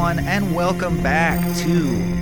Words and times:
Everyone, 0.00 0.26
and 0.26 0.54
welcome 0.54 1.02
back 1.02 1.38
to 1.58 1.68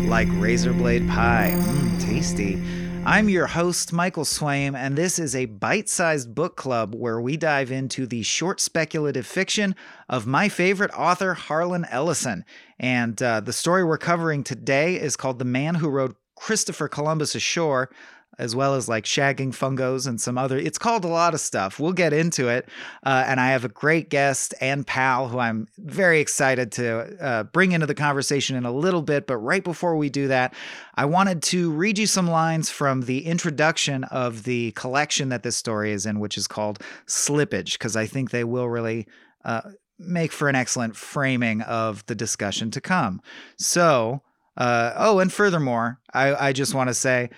Like 0.09 0.27
Razor 0.33 0.73
Blade 0.73 1.09
Pie. 1.09 1.55
Mmm, 1.55 2.01
tasty. 2.05 2.61
I'm 3.05 3.29
your 3.29 3.47
host, 3.47 3.93
Michael 3.93 4.25
Swaim, 4.25 4.75
and 4.75 4.99
this 4.99 5.21
is 5.21 5.37
a 5.37 5.45
bite 5.45 5.89
sized 5.89 6.35
book 6.35 6.57
club 6.57 6.93
where 6.93 7.21
we 7.21 7.37
dive 7.37 7.71
into 7.71 8.05
the 8.05 8.25
short 8.25 8.59
speculative 8.59 9.29
fiction 9.29 9.77
of 10.09 10.27
my 10.27 10.49
favorite 10.49 10.91
author, 10.91 11.35
Harlan 11.35 11.87
Ellison. 11.88 12.45
And 12.80 13.23
uh, 13.23 13.38
the 13.43 13.52
story 13.52 13.85
we're 13.85 13.97
covering 13.97 14.43
today 14.43 14.97
is 14.97 15.15
called 15.15 15.38
The 15.38 15.45
Man 15.45 15.77
Who 15.77 15.88
Rowed 15.88 16.16
Christopher 16.35 16.88
Columbus 16.88 17.37
Ashore 17.37 17.91
as 18.38 18.55
well 18.55 18.74
as 18.74 18.88
like 18.88 19.05
shagging 19.05 19.51
fungos 19.51 20.06
and 20.06 20.20
some 20.20 20.38
other. 20.38 20.56
It's 20.56 20.79
called 20.79 21.05
a 21.05 21.09
lot 21.09 21.34
of 21.34 21.41
stuff. 21.41 21.80
We'll 21.80 21.92
get 21.92 22.12
into 22.12 22.48
it. 22.48 22.69
Uh, 23.05 23.24
and 23.27 23.41
I 23.41 23.48
have 23.48 23.65
a 23.65 23.69
great 23.69 24.10
guest 24.10 24.55
and 24.60 24.87
pal 24.87 25.29
who 25.29 25.38
I'm 25.38 25.66
very 25.79 26.20
excited 26.20 26.70
to 26.73 27.16
uh, 27.20 27.43
bring 27.45 27.73
into 27.73 27.87
the 27.87 27.95
conversation 27.95 28.56
in 28.56 28.65
a 28.65 28.73
little 28.73 29.02
bit. 29.02 29.27
But 29.27 29.38
right 29.38 29.65
before 29.65 29.96
we 29.96 30.09
do 30.09 30.29
that, 30.29 30.55
I 30.95 31.05
wanted 31.05 31.43
to 31.45 31.70
read 31.73 31.98
you 31.98 32.06
some 32.06 32.29
lines 32.29 32.70
from 32.70 33.02
the 33.02 33.27
introduction 33.27 34.05
of 34.05 34.45
the 34.45 34.70
collection 34.73 35.30
that 35.30 35.43
this 35.43 35.57
story 35.57 35.93
is 35.93 36.07
in, 36.07 36.20
which 36.20 36.38
is 36.38 36.46
called 36.46 36.79
Slippage, 37.07 37.73
because 37.73 37.96
I 37.96 38.07
think 38.07 38.30
they 38.30 38.45
will 38.45 38.68
really. 38.68 39.07
Uh, 39.45 39.62
make 39.98 40.30
for 40.30 40.48
an 40.48 40.55
excellent 40.55 40.95
framing 40.95 41.60
of 41.62 42.07
the 42.07 42.15
discussion 42.15 42.70
to 42.70 42.80
come. 42.80 43.20
So, 43.57 44.23
uh, 44.57 44.93
oh, 44.96 45.18
and 45.18 45.32
furthermore, 45.32 45.98
I, 46.15 46.48
I 46.48 46.52
just 46.52 46.74
want 46.74 46.88
to 46.88 46.95
say 46.95 47.30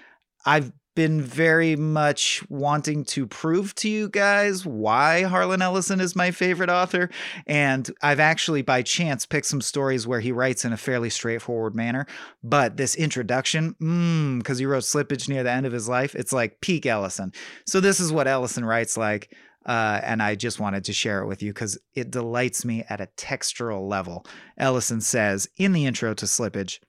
I've 0.44 0.72
been 0.94 1.22
very 1.22 1.77
much 1.77 2.42
wanting 2.48 3.05
to 3.05 3.27
prove 3.27 3.74
to 3.77 3.88
you 3.88 4.08
guys 4.08 4.66
why 4.66 5.22
Harlan 5.22 5.62
Ellison 5.62 6.00
is 6.00 6.16
my 6.16 6.30
favorite 6.30 6.70
author. 6.70 7.10
And 7.47 7.91
I've 8.02 8.20
actually, 8.20 8.62
by 8.62 8.82
chance, 8.82 9.24
picked 9.24 9.47
some 9.47 9.60
stories 9.60 10.06
where 10.06 10.20
he 10.20 10.32
writes 10.32 10.64
in 10.64 10.72
a 10.72 10.77
fairly 10.77 11.10
straightforward 11.10 11.74
manner. 11.74 12.06
But 12.42 12.77
this 12.77 12.94
introduction, 12.97 13.70
because 13.70 14.56
mm, 14.56 14.58
he 14.58 14.66
wrote 14.66 14.82
Slippage 14.82 15.28
near 15.28 15.42
the 15.42 15.52
end 15.52 15.66
of 15.66 15.72
his 15.72 15.88
life, 15.88 16.14
it's 16.14 16.32
like 16.32 16.60
peak 16.60 16.86
Ellison. 16.86 17.32
So 17.66 17.80
this 17.80 18.00
is 18.00 18.12
what 18.12 18.28
Ellison 18.28 18.64
writes 18.64 18.97
like. 18.97 19.34
Uh, 19.66 20.00
and 20.02 20.22
I 20.22 20.34
just 20.34 20.58
wanted 20.58 20.84
to 20.86 20.92
share 20.92 21.22
it 21.22 21.27
with 21.27 21.42
you 21.42 21.52
because 21.52 21.78
it 21.94 22.10
delights 22.10 22.64
me 22.64 22.84
at 22.88 23.00
a 23.00 23.08
textural 23.16 23.88
level. 23.88 24.27
Ellison 24.58 25.00
says 25.02 25.48
in 25.56 25.72
the 25.72 25.86
intro 25.86 26.14
to 26.14 26.27
Slippage, 26.27 26.80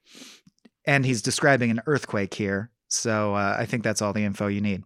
and 0.86 1.04
he's 1.04 1.22
describing 1.22 1.70
an 1.70 1.82
earthquake 1.86 2.34
here 2.34 2.71
so 2.92 3.34
uh, 3.34 3.56
I 3.58 3.66
think 3.66 3.82
that's 3.82 4.02
all 4.02 4.12
the 4.12 4.24
info 4.24 4.46
you 4.46 4.60
need. 4.60 4.84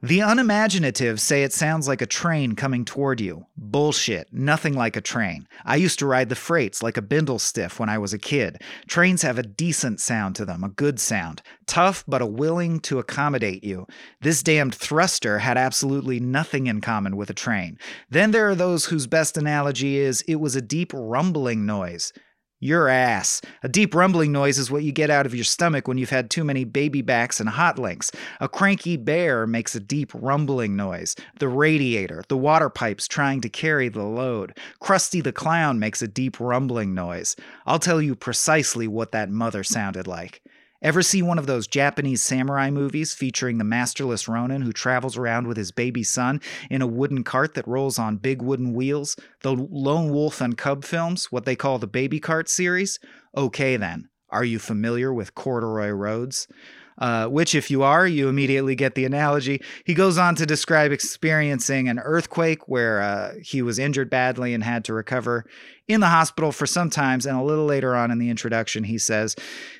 The 0.00 0.20
unimaginative 0.20 1.20
say 1.20 1.42
it 1.42 1.52
sounds 1.52 1.88
like 1.88 2.00
a 2.00 2.06
train 2.06 2.54
coming 2.54 2.84
toward 2.84 3.20
you. 3.20 3.46
Bullshit. 3.56 4.32
Nothing 4.32 4.74
like 4.74 4.94
a 4.94 5.00
train. 5.00 5.48
I 5.64 5.74
used 5.74 5.98
to 5.98 6.06
ride 6.06 6.28
the 6.28 6.36
freights 6.36 6.84
like 6.84 6.96
a 6.96 7.02
bindle 7.02 7.40
stiff 7.40 7.80
when 7.80 7.88
I 7.88 7.98
was 7.98 8.12
a 8.12 8.18
kid. 8.18 8.62
Trains 8.86 9.22
have 9.22 9.40
a 9.40 9.42
decent 9.42 9.98
sound 9.98 10.36
to 10.36 10.44
them, 10.44 10.62
a 10.62 10.68
good 10.68 11.00
sound. 11.00 11.42
Tough, 11.66 12.04
but 12.06 12.22
a 12.22 12.26
willing 12.26 12.78
to 12.80 13.00
accommodate 13.00 13.64
you. 13.64 13.88
This 14.20 14.40
damned 14.40 14.72
thruster 14.72 15.40
had 15.40 15.58
absolutely 15.58 16.20
nothing 16.20 16.68
in 16.68 16.80
common 16.80 17.16
with 17.16 17.28
a 17.28 17.34
train. 17.34 17.76
Then 18.08 18.30
there 18.30 18.48
are 18.48 18.54
those 18.54 18.84
whose 18.84 19.08
best 19.08 19.36
analogy 19.36 19.96
is 19.96 20.20
it 20.28 20.36
was 20.36 20.54
a 20.54 20.62
deep 20.62 20.92
rumbling 20.94 21.66
noise. 21.66 22.12
Your 22.60 22.88
ass. 22.88 23.40
A 23.62 23.68
deep 23.68 23.94
rumbling 23.94 24.32
noise 24.32 24.58
is 24.58 24.68
what 24.68 24.82
you 24.82 24.90
get 24.90 25.10
out 25.10 25.26
of 25.26 25.34
your 25.34 25.44
stomach 25.44 25.86
when 25.86 25.96
you've 25.96 26.10
had 26.10 26.28
too 26.28 26.42
many 26.42 26.64
baby 26.64 27.02
backs 27.02 27.38
and 27.38 27.48
hot 27.48 27.78
links. 27.78 28.10
A 28.40 28.48
cranky 28.48 28.96
bear 28.96 29.46
makes 29.46 29.76
a 29.76 29.80
deep 29.80 30.10
rumbling 30.12 30.74
noise. 30.74 31.14
The 31.38 31.46
radiator, 31.46 32.24
the 32.26 32.36
water 32.36 32.68
pipes 32.68 33.06
trying 33.06 33.42
to 33.42 33.48
carry 33.48 33.88
the 33.88 34.02
load. 34.02 34.58
Krusty 34.82 35.22
the 35.22 35.32
clown 35.32 35.78
makes 35.78 36.02
a 36.02 36.08
deep 36.08 36.40
rumbling 36.40 36.94
noise. 36.94 37.36
I'll 37.64 37.78
tell 37.78 38.02
you 38.02 38.16
precisely 38.16 38.88
what 38.88 39.12
that 39.12 39.30
mother 39.30 39.62
sounded 39.62 40.08
like. 40.08 40.42
Ever 40.80 41.02
see 41.02 41.22
one 41.22 41.40
of 41.40 41.46
those 41.46 41.66
Japanese 41.66 42.22
samurai 42.22 42.70
movies 42.70 43.12
featuring 43.12 43.58
the 43.58 43.64
masterless 43.64 44.28
Ronin 44.28 44.62
who 44.62 44.72
travels 44.72 45.16
around 45.16 45.48
with 45.48 45.56
his 45.56 45.72
baby 45.72 46.04
son 46.04 46.40
in 46.70 46.82
a 46.82 46.86
wooden 46.86 47.24
cart 47.24 47.54
that 47.54 47.66
rolls 47.66 47.98
on 47.98 48.18
big 48.18 48.40
wooden 48.40 48.72
wheels? 48.72 49.16
The 49.42 49.54
Lone 49.54 50.10
Wolf 50.10 50.40
and 50.40 50.56
Cub 50.56 50.84
films, 50.84 51.32
what 51.32 51.44
they 51.44 51.56
call 51.56 51.80
the 51.80 51.88
Baby 51.88 52.20
Cart 52.20 52.48
series? 52.48 53.00
Okay, 53.36 53.76
then. 53.76 54.08
Are 54.30 54.44
you 54.44 54.60
familiar 54.60 55.12
with 55.12 55.34
Corduroy 55.34 55.88
Roads? 55.88 56.46
Uh, 56.98 57.26
which, 57.26 57.54
if 57.54 57.70
you 57.70 57.82
are, 57.82 58.06
you 58.06 58.28
immediately 58.28 58.74
get 58.74 58.94
the 58.94 59.04
analogy. 59.04 59.62
He 59.84 59.94
goes 59.94 60.18
on 60.18 60.34
to 60.36 60.46
describe 60.46 60.92
experiencing 60.92 61.88
an 61.88 61.98
earthquake 61.98 62.68
where 62.68 63.00
uh, 63.00 63.34
he 63.42 63.62
was 63.62 63.78
injured 63.78 64.10
badly 64.10 64.54
and 64.54 64.64
had 64.64 64.84
to 64.86 64.92
recover 64.92 65.44
in 65.86 66.00
the 66.00 66.08
hospital 66.08 66.52
for 66.52 66.66
some 66.66 66.90
times. 66.90 67.26
And 67.26 67.38
a 67.38 67.42
little 67.42 67.66
later 67.66 67.94
on 67.96 68.10
in 68.10 68.18
the 68.18 68.30
introduction, 68.30 68.84
he 68.84 68.98
says, 68.98 69.36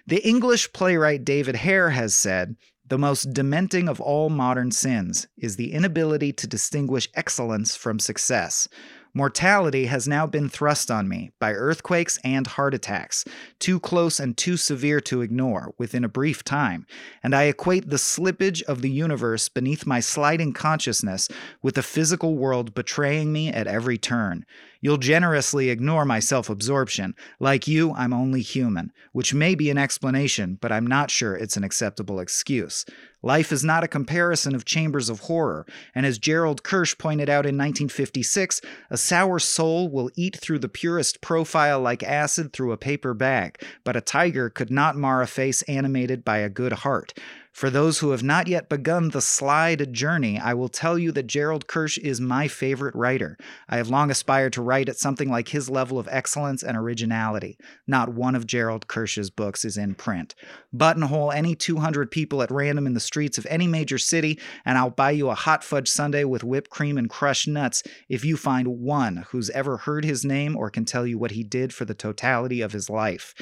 The 0.06 0.26
English 0.26 0.72
playwright 0.72 1.24
David 1.24 1.56
Hare 1.56 1.90
has 1.90 2.14
said, 2.14 2.56
the 2.88 2.98
most 2.98 3.34
dementing 3.34 3.86
of 3.86 4.00
all 4.00 4.30
modern 4.30 4.70
sins 4.70 5.26
is 5.36 5.56
the 5.56 5.72
inability 5.74 6.32
to 6.32 6.46
distinguish 6.46 7.06
excellence 7.14 7.76
from 7.76 7.98
success. 7.98 8.66
Mortality 9.14 9.86
has 9.86 10.06
now 10.06 10.26
been 10.26 10.48
thrust 10.48 10.90
on 10.90 11.08
me 11.08 11.30
by 11.40 11.52
earthquakes 11.52 12.18
and 12.22 12.46
heart 12.46 12.74
attacks, 12.74 13.24
too 13.58 13.80
close 13.80 14.20
and 14.20 14.36
too 14.36 14.56
severe 14.56 15.00
to 15.00 15.22
ignore 15.22 15.72
within 15.78 16.04
a 16.04 16.08
brief 16.08 16.44
time, 16.44 16.86
and 17.22 17.34
I 17.34 17.44
equate 17.44 17.88
the 17.88 17.96
slippage 17.96 18.62
of 18.62 18.82
the 18.82 18.90
universe 18.90 19.48
beneath 19.48 19.86
my 19.86 20.00
sliding 20.00 20.52
consciousness 20.52 21.28
with 21.62 21.74
the 21.74 21.82
physical 21.82 22.36
world 22.36 22.74
betraying 22.74 23.32
me 23.32 23.48
at 23.48 23.66
every 23.66 23.98
turn. 23.98 24.44
You'll 24.80 24.98
generously 24.98 25.70
ignore 25.70 26.04
my 26.04 26.20
self 26.20 26.48
absorption. 26.48 27.14
Like 27.40 27.66
you, 27.66 27.92
I'm 27.94 28.12
only 28.12 28.42
human, 28.42 28.92
which 29.12 29.34
may 29.34 29.54
be 29.54 29.70
an 29.70 29.78
explanation, 29.78 30.58
but 30.60 30.70
I'm 30.70 30.86
not 30.86 31.10
sure 31.10 31.34
it's 31.34 31.56
an 31.56 31.64
acceptable 31.64 32.20
excuse. 32.20 32.84
Life 33.22 33.50
is 33.50 33.64
not 33.64 33.82
a 33.82 33.88
comparison 33.88 34.54
of 34.54 34.64
chambers 34.64 35.08
of 35.08 35.20
horror, 35.20 35.66
and 35.92 36.06
as 36.06 36.18
Gerald 36.18 36.62
Kersh 36.62 36.96
pointed 36.98 37.28
out 37.28 37.46
in 37.46 37.56
1956, 37.56 38.60
a 38.90 38.96
sour 38.96 39.40
soul 39.40 39.88
will 39.88 40.10
eat 40.14 40.36
through 40.36 40.60
the 40.60 40.68
purest 40.68 41.20
profile 41.20 41.80
like 41.80 42.04
acid 42.04 42.52
through 42.52 42.70
a 42.70 42.76
paper 42.76 43.14
bag, 43.14 43.60
but 43.82 43.96
a 43.96 44.00
tiger 44.00 44.48
could 44.48 44.70
not 44.70 44.96
mar 44.96 45.20
a 45.20 45.26
face 45.26 45.62
animated 45.62 46.24
by 46.24 46.38
a 46.38 46.48
good 46.48 46.72
heart. 46.72 47.12
For 47.52 47.70
those 47.70 47.98
who 47.98 48.10
have 48.10 48.22
not 48.22 48.46
yet 48.46 48.68
begun 48.68 49.08
the 49.08 49.20
slide 49.20 49.92
journey, 49.92 50.38
I 50.38 50.54
will 50.54 50.68
tell 50.68 50.98
you 50.98 51.10
that 51.12 51.26
Gerald 51.26 51.66
Kersh 51.66 51.98
is 51.98 52.20
my 52.20 52.46
favorite 52.46 52.94
writer. 52.94 53.36
I 53.68 53.78
have 53.78 53.88
long 53.88 54.10
aspired 54.10 54.52
to 54.52 54.62
write 54.62 54.88
at 54.88 54.98
something 54.98 55.28
like 55.28 55.48
his 55.48 55.68
level 55.68 55.98
of 55.98 56.08
excellence 56.10 56.62
and 56.62 56.76
originality. 56.76 57.58
Not 57.86 58.14
one 58.14 58.34
of 58.34 58.46
Gerald 58.46 58.86
Kersh's 58.86 59.30
books 59.30 59.64
is 59.64 59.76
in 59.76 59.94
print. 59.94 60.34
Buttonhole 60.72 61.32
any 61.32 61.54
200 61.54 62.10
people 62.10 62.42
at 62.42 62.50
random 62.50 62.86
in 62.86 62.94
the 62.94 63.00
streets 63.00 63.38
of 63.38 63.46
any 63.50 63.66
major 63.66 63.98
city, 63.98 64.38
and 64.64 64.78
I'll 64.78 64.90
buy 64.90 65.10
you 65.10 65.28
a 65.30 65.34
hot 65.34 65.64
fudge 65.64 65.88
sundae 65.88 66.24
with 66.24 66.44
whipped 66.44 66.70
cream 66.70 66.96
and 66.96 67.10
crushed 67.10 67.48
nuts 67.48 67.82
if 68.08 68.24
you 68.24 68.36
find 68.36 68.68
one 68.68 69.24
who's 69.30 69.50
ever 69.50 69.78
heard 69.78 70.04
his 70.04 70.24
name 70.24 70.56
or 70.56 70.70
can 70.70 70.84
tell 70.84 71.06
you 71.06 71.18
what 71.18 71.32
he 71.32 71.42
did 71.42 71.72
for 71.72 71.84
the 71.84 71.94
totality 71.94 72.60
of 72.60 72.72
his 72.72 72.88
life. 72.88 73.34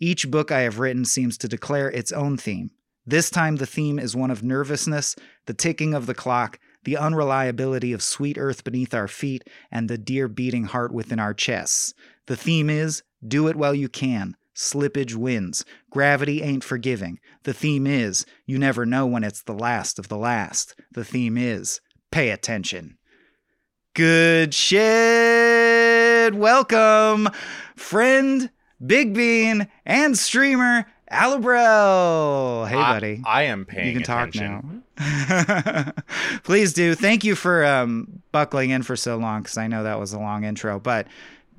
Each 0.00 0.30
book 0.30 0.50
I 0.50 0.60
have 0.60 0.78
written 0.78 1.04
seems 1.04 1.38
to 1.38 1.48
declare 1.48 1.90
its 1.90 2.10
own 2.10 2.36
theme. 2.36 2.70
This 3.10 3.28
time, 3.28 3.56
the 3.56 3.66
theme 3.66 3.98
is 3.98 4.14
one 4.14 4.30
of 4.30 4.44
nervousness, 4.44 5.16
the 5.46 5.52
ticking 5.52 5.94
of 5.94 6.06
the 6.06 6.14
clock, 6.14 6.60
the 6.84 6.96
unreliability 6.96 7.92
of 7.92 8.04
sweet 8.04 8.38
earth 8.38 8.62
beneath 8.62 8.94
our 8.94 9.08
feet, 9.08 9.42
and 9.68 9.88
the 9.88 9.98
dear 9.98 10.28
beating 10.28 10.62
heart 10.62 10.94
within 10.94 11.18
our 11.18 11.34
chests. 11.34 11.92
The 12.28 12.36
theme 12.36 12.70
is 12.70 13.02
do 13.26 13.48
it 13.48 13.56
while 13.56 13.74
you 13.74 13.88
can. 13.88 14.36
Slippage 14.54 15.16
wins. 15.16 15.64
Gravity 15.90 16.40
ain't 16.40 16.62
forgiving. 16.62 17.18
The 17.42 17.52
theme 17.52 17.84
is 17.84 18.26
you 18.46 18.60
never 18.60 18.86
know 18.86 19.08
when 19.08 19.24
it's 19.24 19.42
the 19.42 19.54
last 19.54 19.98
of 19.98 20.06
the 20.06 20.16
last. 20.16 20.76
The 20.92 21.04
theme 21.04 21.36
is 21.36 21.80
pay 22.12 22.30
attention. 22.30 22.96
Good 23.94 24.54
shit. 24.54 26.32
Welcome, 26.32 27.28
friend, 27.74 28.50
Big 28.86 29.14
Bean, 29.14 29.66
and 29.84 30.16
streamer 30.16 30.86
Alabrel. 31.10 32.68
Hey, 32.68 32.76
I, 32.76 32.92
buddy. 32.92 33.22
I 33.24 33.42
am 33.44 33.64
paying. 33.64 33.86
You 33.88 33.92
can 33.94 34.02
attention. 34.02 34.84
talk 34.96 35.06
now. 35.84 35.92
Please 36.44 36.72
do. 36.72 36.94
Thank 36.94 37.24
you 37.24 37.34
for 37.34 37.64
um, 37.64 38.22
buckling 38.32 38.70
in 38.70 38.82
for 38.82 38.96
so 38.96 39.16
long 39.16 39.42
because 39.42 39.56
I 39.58 39.66
know 39.66 39.82
that 39.82 39.98
was 39.98 40.12
a 40.12 40.18
long 40.18 40.44
intro, 40.44 40.78
but 40.78 41.06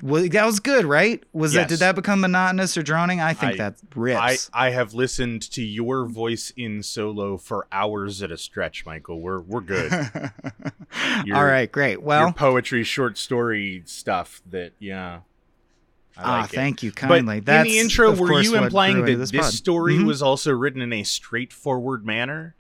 well, 0.03 0.27
that 0.30 0.45
was 0.45 0.59
good, 0.59 0.86
right? 0.86 1.24
Was 1.33 1.53
Yes. 1.53 1.63
that 1.63 1.69
did 1.69 1.80
that 1.80 1.95
become 1.95 2.21
monotonous 2.21 2.75
or 2.77 2.81
droning? 2.81 3.19
I 3.21 3.33
think 3.33 3.53
I- 3.53 3.57
that 3.57 3.75
I, 3.83 4.00
rips. 4.00 4.50
I 4.53 4.69
have 4.71 4.94
listened 4.94 5.44
to 5.51 5.62
your 5.63 6.06
voice 6.06 6.51
in 6.57 6.81
solo 6.81 7.38
for 7.38 7.68
hours 7.71 8.24
at 8.24 8.31
a 8.31 8.38
stretch, 8.38 8.86
Michael. 8.86 9.19
We're 9.21 9.39
we're 9.42 9.62
good. 9.62 9.92
Your- 11.25 11.38
All 11.38 11.45
right, 11.45 11.71
great. 11.71 11.94
Your 11.94 12.01
Well, 12.01 12.33
poetry, 12.33 12.83
short 12.83 13.18
story 13.18 13.83
stuff. 13.86 14.42
That 14.50 14.74
yeah. 14.80 15.19
Ah, 16.18 16.42
like 16.42 16.52
thank 16.52 16.84
you 16.84 16.92
But 16.92 17.00
kindly. 17.00 17.38
in 17.38 17.44
the 17.46 17.80
intro, 17.80 18.13
were 18.16 18.42
you 18.42 18.56
implying 18.56 19.04
that 19.06 19.18
this, 19.18 19.31
pod. 19.31 19.46
story 19.46 19.96
Mhm. 19.98 20.06
was 20.06 20.22
also 20.22 20.52
written 20.52 20.81
in 20.81 20.92
a 20.94 21.04
straightforward 21.04 22.06
manner? 22.06 22.56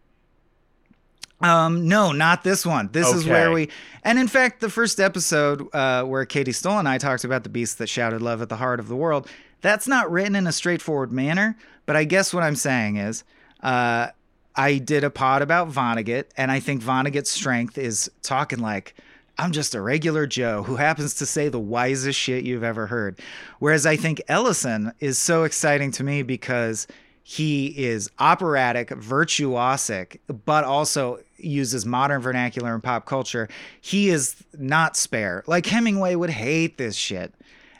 Um, 1.41 1.87
no, 1.87 2.11
not 2.11 2.43
this 2.43 2.65
one. 2.65 2.89
This 2.91 3.11
is 3.11 3.25
where 3.25 3.51
we, 3.51 3.69
and 4.03 4.19
in 4.19 4.27
fact, 4.27 4.61
the 4.61 4.69
first 4.69 4.99
episode 4.99 5.67
uh, 5.73 6.03
where 6.03 6.23
Katie 6.25 6.51
Stoll 6.51 6.77
and 6.77 6.87
I 6.87 6.99
talked 6.99 7.23
about 7.23 7.43
the 7.43 7.49
beast 7.49 7.79
that 7.79 7.87
shouted 7.87 8.21
love 8.21 8.41
at 8.43 8.49
the 8.49 8.57
heart 8.57 8.79
of 8.79 8.87
the 8.87 8.95
world, 8.95 9.27
that's 9.61 9.87
not 9.87 10.11
written 10.11 10.35
in 10.35 10.45
a 10.45 10.51
straightforward 10.51 11.11
manner. 11.11 11.57
But 11.87 11.95
I 11.95 12.03
guess 12.03 12.31
what 12.31 12.43
I'm 12.43 12.55
saying 12.55 12.97
is, 12.97 13.23
uh, 13.63 14.09
I 14.55 14.77
did 14.77 15.03
a 15.03 15.09
pod 15.09 15.41
about 15.41 15.71
Vonnegut, 15.71 16.25
and 16.37 16.51
I 16.51 16.59
think 16.59 16.83
Vonnegut's 16.83 17.31
strength 17.31 17.77
is 17.77 18.11
talking 18.21 18.59
like, 18.59 18.93
I'm 19.41 19.51
just 19.51 19.73
a 19.73 19.81
regular 19.81 20.27
Joe 20.27 20.61
who 20.61 20.75
happens 20.75 21.15
to 21.15 21.25
say 21.25 21.49
the 21.49 21.59
wisest 21.59 22.19
shit 22.19 22.43
you've 22.45 22.63
ever 22.63 22.85
heard. 22.85 23.19
Whereas 23.57 23.87
I 23.87 23.95
think 23.95 24.21
Ellison 24.27 24.93
is 24.99 25.17
so 25.17 25.45
exciting 25.45 25.89
to 25.93 26.03
me 26.03 26.21
because 26.21 26.85
he 27.23 27.67
is 27.67 28.11
operatic, 28.19 28.89
virtuosic, 28.89 30.19
but 30.45 30.63
also 30.63 31.21
uses 31.37 31.87
modern 31.87 32.21
vernacular 32.21 32.75
and 32.75 32.83
pop 32.83 33.07
culture. 33.07 33.49
He 33.81 34.09
is 34.09 34.35
not 34.59 34.95
spare. 34.95 35.43
Like 35.47 35.65
Hemingway 35.65 36.13
would 36.13 36.29
hate 36.29 36.77
this 36.77 36.95
shit. 36.95 37.33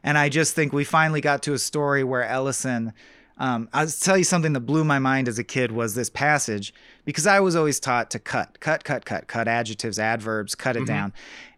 And 0.03 0.17
I 0.17 0.29
just 0.29 0.55
think 0.55 0.73
we 0.73 0.83
finally 0.83 1.21
got 1.21 1.43
to 1.43 1.53
a 1.53 1.59
story 1.59 2.03
where 2.03 2.23
Ellison. 2.23 2.91
Um, 3.37 3.69
I'll 3.73 3.87
tell 3.87 4.19
you 4.19 4.23
something 4.23 4.53
that 4.53 4.59
blew 4.61 4.83
my 4.83 4.99
mind 4.99 5.27
as 5.27 5.39
a 5.39 5.43
kid 5.43 5.71
was 5.71 5.95
this 5.95 6.11
passage 6.11 6.75
because 7.05 7.25
I 7.25 7.39
was 7.39 7.55
always 7.55 7.79
taught 7.79 8.11
to 8.11 8.19
cut, 8.19 8.59
cut, 8.59 8.83
cut, 8.83 9.03
cut, 9.03 9.25
cut 9.27 9.47
adjectives, 9.47 9.97
adverbs, 9.97 10.53
cut 10.53 10.75
it 10.75 10.85
down. 10.85 11.11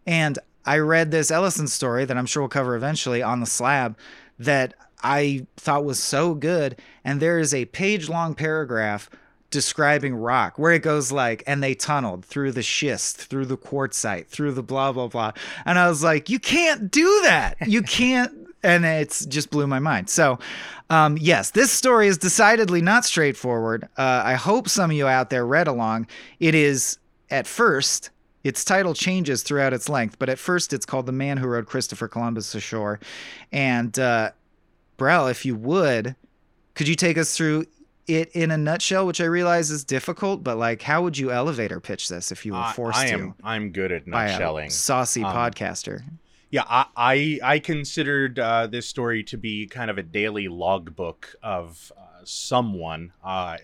And 0.06 0.38
I 0.64 0.78
read 0.78 1.10
this 1.10 1.30
Ellison 1.30 1.68
story 1.68 2.04
that 2.04 2.16
I'm 2.16 2.26
sure 2.26 2.42
we'll 2.42 2.48
cover 2.48 2.74
eventually 2.74 3.22
on 3.22 3.40
the 3.40 3.46
slab 3.46 3.96
that 4.38 4.74
I 5.02 5.46
thought 5.56 5.84
was 5.84 5.98
so 6.02 6.34
good. 6.34 6.80
And 7.04 7.20
there 7.20 7.38
is 7.38 7.52
a 7.52 7.66
page 7.66 8.08
long 8.08 8.34
paragraph 8.34 9.10
describing 9.50 10.16
rock 10.16 10.58
where 10.58 10.72
it 10.72 10.82
goes 10.82 11.12
like, 11.12 11.44
and 11.46 11.62
they 11.62 11.74
tunneled 11.74 12.24
through 12.24 12.52
the 12.52 12.62
schist, 12.62 13.18
through 13.18 13.46
the 13.46 13.56
quartzite, 13.56 14.26
through 14.26 14.52
the 14.52 14.62
blah, 14.62 14.90
blah, 14.90 15.06
blah. 15.06 15.32
And 15.64 15.78
I 15.78 15.88
was 15.88 16.02
like, 16.02 16.28
you 16.28 16.38
can't 16.40 16.90
do 16.90 17.20
that. 17.22 17.56
You 17.66 17.82
can't. 17.84 18.48
and 18.62 18.84
it's 18.84 19.24
just 19.26 19.50
blew 19.50 19.66
my 19.66 19.78
mind. 19.78 20.10
So, 20.10 20.38
um, 20.90 21.16
yes, 21.20 21.50
this 21.50 21.70
story 21.70 22.08
is 22.08 22.18
decidedly 22.18 22.82
not 22.82 23.04
straightforward. 23.04 23.84
Uh, 23.96 24.22
I 24.24 24.34
hope 24.34 24.68
some 24.68 24.90
of 24.90 24.96
you 24.96 25.06
out 25.06 25.30
there 25.30 25.46
read 25.46 25.68
along. 25.68 26.08
It 26.40 26.54
is, 26.54 26.98
at 27.30 27.46
first, 27.46 28.10
its 28.44 28.64
title 28.64 28.94
changes 28.94 29.42
throughout 29.42 29.72
its 29.72 29.88
length, 29.88 30.18
but 30.18 30.28
at 30.28 30.38
first 30.38 30.72
it's 30.72 30.86
called 30.86 31.06
The 31.06 31.12
Man 31.12 31.38
Who 31.38 31.48
Rowed 31.48 31.66
Christopher 31.66 32.06
Columbus 32.08 32.54
Ashore. 32.54 33.00
And, 33.50 33.98
uh, 33.98 34.30
Brel, 34.96 35.26
if 35.28 35.44
you 35.44 35.56
would, 35.56 36.14
could 36.74 36.86
you 36.86 36.94
take 36.94 37.18
us 37.18 37.36
through 37.36 37.64
it 38.06 38.30
in 38.32 38.50
a 38.50 38.58
nutshell, 38.58 39.06
which 39.06 39.20
I 39.20 39.24
realize 39.24 39.70
is 39.70 39.82
difficult, 39.82 40.44
but 40.44 40.58
like, 40.58 40.82
how 40.82 41.02
would 41.02 41.16
you 41.16 41.32
elevator 41.32 41.80
pitch 41.80 42.08
this 42.10 42.30
if 42.30 42.44
you 42.44 42.52
were 42.52 42.58
I- 42.58 42.72
forced 42.74 42.98
I 42.98 43.06
to 43.08 43.12
am 43.14 43.34
I'm 43.42 43.70
good 43.70 43.90
at 43.90 44.06
nutshelling. 44.06 44.70
saucy 44.70 45.24
Um, 45.24 45.34
podcaster? 45.34 46.02
Yeah, 46.50 46.64
I 46.68 46.84
I, 46.96 47.38
I 47.42 47.58
considered 47.58 48.38
uh, 48.38 48.66
this 48.68 48.86
story 48.86 49.24
to 49.24 49.36
be 49.38 49.66
kind 49.66 49.90
of 49.90 49.96
a 49.98 50.02
daily 50.02 50.46
logbook 50.48 51.34
of 51.42 51.90
uh, 51.96 52.02
someone, 52.28 53.12
uh, 53.22 53.56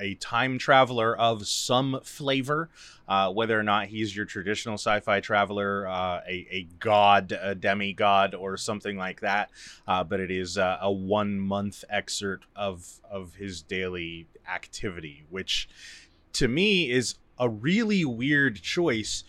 a, 0.00 0.14
time 0.20 0.58
traveler 0.58 1.16
of 1.16 1.46
some 1.46 2.00
flavor, 2.02 2.70
uh, 3.08 3.32
whether 3.32 3.58
or 3.58 3.62
not 3.62 3.86
he's 3.86 4.14
your 4.14 4.24
traditional 4.24 4.74
sci-fi 4.74 5.20
traveler, 5.20 5.86
uh, 5.86 6.20
a, 6.28 6.46
a 6.50 6.68
god, 6.78 7.32
a 7.40 7.54
demigod, 7.54 8.34
or 8.34 8.56
something 8.56 8.96
like 8.96 9.20
that. 9.20 9.50
Uh, 9.86 10.02
but 10.04 10.20
it 10.20 10.30
is 10.30 10.58
uh, 10.58 10.78
a 10.80 10.90
one-month 10.90 11.84
excerpt 11.90 12.46
of 12.54 13.00
of 13.10 13.34
his 13.34 13.62
daily 13.62 14.26
activity, 14.48 15.24
which 15.30 15.68
to 16.32 16.48
me 16.48 16.90
is 16.90 17.16
a 17.38 17.48
really 17.48 18.04
weird 18.04 18.60
choice 18.62 19.24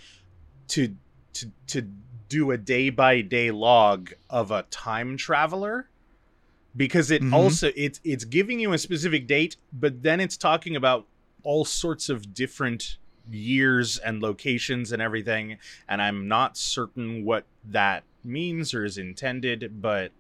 to 0.68 0.96
to 1.34 1.52
to 1.68 1.88
do 2.30 2.52
a 2.52 2.58
day 2.58 2.90
by 2.90 3.22
day 3.22 3.52
log 3.52 4.12
of 4.30 4.52
a 4.52 4.64
time 4.64 5.18
traveler 5.18 5.90
because 6.78 7.12
it 7.12 7.22
Mhm. 7.24 7.34
also 7.34 7.72
it's 7.76 8.00
it's 8.04 8.24
giving 8.24 8.60
you 8.60 8.72
a 8.72 8.78
specific 8.78 9.28
date 9.28 9.58
but 9.74 10.04
then 10.04 10.20
it's 10.22 10.38
talking 10.38 10.76
about 10.76 11.08
all 11.44 11.66
sorts 11.66 12.08
of 12.08 12.34
different 12.34 12.98
years 13.30 13.98
and 13.98 14.22
locations 14.22 14.92
and 14.94 15.02
everything 15.02 15.58
and 15.90 16.02
I'm 16.02 16.28
not 16.28 16.56
certain 16.58 17.26
what 17.26 17.46
that 17.66 18.04
means 18.24 18.74
or 18.74 18.86
is 18.86 18.98
intended 18.98 19.82
but 19.82 20.12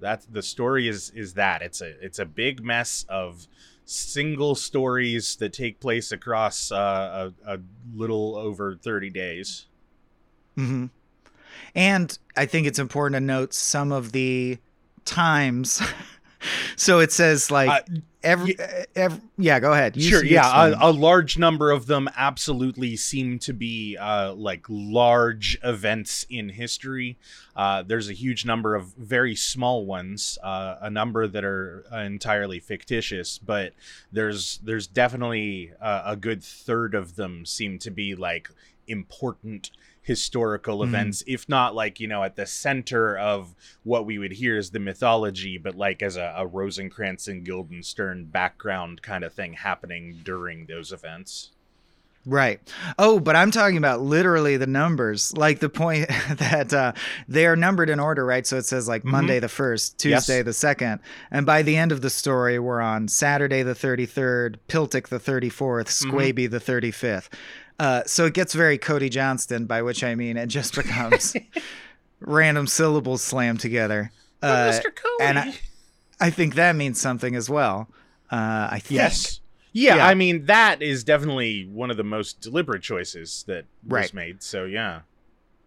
that's 0.00 0.26
the 0.26 0.42
story 0.42 0.86
is 0.86 1.10
is 1.10 1.34
that. 1.34 1.60
It's 1.60 1.80
a 1.80 1.88
it's 2.04 2.20
a 2.20 2.24
big 2.24 2.62
mess 2.62 3.04
of 3.08 3.48
single 3.84 4.54
stories 4.54 5.34
that 5.36 5.52
take 5.52 5.80
place 5.80 6.12
across 6.12 6.70
uh, 6.70 7.30
a, 7.44 7.54
a 7.54 7.58
little 7.92 8.36
over 8.36 8.76
30 8.76 9.10
days. 9.10 9.66
Hmm 10.56 10.86
And 11.74 12.16
I 12.36 12.46
think 12.46 12.66
it's 12.66 12.78
important 12.78 13.14
to 13.16 13.20
note 13.20 13.52
some 13.54 13.90
of 13.90 14.12
the 14.12 14.58
times. 15.08 15.80
so 16.76 17.00
it 17.00 17.10
says 17.10 17.50
like 17.50 17.68
Uh, 17.68 17.80
every, 18.22 18.56
every 18.94 19.20
yeah. 19.36 19.58
Go 19.58 19.72
ahead. 19.72 19.96
You- 19.96 20.02
sure 20.08 20.24
you 20.24 20.34
yeah 20.34 20.66
a, 20.80 20.90
a 20.90 20.92
large 20.92 21.36
number 21.38 21.70
of 21.72 21.86
them 21.86 22.08
absolutely 22.16 22.94
seem 22.96 23.38
to 23.40 23.52
be 23.52 23.96
uh, 23.96 24.34
like 24.34 24.64
large 24.68 25.58
events 25.64 26.26
in 26.30 26.50
history 26.50 27.18
uh, 27.56 27.82
there's 27.82 28.08
a 28.08 28.12
huge 28.12 28.44
number 28.44 28.74
of 28.76 28.86
very 28.96 29.34
small 29.34 29.84
ones 29.84 30.38
uh, 30.44 30.76
a 30.80 30.90
number 30.90 31.26
that 31.26 31.44
are 31.44 31.84
entirely 31.92 32.60
fictitious 32.60 33.38
but 33.38 33.72
there's 34.12 34.58
there's 34.62 34.86
definitely 34.86 35.72
uh, 35.80 36.02
a 36.06 36.16
good 36.16 36.42
third 36.42 36.94
of 36.94 37.16
them 37.16 37.44
seem 37.44 37.78
to 37.80 37.90
be 37.90 38.14
like 38.14 38.48
important 38.88 39.70
historical 40.02 40.78
Mhm. 40.78 40.84
events 40.88 41.22
if 41.26 41.46
not 41.48 41.74
like 41.74 42.00
you 42.00 42.08
know 42.08 42.22
at 42.22 42.34
the 42.36 42.46
center 42.46 43.16
of 43.18 43.54
what 43.84 44.06
we 44.06 44.18
would 44.18 44.32
hear 44.32 44.56
as 44.56 44.70
the 44.70 44.78
mythology 44.80 45.58
but 45.58 45.74
like 45.74 46.02
as 46.02 46.16
a, 46.16 46.32
a 46.36 46.46
rosencrantz 46.46 47.28
and 47.28 47.44
guildenstern 47.44 48.24
background 48.24 49.02
kind 49.02 49.22
of 49.22 49.32
thing 49.34 49.52
happening 49.52 50.18
during 50.24 50.66
those 50.66 50.92
events 50.92 51.50
Right. 52.26 52.60
Oh, 52.98 53.20
but 53.20 53.36
I'm 53.36 53.50
talking 53.50 53.78
about 53.78 54.02
literally 54.02 54.58
the 54.58 54.66
numbers, 54.66 55.34
like 55.34 55.60
the 55.60 55.70
point 55.70 56.08
that 56.36 56.74
uh, 56.74 56.92
they 57.26 57.46
are 57.46 57.56
numbered 57.56 57.88
in 57.88 57.98
order, 58.00 58.26
right? 58.26 58.46
So 58.46 58.58
it 58.58 58.66
says 58.66 58.86
like 58.86 59.02
Mhm. 59.02 59.12
Monday 59.12 59.40
the 59.40 59.46
1st, 59.48 60.04
Yes. 60.04 60.26
Tuesday 60.26 60.42
the 60.42 60.50
2nd. 60.52 60.98
And 61.30 61.46
by 61.46 61.62
the 61.62 61.76
end 61.78 61.90
of 61.90 62.02
the 62.02 62.10
story, 62.10 62.58
we're 62.58 62.82
on 62.82 63.08
Saturday 63.08 63.62
the 63.62 63.74
33rd, 63.74 64.56
Piltic 64.68 65.08
the 65.08 65.18
34th, 65.20 65.86
Mm-hmm. 65.86 66.10
Squaby 66.10 66.50
the 66.50 66.60
35th. 66.60 67.28
Uh, 67.78 68.02
so 68.06 68.26
it 68.26 68.34
gets 68.34 68.54
very 68.54 68.76
Cody 68.78 69.08
Johnston, 69.08 69.66
by 69.66 69.82
which 69.82 70.02
I 70.02 70.14
mean 70.14 70.36
it 70.36 70.46
just 70.48 70.74
becomes 70.74 71.34
random 72.20 72.66
syllables 72.66 73.22
slammed 73.22 73.60
together. 73.60 74.10
Uh, 74.42 74.70
Mr. 74.72 74.94
Cody. 74.94 75.22
and 75.22 75.38
I, 75.38 75.54
I 76.20 76.30
think 76.30 76.54
that 76.56 76.76
means 76.76 77.00
something 77.00 77.34
as 77.34 77.48
well. 77.50 77.88
Uh, 78.30 78.68
I 78.70 78.78
think. 78.80 78.98
yes 78.98 79.40
yeah, 79.72 79.96
Yeah. 79.96 80.06
i 80.06 80.14
mean 80.14 80.44
that 80.46 80.82
is 80.82 81.02
definitely 81.04 81.66
one 81.66 81.90
of 81.90 81.96
the 81.96 82.04
most 82.04 82.40
deliberate 82.40 82.82
choices 82.82 83.44
that 83.48 83.64
was 83.84 83.90
Right. 83.92 84.14
made 84.14 84.42
so 84.42 84.64
yeah 84.64 85.00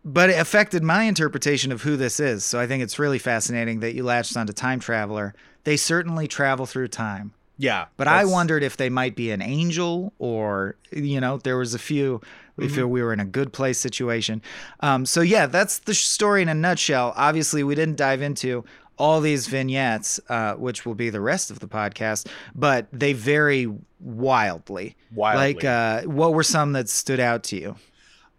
but 0.05 0.29
it 0.31 0.39
affected 0.39 0.83
my 0.83 1.03
interpretation 1.03 1.71
of 1.71 1.83
who 1.83 1.95
this 1.95 2.19
is. 2.19 2.43
So 2.43 2.59
I 2.59 2.65
think 2.67 2.81
it's 2.81 2.97
really 2.97 3.19
fascinating 3.19 3.81
that 3.81 3.93
you 3.93 4.03
latched 4.03 4.35
onto 4.35 4.51
time 4.51 4.79
traveler. 4.79 5.35
They 5.63 5.77
certainly 5.77 6.27
travel 6.27 6.65
through 6.65 6.87
time, 6.87 7.33
yeah 7.67 7.85
but 7.97 8.07
I 8.07 8.25
wondered 8.25 8.63
if 8.63 8.75
they 8.77 8.89
might 8.89 9.15
be 9.15 9.31
an 9.31 9.41
angel 9.41 10.13
or 10.19 10.75
you 10.91 11.19
know 11.21 11.37
there 11.37 11.57
was 11.57 11.73
a 11.73 11.79
few. 11.79 12.21
We 12.57 12.65
Mm-hmm. 12.67 12.75
feel 12.75 12.87
we 12.87 13.01
were 13.01 13.13
in 13.13 13.19
a 13.19 13.25
good 13.39 13.53
place 13.53 13.79
situation. 13.79 14.41
Um, 14.81 15.05
so 15.05 15.21
yeah, 15.21 15.45
that's 15.47 15.79
the 15.79 15.93
story 15.95 16.41
in 16.41 16.49
a 16.49 16.53
nutshell. 16.53 17.13
Obviously, 17.15 17.63
we 17.63 17.75
didn't 17.75 17.95
dive 17.97 18.21
into 18.21 18.65
all 18.97 19.21
these 19.21 19.47
vignettes, 19.47 20.19
uh, 20.29 20.53
which 20.55 20.85
will 20.85 20.93
be 20.93 21.09
the 21.09 21.21
rest 21.21 21.49
of 21.49 21.57
the 21.59 21.67
podcast, 21.67 22.27
but 22.53 22.85
they 22.93 23.13
vary 23.13 23.67
wildly. 23.99 24.95
wildly 25.15 25.53
Like, 25.55 25.63
uh, 25.63 26.01
what 26.03 26.33
were 26.33 26.43
some 26.43 26.73
that 26.73 26.89
stood 26.89 27.19
out 27.19 27.43
to 27.45 27.55
you, 27.59 27.75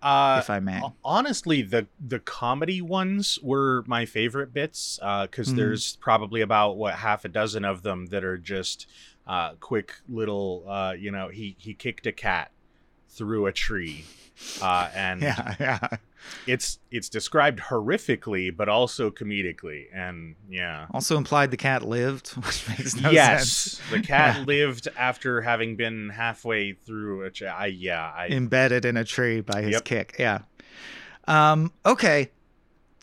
uh 0.03 0.37
if 0.43 0.51
I 0.51 0.61
may? 0.61 0.81
Honestly 1.05 1.63
the 1.63 1.87
the 1.99 2.19
comedy 2.21 2.81
ones 2.83 3.39
were 3.43 3.83
my 3.87 4.05
favorite 4.05 4.53
bits 4.53 4.99
because 5.01 5.49
Mhm. 5.53 5.57
there's 5.57 5.97
probably 5.97 6.41
about 6.43 6.77
what 6.77 6.95
half 6.97 7.25
a 7.25 7.29
dozen 7.29 7.65
of 7.65 7.83
them 7.83 8.07
that 8.07 8.25
are 8.25 8.39
just 8.39 8.87
uh 9.27 9.55
quick 9.61 9.95
little 10.09 10.65
uh 10.69 10.93
you 10.93 11.11
know 11.11 11.29
he 11.29 11.55
he 11.59 11.75
kicked 11.75 12.07
a 12.07 12.13
cat 12.13 12.51
through 13.09 13.47
a 13.47 13.53
tree 13.53 14.05
uh 14.61 14.89
and 14.95 15.23
Yeah, 15.23 15.55
yeah. 15.61 15.89
it's 16.47 16.79
it's 16.91 17.09
described 17.09 17.61
horrifically 17.61 18.55
but 18.57 18.69
also 18.69 19.11
comedically 19.11 19.85
and 19.95 20.35
yeah 20.51 20.87
Also 20.93 21.17
implied 21.17 21.51
the 21.53 21.57
cat 21.57 21.83
lived, 21.87 22.29
which 22.47 22.69
makes 22.69 22.97
no 23.01 23.11
yes 23.11 23.51
sense. 23.51 23.91
the 23.91 24.01
cat 24.07 24.39
Yeah. 24.39 24.45
lived 24.45 24.89
after 24.97 25.43
having 25.43 25.77
been 25.77 26.09
halfway 26.09 26.73
through 26.73 27.25
a 27.25 27.31
ch- 27.31 27.43
I, 27.43 27.67
yeah 27.67 28.13
i 28.17 28.27
Embedded 28.29 28.85
in 28.85 28.97
a 28.97 29.05
tree 29.05 29.41
by 29.41 29.63
his 29.63 29.73
Yep. 29.73 29.85
kick. 29.85 30.17
Yeah. 30.19 30.41
Um, 31.29 31.73
okay. 31.87 32.31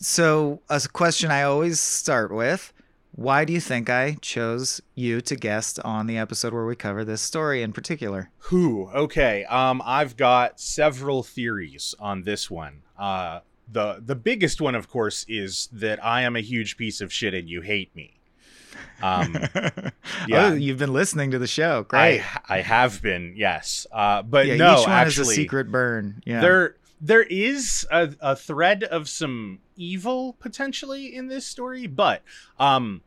So 0.02 0.60
a 0.68 0.80
question 0.92 1.30
I 1.30 1.42
always 1.42 1.78
start 1.80 2.32
with: 2.32 2.72
why 3.20 3.44
do 3.44 3.52
you 3.52 3.60
think 3.60 3.90
I 3.90 4.16
chose 4.22 4.80
you 4.94 5.20
to 5.20 5.36
guest 5.36 5.78
on 5.84 6.06
the 6.06 6.16
episode 6.16 6.54
where 6.54 6.64
we 6.64 6.74
cover 6.74 7.04
this 7.04 7.20
story 7.20 7.62
in 7.62 7.70
particular? 7.70 8.30
Who? 8.38 8.88
Okay. 8.94 9.44
Um, 9.44 9.82
I've 9.84 10.16
got 10.16 10.58
several 10.58 11.22
theories 11.22 11.94
on 12.00 12.22
this 12.22 12.50
one. 12.50 12.80
Uh, 12.98 13.40
the 13.70 14.02
the 14.02 14.14
biggest 14.14 14.62
one, 14.62 14.74
of 14.74 14.88
course, 14.88 15.26
is 15.28 15.68
that 15.70 16.02
I 16.02 16.22
am 16.22 16.34
a 16.34 16.40
huge 16.40 16.78
piece 16.78 17.02
of 17.02 17.12
shit 17.12 17.34
and 17.34 17.46
you 17.46 17.60
hate 17.60 17.94
me. 17.94 18.14
Um, 19.02 19.36
yeah, 20.26 20.46
oh, 20.46 20.54
you've 20.54 20.78
been 20.78 20.94
listening 20.94 21.30
to 21.32 21.38
the 21.38 21.46
show. 21.46 21.82
Great. 21.82 22.22
I, 22.22 22.40
I 22.48 22.60
have 22.62 23.02
been, 23.02 23.34
yes. 23.36 23.86
Uh, 23.92 24.22
but 24.22 24.46
yeah, 24.46 24.56
no, 24.56 24.80
each 24.80 24.86
one 24.86 24.96
actually, 24.96 25.22
is 25.24 25.28
a 25.32 25.34
secret 25.34 25.70
burn. 25.70 26.22
Yeah, 26.24 26.40
there 26.40 26.76
there 27.02 27.22
is 27.22 27.86
a, 27.90 28.14
a 28.20 28.34
thread 28.34 28.82
of 28.84 29.10
some 29.10 29.58
evil 29.76 30.36
potentially 30.40 31.14
in 31.14 31.28
this 31.28 31.46
story, 31.46 31.86
but 31.86 32.22
um, 32.58 33.02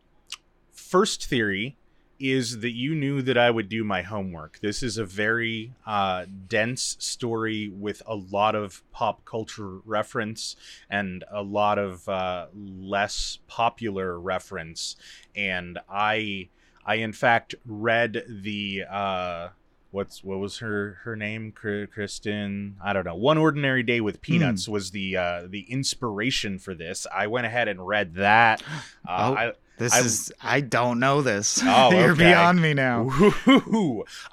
first 0.93 1.25
theory 1.25 1.75
is 2.19 2.59
that 2.59 2.69
you 2.69 2.93
knew 2.93 3.23
that 3.23 3.35
I 3.35 3.49
would 3.49 3.67
do 3.67 3.83
my 3.83 4.03
homework. 4.03 4.59
This 4.59 4.83
is 4.83 4.99
a 4.99 5.05
very 5.05 5.73
uh, 5.87 6.27
dense 6.47 6.97
story 6.99 7.69
with 7.69 8.03
a 8.05 8.13
lot 8.13 8.53
of 8.53 8.83
pop 8.91 9.25
culture 9.25 9.79
reference 9.85 10.55
and 10.91 11.23
a 11.31 11.41
lot 11.41 11.79
of 11.79 12.07
uh, 12.07 12.45
less 12.55 13.39
popular 13.47 14.19
reference. 14.19 14.95
And 15.35 15.79
I, 15.89 16.49
I 16.85 16.95
in 16.97 17.11
fact 17.11 17.55
read 17.65 18.23
the 18.29 18.83
uh, 18.87 19.47
what's 19.89 20.23
what 20.23 20.37
was 20.37 20.57
her 20.57 20.99
her 21.03 21.15
name 21.15 21.51
kristen 21.51 22.75
i 22.83 22.93
don't 22.93 23.05
know 23.05 23.13
one 23.13 23.37
ordinary 23.37 23.83
day 23.83 24.01
with 24.01 24.23
peanuts 24.23 24.65
mm. 24.65 24.69
was 24.69 24.89
the 24.89 25.15
uh 25.15 25.43
the 25.47 25.71
inspiration 25.71 26.57
for 26.57 26.73
this 26.73 27.05
i 27.13 27.27
went 27.27 27.45
ahead 27.45 27.67
and 27.67 27.85
read 27.85 28.15
that 28.15 28.63
uh, 29.07 29.29
oh. 29.29 29.35
I, 29.35 29.53
this 29.77 29.93
I, 29.93 29.99
is 29.99 30.33
I 30.41 30.61
don't 30.61 30.99
know 30.99 31.21
this. 31.21 31.59
Oh, 31.63 31.91
You're 31.97 32.11
okay. 32.11 32.25
beyond 32.25 32.61
me 32.61 32.73
now. 32.73 33.09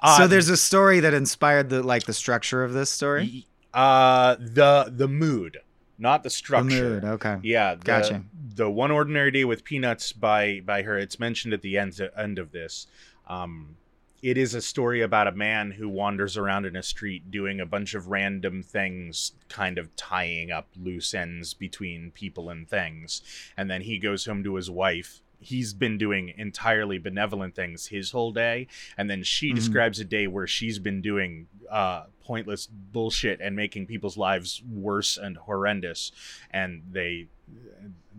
Uh, 0.01 0.17
so 0.17 0.27
there's 0.27 0.49
a 0.49 0.57
story 0.57 0.99
that 0.99 1.13
inspired 1.13 1.69
the 1.69 1.81
like 1.83 2.03
the 2.03 2.13
structure 2.13 2.63
of 2.63 2.73
this 2.73 2.89
story. 2.89 3.47
Uh, 3.73 4.35
the 4.39 4.91
the 4.95 5.07
mood, 5.07 5.57
not 5.97 6.23
the 6.23 6.29
structure. 6.29 6.69
The 6.69 7.01
mood. 7.01 7.03
Okay. 7.05 7.37
Yeah. 7.43 7.75
The, 7.75 7.83
gotcha. 7.83 8.23
The 8.55 8.69
one 8.69 8.91
ordinary 8.91 9.31
day 9.31 9.45
with 9.45 9.63
peanuts 9.63 10.11
by 10.11 10.61
by 10.65 10.83
her. 10.83 10.97
It's 10.97 11.19
mentioned 11.19 11.53
at 11.53 11.61
the 11.61 11.77
end 11.77 11.99
end 12.17 12.37
of 12.37 12.51
this. 12.51 12.87
Um, 13.27 13.77
it 14.21 14.37
is 14.37 14.53
a 14.53 14.61
story 14.61 15.01
about 15.01 15.27
a 15.27 15.31
man 15.31 15.71
who 15.71 15.89
wanders 15.89 16.37
around 16.37 16.65
in 16.67 16.75
a 16.75 16.83
street 16.83 17.31
doing 17.31 17.59
a 17.59 17.65
bunch 17.65 17.95
of 17.95 18.07
random 18.07 18.61
things, 18.61 19.31
kind 19.49 19.79
of 19.79 19.95
tying 19.95 20.51
up 20.51 20.67
loose 20.79 21.15
ends 21.15 21.55
between 21.55 22.11
people 22.11 22.49
and 22.49 22.69
things. 22.69 23.21
And 23.57 23.69
then 23.69 23.81
he 23.81 23.97
goes 23.97 24.25
home 24.25 24.43
to 24.43 24.55
his 24.55 24.69
wife 24.69 25.21
he's 25.41 25.73
been 25.73 25.97
doing 25.97 26.33
entirely 26.37 26.97
benevolent 26.99 27.55
things 27.55 27.87
his 27.87 28.11
whole 28.11 28.31
day 28.31 28.67
and 28.97 29.09
then 29.09 29.23
she 29.23 29.47
mm-hmm. 29.47 29.55
describes 29.55 29.99
a 29.99 30.05
day 30.05 30.27
where 30.27 30.47
she's 30.47 30.79
been 30.79 31.01
doing 31.01 31.47
uh, 31.69 32.03
pointless 32.23 32.67
bullshit 32.67 33.41
and 33.41 33.55
making 33.55 33.85
people's 33.85 34.17
lives 34.17 34.61
worse 34.71 35.17
and 35.17 35.35
horrendous 35.35 36.11
and 36.51 36.83
they 36.91 37.27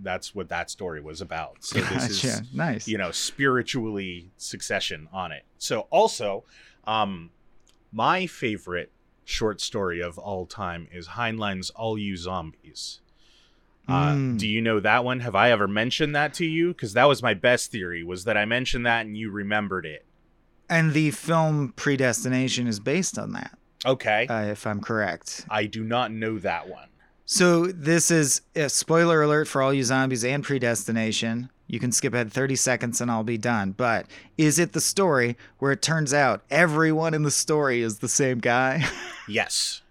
that's 0.02 0.34
what 0.34 0.48
that 0.48 0.68
story 0.70 1.00
was 1.00 1.20
about. 1.20 1.62
So 1.64 1.80
this 1.80 2.24
is 2.24 2.52
nice. 2.52 2.88
you 2.88 2.98
know 2.98 3.10
spiritually 3.10 4.30
succession 4.36 5.08
on 5.12 5.32
it. 5.32 5.44
So 5.58 5.86
also 5.90 6.44
um 6.86 7.30
my 7.92 8.26
favorite 8.26 8.90
short 9.24 9.60
story 9.60 10.00
of 10.02 10.18
all 10.18 10.46
time 10.46 10.88
is 10.90 11.06
heinlein's 11.08 11.70
all 11.70 11.96
you 11.96 12.16
zombies 12.16 13.01
uh, 13.88 14.12
mm. 14.12 14.38
Do 14.38 14.46
you 14.46 14.60
know 14.60 14.80
that 14.80 15.04
one? 15.04 15.20
Have 15.20 15.34
I 15.34 15.50
ever 15.50 15.66
mentioned 15.66 16.14
that 16.14 16.34
to 16.34 16.46
you? 16.46 16.68
Because 16.68 16.92
that 16.92 17.04
was 17.04 17.22
my 17.22 17.34
best 17.34 17.70
theory 17.70 18.02
was 18.02 18.24
that 18.24 18.36
I 18.36 18.44
mentioned 18.44 18.86
that 18.86 19.06
and 19.06 19.16
you 19.16 19.30
remembered 19.30 19.86
it. 19.86 20.06
And 20.68 20.92
the 20.92 21.10
film 21.10 21.72
Predestination 21.76 22.66
is 22.66 22.80
based 22.80 23.18
on 23.18 23.32
that. 23.32 23.58
Okay. 23.84 24.26
Uh, 24.28 24.44
if 24.44 24.66
I'm 24.66 24.80
correct. 24.80 25.44
I 25.50 25.66
do 25.66 25.82
not 25.82 26.12
know 26.12 26.38
that 26.38 26.68
one. 26.68 26.88
So 27.24 27.66
this 27.66 28.10
is 28.10 28.42
a 28.54 28.68
spoiler 28.68 29.22
alert 29.22 29.48
for 29.48 29.62
all 29.62 29.72
you 29.72 29.84
zombies 29.84 30.24
and 30.24 30.44
Predestination. 30.44 31.50
You 31.66 31.80
can 31.80 31.90
skip 31.90 32.14
ahead 32.14 32.32
30 32.32 32.56
seconds 32.56 33.00
and 33.00 33.10
I'll 33.10 33.24
be 33.24 33.38
done. 33.38 33.72
But 33.72 34.06
is 34.36 34.58
it 34.58 34.72
the 34.72 34.80
story 34.80 35.36
where 35.58 35.72
it 35.72 35.82
turns 35.82 36.12
out 36.12 36.42
everyone 36.50 37.14
in 37.14 37.22
the 37.22 37.30
story 37.30 37.80
is 37.80 37.98
the 37.98 38.08
same 38.08 38.38
guy? 38.38 38.84
yes. 39.28 39.82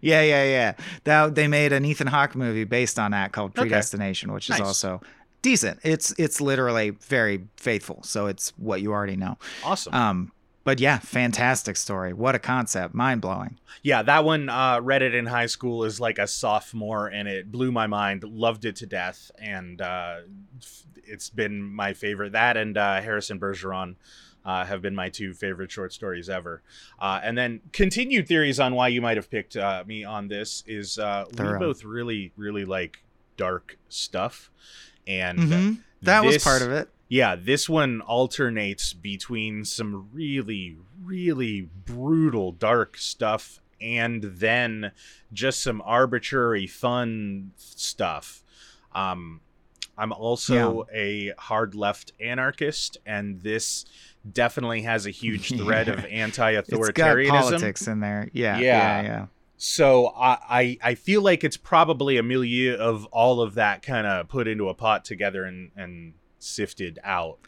Yeah, 0.00 0.22
yeah, 0.22 0.44
yeah. 0.44 0.72
That 1.04 1.34
they 1.34 1.48
made 1.48 1.72
an 1.72 1.84
Ethan 1.84 2.06
Hawke 2.06 2.34
movie 2.34 2.64
based 2.64 2.98
on 2.98 3.10
that 3.10 3.32
called 3.32 3.54
Predestination, 3.54 4.30
okay. 4.30 4.34
which 4.34 4.50
is 4.50 4.58
nice. 4.58 4.66
also 4.66 5.00
decent. 5.42 5.80
It's 5.82 6.14
it's 6.18 6.40
literally 6.40 6.90
very 6.90 7.46
faithful, 7.56 8.02
so 8.02 8.26
it's 8.26 8.50
what 8.56 8.82
you 8.82 8.92
already 8.92 9.16
know. 9.16 9.38
Awesome. 9.64 9.94
Um, 9.94 10.32
but 10.64 10.78
yeah, 10.78 10.98
fantastic 10.98 11.76
story. 11.76 12.12
What 12.12 12.34
a 12.34 12.38
concept, 12.38 12.94
mind 12.94 13.22
blowing. 13.22 13.58
Yeah, 13.82 14.02
that 14.02 14.24
one 14.24 14.48
uh, 14.48 14.80
read 14.82 15.02
it 15.02 15.14
in 15.14 15.26
high 15.26 15.46
school 15.46 15.84
as 15.84 16.00
like 16.00 16.18
a 16.18 16.26
sophomore, 16.26 17.08
and 17.08 17.26
it 17.26 17.50
blew 17.50 17.72
my 17.72 17.86
mind. 17.86 18.24
Loved 18.24 18.64
it 18.64 18.76
to 18.76 18.86
death, 18.86 19.30
and 19.38 19.80
uh, 19.80 20.18
it's 20.96 21.30
been 21.30 21.62
my 21.62 21.94
favorite. 21.94 22.32
That 22.32 22.56
and 22.56 22.76
uh, 22.76 23.00
Harrison 23.00 23.40
Bergeron 23.40 23.96
uh, 24.44 24.64
have 24.64 24.82
been 24.82 24.94
my 24.94 25.08
two 25.08 25.34
favorite 25.34 25.70
short 25.70 25.92
stories 25.92 26.28
ever. 26.28 26.62
Uh, 26.98 27.20
and 27.22 27.36
then 27.36 27.60
continued 27.72 28.26
theories 28.26 28.58
on 28.60 28.74
why 28.74 28.88
you 28.88 29.00
might 29.00 29.16
have 29.16 29.30
picked 29.30 29.56
uh, 29.56 29.84
me 29.86 30.04
on 30.04 30.28
this 30.28 30.62
is 30.66 30.98
uh, 30.98 31.24
we 31.30 31.44
both 31.58 31.84
really, 31.84 32.32
really 32.36 32.64
like 32.64 33.02
dark 33.36 33.78
stuff. 33.88 34.50
And 35.06 35.38
mm-hmm. 35.38 35.72
that 36.02 36.22
this, 36.22 36.34
was 36.34 36.44
part 36.44 36.62
of 36.62 36.70
it. 36.70 36.88
Yeah, 37.08 37.36
this 37.36 37.68
one 37.68 38.00
alternates 38.02 38.92
between 38.92 39.64
some 39.64 40.08
really, 40.12 40.76
really 41.02 41.62
brutal 41.62 42.52
dark 42.52 42.96
stuff 42.96 43.60
and 43.80 44.22
then 44.22 44.92
just 45.32 45.62
some 45.62 45.82
arbitrary 45.84 46.66
fun 46.66 47.52
stuff. 47.56 48.44
Um, 48.94 49.40
I'm 49.96 50.12
also 50.12 50.86
yeah. 50.92 50.98
a 50.98 51.34
hard 51.38 51.74
left 51.74 52.12
anarchist, 52.20 52.98
and 53.04 53.42
this 53.42 53.84
definitely 54.30 54.82
has 54.82 55.06
a 55.06 55.10
huge 55.10 55.48
thread 55.56 55.88
of 55.88 56.04
anti-authoritarianism. 56.04 56.88
It's 56.88 57.30
got 57.30 57.42
politics 57.42 57.88
in 57.88 58.00
there. 58.00 58.28
Yeah, 58.32 58.58
yeah, 58.58 58.62
yeah. 58.62 59.02
yeah. 59.02 59.26
So 59.56 60.08
I, 60.08 60.38
I, 60.48 60.78
I 60.82 60.94
feel 60.94 61.20
like 61.20 61.44
it's 61.44 61.58
probably 61.58 62.16
a 62.16 62.22
milieu 62.22 62.76
of 62.76 63.04
all 63.06 63.42
of 63.42 63.54
that 63.54 63.82
kind 63.82 64.06
of 64.06 64.28
put 64.28 64.48
into 64.48 64.68
a 64.68 64.74
pot 64.74 65.04
together 65.04 65.44
and 65.44 65.70
and 65.76 66.14
sifted 66.38 66.98
out. 67.04 67.38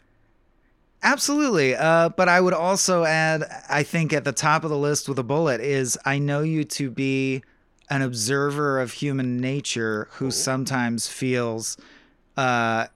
Absolutely. 1.01 1.75
Uh, 1.75 2.09
but 2.09 2.29
I 2.29 2.39
would 2.39 2.53
also 2.53 3.03
add, 3.03 3.43
I 3.67 3.83
think 3.83 4.13
at 4.13 4.23
the 4.23 4.31
top 4.31 4.63
of 4.63 4.69
the 4.69 4.77
list 4.77 5.09
with 5.09 5.19
a 5.19 5.23
bullet 5.23 5.59
is 5.59 5.97
I 6.05 6.17
know 6.17 6.41
you 6.41 6.63
to 6.65 6.89
be 6.89 7.43
an 7.89 8.01
observer 8.01 8.79
of 8.79 8.93
human 8.93 9.37
nature 9.37 10.07
who 10.11 10.31
sometimes 10.31 11.07
feels 11.07 11.77
uh, 12.37 12.87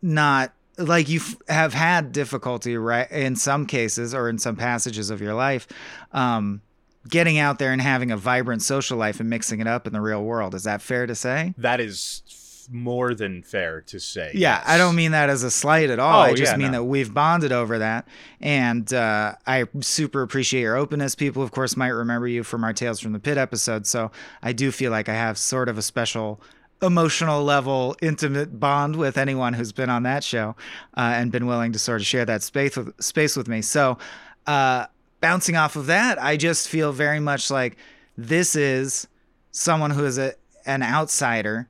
not 0.00 0.52
like 0.78 1.08
you 1.08 1.20
have 1.48 1.74
had 1.74 2.12
difficulty 2.12 2.76
right 2.76 3.10
in 3.10 3.36
some 3.36 3.66
cases 3.66 4.14
or 4.14 4.28
in 4.28 4.38
some 4.38 4.56
passages 4.56 5.10
of 5.10 5.20
your 5.20 5.34
life 5.34 5.66
um, 6.12 6.62
getting 7.08 7.38
out 7.38 7.58
there 7.58 7.72
and 7.72 7.82
having 7.82 8.10
a 8.10 8.16
vibrant 8.16 8.62
social 8.62 8.96
life 8.96 9.20
and 9.20 9.28
mixing 9.28 9.60
it 9.60 9.66
up 9.66 9.86
in 9.86 9.92
the 9.92 10.00
real 10.00 10.22
world. 10.22 10.54
Is 10.54 10.64
that 10.64 10.82
fair 10.82 11.06
to 11.06 11.14
say? 11.14 11.54
That 11.58 11.80
is 11.80 12.22
more 12.70 13.14
than 13.14 13.42
fair 13.42 13.80
to 13.80 13.98
say 13.98 14.30
yeah 14.34 14.58
yes. 14.58 14.64
i 14.66 14.76
don't 14.76 14.94
mean 14.94 15.12
that 15.12 15.30
as 15.30 15.42
a 15.42 15.50
slight 15.50 15.88
at 15.88 15.98
all. 15.98 16.20
Oh, 16.20 16.24
i 16.24 16.34
just 16.34 16.52
yeah, 16.52 16.58
mean 16.58 16.72
no. 16.72 16.80
that 16.80 16.84
we've 16.84 17.14
bonded 17.14 17.50
over 17.50 17.78
that. 17.78 18.06
And 18.42 18.92
uh, 18.92 19.36
i 19.46 19.64
super 19.80 20.20
appreciate 20.20 20.60
your 20.60 20.76
openness. 20.76 21.14
People 21.14 21.42
of 21.42 21.50
course 21.50 21.78
might 21.78 21.88
remember 21.88 22.28
you 22.28 22.42
from 22.42 22.64
our 22.64 22.74
tales 22.74 23.00
from 23.00 23.12
the 23.12 23.20
pit 23.20 23.38
episode. 23.38 23.86
So 23.86 24.10
i 24.42 24.52
do 24.52 24.70
feel 24.70 24.90
like 24.90 25.08
i 25.08 25.14
have 25.14 25.38
sort 25.38 25.70
of 25.70 25.78
a 25.78 25.82
special 25.82 26.42
emotional 26.80 27.42
level 27.42 27.96
intimate 28.00 28.60
bond 28.60 28.96
with 28.96 29.18
anyone 29.18 29.52
who's 29.52 29.72
been 29.72 29.90
on 29.90 30.04
that 30.04 30.22
show 30.22 30.54
uh, 30.96 31.00
and 31.16 31.32
been 31.32 31.46
willing 31.46 31.72
to 31.72 31.78
sort 31.78 32.00
of 32.00 32.06
share 32.06 32.24
that 32.24 32.42
space 32.42 32.76
with 32.76 32.94
space 33.02 33.36
with 33.36 33.48
me. 33.48 33.62
So 33.62 33.98
uh, 34.46 34.86
bouncing 35.20 35.56
off 35.56 35.76
of 35.76 35.86
that 35.86 36.20
i 36.22 36.36
just 36.36 36.68
feel 36.68 36.92
very 36.92 37.20
much 37.20 37.50
like 37.50 37.76
this 38.16 38.54
is 38.54 39.06
someone 39.50 39.90
who 39.90 40.04
is 40.04 40.18
a, 40.18 40.32
an 40.66 40.82
outsider 40.82 41.68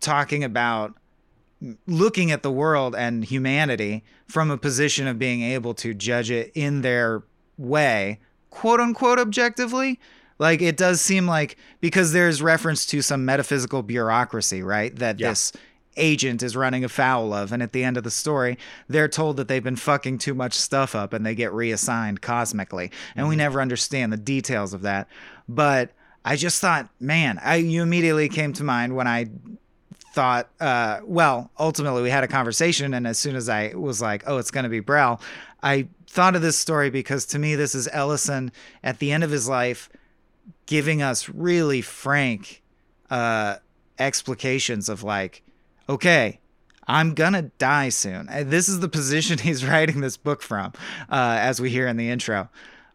talking 0.00 0.44
about 0.44 0.94
looking 1.86 2.30
at 2.30 2.42
the 2.42 2.50
world 2.50 2.94
and 2.94 3.24
humanity 3.24 4.04
from 4.28 4.50
a 4.50 4.58
position 4.58 5.06
of 5.06 5.18
being 5.18 5.42
able 5.42 5.74
to 5.74 5.94
judge 5.94 6.30
it 6.30 6.50
in 6.54 6.82
their 6.82 7.22
way 7.56 8.18
quote 8.50 8.80
unquote 8.80 9.18
objectively 9.18 9.98
like 10.38 10.62
it 10.62 10.76
does 10.76 11.00
seem 11.00 11.26
like 11.26 11.56
because 11.80 12.12
there's 12.12 12.42
reference 12.42 12.86
to 12.86 13.02
some 13.02 13.24
metaphysical 13.24 13.82
bureaucracy, 13.82 14.62
right? 14.62 14.94
That 14.96 15.18
yeah. 15.18 15.30
this 15.30 15.52
agent 15.96 16.42
is 16.42 16.54
running 16.54 16.84
afoul 16.84 17.32
of 17.32 17.52
and 17.52 17.62
at 17.62 17.72
the 17.72 17.82
end 17.82 17.96
of 17.96 18.04
the 18.04 18.10
story 18.10 18.58
they're 18.86 19.08
told 19.08 19.38
that 19.38 19.48
they've 19.48 19.64
been 19.64 19.76
fucking 19.76 20.18
too 20.18 20.34
much 20.34 20.52
stuff 20.52 20.94
up 20.94 21.14
and 21.14 21.24
they 21.24 21.34
get 21.34 21.50
reassigned 21.54 22.20
cosmically 22.20 22.90
and 23.14 23.22
mm-hmm. 23.22 23.30
we 23.30 23.36
never 23.36 23.62
understand 23.62 24.12
the 24.12 24.18
details 24.18 24.74
of 24.74 24.82
that 24.82 25.08
but 25.48 25.92
i 26.22 26.36
just 26.36 26.60
thought 26.60 26.90
man 27.00 27.40
i 27.42 27.54
you 27.54 27.82
immediately 27.82 28.28
came 28.28 28.52
to 28.52 28.62
mind 28.62 28.94
when 28.94 29.06
i 29.06 29.26
thought, 30.16 30.48
uh, 30.60 31.00
well, 31.04 31.50
ultimately 31.58 32.00
we 32.00 32.08
had 32.08 32.24
a 32.24 32.26
conversation, 32.26 32.94
and 32.94 33.06
as 33.06 33.18
soon 33.18 33.36
as 33.36 33.50
I 33.50 33.74
was 33.74 34.00
like, 34.00 34.24
oh, 34.26 34.38
it's 34.38 34.50
going 34.50 34.64
to 34.64 34.70
be 34.70 34.80
Brel, 34.80 35.20
I 35.62 35.88
thought 36.08 36.34
of 36.34 36.40
this 36.40 36.56
story 36.56 36.88
because 36.88 37.26
to 37.26 37.38
me, 37.38 37.54
this 37.54 37.74
is 37.74 37.86
Ellison 37.92 38.50
at 38.82 38.98
the 38.98 39.12
end 39.12 39.24
of 39.24 39.30
his 39.30 39.46
life 39.46 39.90
giving 40.66 41.02
us 41.02 41.28
really 41.28 41.80
frank 41.80 42.62
uh, 43.10 43.56
explications 43.98 44.88
of 44.88 45.02
like, 45.02 45.42
okay, 45.88 46.40
I'm 46.88 47.14
gonna 47.14 47.50
die 47.58 47.88
soon. 47.88 48.28
This 48.44 48.68
is 48.68 48.80
the 48.80 48.88
position 48.88 49.38
he's 49.42 49.64
writing 49.64 50.00
this 50.00 50.16
book 50.16 50.42
from, 50.42 50.72
uh, 51.10 51.38
as 51.40 51.60
we 51.60 51.70
hear 51.70 51.86
in 51.88 51.96
the 51.96 52.10
intro 52.10 52.48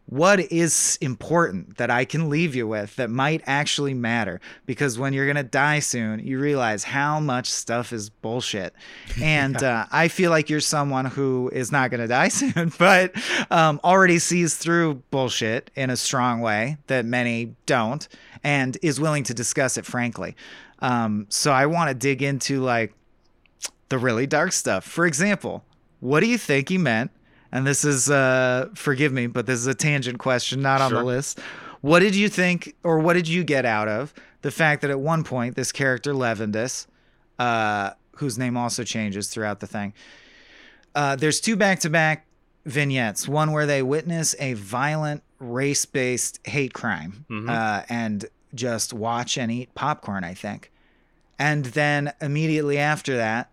what 0.06 0.40
is 0.40 0.98
important 1.00 1.76
that 1.78 1.90
I 1.90 2.04
can 2.04 2.28
leave 2.28 2.54
you 2.54 2.66
with 2.66 2.96
that 2.96 3.08
might 3.08 3.42
actually 3.46 3.94
matter? 3.94 4.40
Because 4.66 4.98
when 4.98 5.12
you're 5.12 5.24
going 5.26 5.36
to 5.36 5.42
die 5.42 5.78
soon, 5.78 6.18
you 6.20 6.38
realize 6.38 6.84
how 6.84 7.20
much 7.20 7.50
stuff 7.50 7.92
is 7.92 8.10
bullshit. 8.10 8.74
And 9.22 9.62
uh, 9.62 9.86
I 9.92 10.08
feel 10.08 10.30
like 10.30 10.50
you're 10.50 10.60
someone 10.60 11.04
who 11.04 11.50
is 11.52 11.70
not 11.70 11.90
going 11.90 12.00
to 12.00 12.08
die 12.08 12.28
soon, 12.28 12.72
but 12.78 13.12
um, 13.50 13.80
already 13.84 14.18
sees 14.18 14.56
through 14.56 15.02
bullshit 15.10 15.70
in 15.76 15.90
a 15.90 15.96
strong 15.96 16.40
way 16.40 16.78
that 16.88 17.04
many 17.04 17.54
don't 17.66 18.08
and 18.42 18.76
is 18.82 19.00
willing 19.00 19.24
to 19.24 19.34
discuss 19.34 19.76
it 19.76 19.86
frankly. 19.86 20.34
Um, 20.80 21.26
so 21.28 21.52
I 21.52 21.66
want 21.66 21.88
to 21.88 21.94
dig 21.94 22.22
into 22.22 22.60
like 22.60 22.94
the 23.88 23.98
really 23.98 24.26
dark 24.26 24.52
stuff. 24.52 24.84
For 24.84 25.06
example, 25.06 25.64
what 26.00 26.20
do 26.20 26.26
you 26.26 26.38
think 26.38 26.68
he 26.68 26.78
meant? 26.78 27.12
And 27.52 27.66
this 27.66 27.84
is 27.84 28.10
uh 28.10 28.70
forgive 28.74 29.12
me, 29.12 29.26
but 29.26 29.46
this 29.46 29.60
is 29.60 29.66
a 29.66 29.74
tangent 29.74 30.18
question, 30.18 30.62
not 30.62 30.80
on 30.80 30.90
sure. 30.90 31.00
the 31.00 31.04
list. 31.04 31.38
What 31.82 32.00
did 32.00 32.16
you 32.16 32.28
think, 32.28 32.74
or 32.82 32.98
what 33.00 33.14
did 33.14 33.28
you 33.28 33.44
get 33.44 33.64
out 33.66 33.88
of 33.88 34.14
the 34.42 34.50
fact 34.50 34.82
that 34.82 34.90
at 34.90 35.00
one 35.00 35.24
point 35.24 35.54
this 35.56 35.72
character 35.72 36.14
Levendis, 36.14 36.86
uh, 37.38 37.90
whose 38.16 38.38
name 38.38 38.56
also 38.56 38.84
changes 38.84 39.28
throughout 39.28 39.60
the 39.60 39.66
thing, 39.66 39.92
uh, 40.94 41.16
there's 41.16 41.40
two 41.40 41.56
back-to-back 41.56 42.26
vignettes. 42.66 43.26
One 43.26 43.52
where 43.52 43.66
they 43.66 43.82
witness 43.82 44.34
a 44.38 44.54
violent 44.54 45.22
race-based 45.40 46.40
hate 46.44 46.72
crime, 46.72 47.24
mm-hmm. 47.28 47.50
uh, 47.50 47.82
and 47.88 48.26
just 48.54 48.92
watch 48.92 49.36
and 49.36 49.50
eat 49.50 49.74
popcorn. 49.74 50.22
I 50.24 50.34
think, 50.34 50.70
and 51.38 51.64
then 51.64 52.12
immediately 52.20 52.78
after 52.78 53.16
that, 53.16 53.50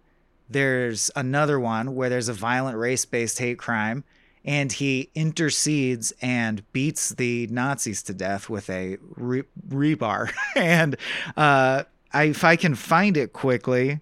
there's 0.50 1.12
another 1.16 1.60
one 1.60 1.96
where 1.96 2.10
there's 2.10 2.30
a 2.30 2.34
violent 2.34 2.78
race 2.78 3.06
based 3.06 3.40
hate 3.40 3.60
crime, 3.60 4.04
and 4.44 4.72
he 4.72 5.10
intercedes 5.16 6.14
and 6.22 6.64
beats 6.74 7.10
the 7.10 7.48
Nazis 7.48 8.02
to 8.04 8.14
death 8.14 8.50
with 8.50 8.70
a 8.70 8.98
re- 9.16 9.44
rebar. 9.68 10.32
and 10.56 10.96
uh, 11.38 11.84
I, 12.14 12.24
if 12.24 12.44
I 12.44 12.56
can 12.56 12.76
find 12.76 13.18
it 13.18 13.34
quickly, 13.34 14.02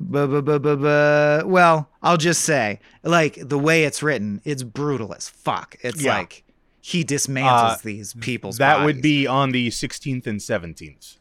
well, 0.00 1.88
I'll 2.02 2.16
just 2.16 2.42
say, 2.42 2.80
like 3.02 3.38
the 3.40 3.58
way 3.58 3.84
it's 3.84 4.02
written, 4.02 4.40
it's 4.44 4.62
brutal 4.62 5.14
as 5.14 5.28
fuck. 5.28 5.76
It's 5.80 6.02
yeah. 6.02 6.18
like 6.18 6.44
he 6.80 7.04
dismantles 7.04 7.72
uh, 7.72 7.76
these 7.82 8.14
people's. 8.14 8.58
That 8.58 8.78
bodies. 8.78 8.86
would 8.86 9.02
be 9.02 9.26
on 9.26 9.52
the 9.52 9.68
16th 9.68 10.26
and 10.26 10.40
17th. 10.40 11.16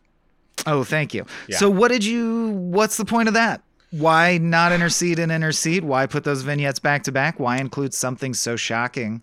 Oh, 0.65 0.83
thank 0.83 1.13
you. 1.13 1.25
Yeah. 1.47 1.57
So, 1.57 1.69
what 1.69 1.89
did 1.89 2.03
you? 2.03 2.49
What's 2.49 2.97
the 2.97 3.05
point 3.05 3.27
of 3.27 3.33
that? 3.33 3.61
Why 3.99 4.37
not 4.37 4.71
intercede 4.71 5.19
and 5.19 5.31
intercede? 5.31 5.83
Why 5.83 6.05
put 6.05 6.23
those 6.23 6.41
vignettes 6.41 6.79
back 6.79 7.03
to 7.03 7.11
back? 7.11 7.39
Why 7.39 7.57
include 7.57 7.93
something 7.93 8.33
so 8.33 8.55
shocking 8.55 9.21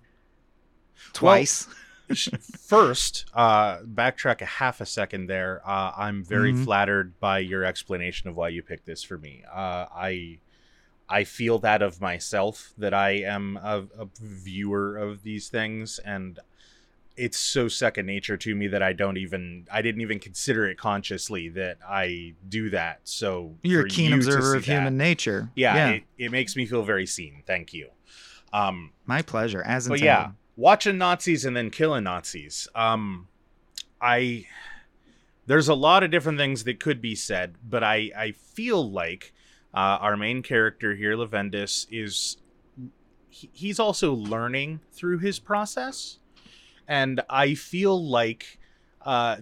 twice? 1.13 1.67
Well, 2.09 2.19
first, 2.59 3.25
uh, 3.33 3.79
backtrack 3.79 4.43
a 4.43 4.45
half 4.45 4.83
a 4.83 4.87
second 4.87 5.29
there. 5.29 5.63
Uh, 5.65 5.93
I'm 5.97 6.23
very 6.23 6.53
mm-hmm. 6.53 6.65
flattered 6.65 7.19
by 7.21 7.39
your 7.39 7.65
explanation 7.65 8.29
of 8.29 8.37
why 8.37 8.49
you 8.49 8.63
picked 8.63 8.85
this 8.85 9.03
for 9.03 9.17
me. 9.17 9.45
Uh, 9.51 9.87
I 9.95 10.39
I 11.09 11.25
feel 11.25 11.59
that 11.61 11.81
of 11.81 12.03
myself 12.03 12.75
that 12.77 12.93
I 12.93 13.11
am 13.11 13.57
a, 13.63 13.85
a 13.99 14.09
viewer 14.21 14.99
of 14.99 15.23
these 15.23 15.49
things, 15.49 16.01
and 16.01 16.39
it's 17.17 17.39
so 17.39 17.69
second 17.69 18.07
nature 18.07 18.37
to 18.37 18.55
me 18.55 18.69
that 18.69 18.83
I 18.83 18.93
don't 18.93 19.17
even 19.17 19.67
I 19.71 19.83
didn't 19.83 20.01
even 20.01 20.19
consider 20.19 20.67
it 20.67 20.79
consciously 20.79 21.49
that 21.51 21.79
I 21.87 22.35
do 22.49 22.71
that. 22.71 23.01
So 23.05 23.57
you're 23.63 23.87
a 23.87 23.89
keen 23.89 24.11
you 24.11 24.17
observer 24.17 24.55
of 24.55 24.65
that, 24.65 24.73
human 24.73 24.97
nature. 24.97 25.51
Yeah, 25.55 25.75
yeah. 25.75 25.91
It, 25.91 26.05
it, 26.19 26.31
makes 26.31 26.57
me 26.57 26.67
feel 26.67 26.83
very 26.83 27.07
seen. 27.07 27.43
Thank 27.47 27.75
you. 27.75 27.91
Um, 28.53 28.93
My 29.07 29.23
pleasure. 29.23 29.63
As 29.63 29.87
intended. 29.87 30.01
but 30.01 30.05
yeah, 30.05 30.31
watching 30.57 30.99
Nazis 30.99 31.45
and 31.45 31.57
then 31.57 31.71
killing 31.71 32.05
Nazis. 32.05 32.69
Um, 32.75 33.29
I 34.01 34.47
there's 35.47 35.69
a 35.69 35.75
lot 35.75 36.03
of 36.03 36.11
different 36.11 36.39
things 36.39 36.65
that 36.65 36.81
could 36.81 37.03
be 37.03 37.15
said, 37.15 37.57
but 37.69 37.85
I 37.85 38.11
I 38.17 38.33
feel 38.33 38.91
like 38.91 39.33
uh, 39.75 39.99
our 40.01 40.17
main 40.17 40.43
character 40.43 40.95
here, 40.95 41.17
Levendis, 41.17 41.87
is 41.91 42.39
he, 43.29 43.51
he's 43.53 43.79
also 43.79 44.15
learning 44.15 44.81
through 44.93 45.19
his 45.19 45.39
process 45.39 46.19
and 46.89 47.21
I 47.29 47.55
feel 47.55 48.03
like 48.05 48.59
uh, 49.05 49.37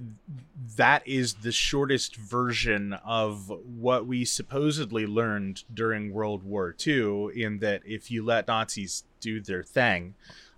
that 0.76 1.06
is 1.06 1.34
the 1.34 1.52
shortest 1.52 2.16
version 2.16 2.94
of 3.04 3.52
what 3.78 4.06
we 4.06 4.24
supposedly 4.24 5.06
learned 5.06 5.64
during 5.72 6.12
World 6.12 6.42
War 6.42 6.74
II. 6.86 7.28
In 7.34 7.58
that, 7.58 7.82
if 7.84 8.10
you 8.10 8.24
let 8.24 8.48
Nazis 8.48 9.04
do 9.20 9.40
their 9.40 9.62
thing, 9.62 10.14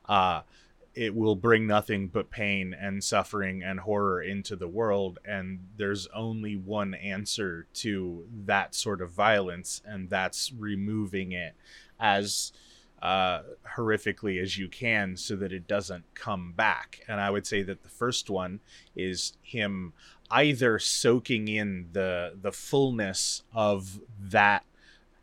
uh, 0.08 0.42
it 0.94 1.14
will 1.14 1.34
bring 1.34 1.66
nothing 1.66 2.06
but 2.08 2.30
pain 2.30 2.76
and 2.78 3.02
suffering 3.02 3.62
and 3.62 3.80
horror 3.80 4.22
into 4.22 4.54
the 4.54 4.68
world. 4.68 5.18
And 5.24 5.60
there's 5.76 6.06
only 6.14 6.56
one 6.56 6.94
answer 6.94 7.66
to 7.74 8.26
that 8.44 8.74
sort 8.74 9.00
of 9.00 9.10
violence, 9.10 9.82
and 9.84 10.10
that's 10.10 10.52
removing 10.52 11.32
it 11.32 11.54
as 11.98 12.52
uh, 13.02 13.42
horrifically 13.76 14.40
as 14.40 14.56
you 14.56 14.68
can 14.68 15.16
so 15.16 15.34
that 15.36 15.52
it 15.52 15.66
doesn't 15.66 16.04
come 16.14 16.52
back. 16.52 17.00
And 17.08 17.20
I 17.20 17.30
would 17.30 17.46
say 17.46 17.62
that 17.62 17.82
the 17.82 17.88
first 17.88 18.30
one 18.30 18.60
is 18.94 19.32
him 19.42 19.92
either 20.30 20.78
soaking 20.78 21.48
in 21.48 21.88
the 21.92 22.38
the 22.40 22.52
fullness 22.52 23.42
of 23.52 24.00
that 24.18 24.64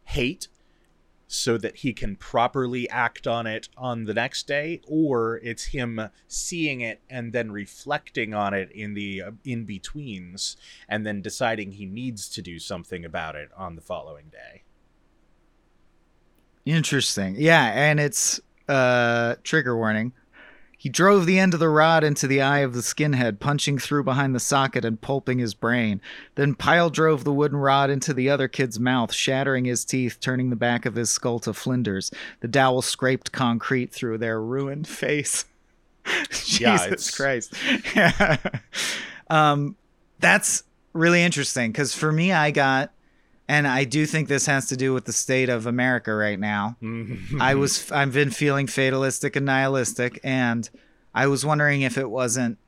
hate 0.04 0.50
so 1.32 1.60
that 1.60 1.78
he 1.78 1.94
can 1.94 2.16
properly 2.16 2.90
act 2.90 3.28
on 3.28 3.46
it 3.46 3.70
on 3.78 4.06
the 4.06 4.14
next 4.14 4.48
day 4.48 4.82
or 4.88 5.38
it's 5.44 5.66
him 5.66 6.10
seeing 6.28 6.82
it 6.82 7.00
and 7.08 7.34
then 7.34 7.52
reflecting 7.52 8.34
on 8.34 8.52
it 8.54 8.72
in 8.72 8.94
the 8.96 9.22
uh, 9.22 9.32
in 9.46 9.64
betweens 9.64 10.58
and 10.88 11.06
then 11.06 11.22
deciding 11.22 11.72
he 11.72 11.86
needs 11.86 12.28
to 12.28 12.42
do 12.42 12.58
something 12.58 13.06
about 13.06 13.36
it 13.36 13.50
on 13.56 13.76
the 13.76 13.82
following 13.82 14.26
day 14.30 14.64
Interesting. 16.70 17.36
Yeah, 17.38 17.72
and 17.74 18.00
it's 18.00 18.40
uh 18.68 19.36
trigger 19.44 19.76
warning. 19.76 20.14
He 20.78 20.88
drove 20.88 21.26
the 21.26 21.40
end 21.40 21.54
of 21.54 21.60
the 21.60 21.68
rod 21.68 22.06
into 22.06 22.26
the 22.26 22.42
eye 22.42 22.60
of 22.60 22.74
the 22.74 22.80
skinhead, 22.80 23.40
punching 23.40 23.80
through 23.80 24.06
behind 24.06 24.34
the 24.34 24.40
socket 24.40 24.86
and 24.86 25.02
pulping 25.02 25.38
his 25.40 25.54
brain. 25.54 26.00
Then 26.36 26.56
Pyle 26.56 26.90
drove 26.90 27.26
the 27.26 27.34
wooden 27.34 27.58
rod 27.58 27.90
into 27.90 28.14
the 28.14 28.30
other 28.30 28.48
kid's 28.48 28.80
mouth, 28.80 29.12
shattering 29.12 29.66
his 29.66 29.84
teeth, 29.84 30.20
turning 30.22 30.52
the 30.52 30.56
back 30.56 30.86
of 30.86 30.96
his 30.96 31.10
skull 31.10 31.40
to 31.40 31.54
flinders. 31.54 32.12
The 32.40 32.48
dowel 32.48 32.82
scraped 32.82 33.34
concrete 33.34 33.92
through 33.92 34.20
their 34.20 34.42
ruined 34.42 34.88
face. 34.88 35.44
Jesus 36.30 37.12
yeah, 37.12 37.16
Christ. 37.18 37.54
um, 39.30 39.76
that's 40.20 40.64
really 40.94 41.24
interesting 41.24 41.72
because 41.72 41.94
for 41.94 42.12
me, 42.12 42.32
I 42.32 42.52
got 42.52 42.94
and 43.50 43.68
I 43.68 43.84
do 43.84 44.06
think 44.06 44.28
this 44.28 44.46
has 44.46 44.68
to 44.68 44.78
do 44.78 44.94
with 44.94 45.06
the 45.06 45.12
state 45.12 45.50
of 45.50 45.66
America 45.66 46.14
right 46.14 46.40
now. 46.40 46.78
Mm-hmm. 46.84 47.42
I 47.42 47.56
was 47.56 47.92
I've 47.92 48.14
been 48.14 48.30
feeling 48.30 48.68
fatalistic 48.68 49.36
and 49.36 49.48
nihilistic, 49.48 50.20
and 50.24 50.70
I 51.16 51.26
was 51.26 51.44
wondering 51.44 51.82
if 51.82 51.98
it 51.98 52.08
wasn't, 52.08 52.60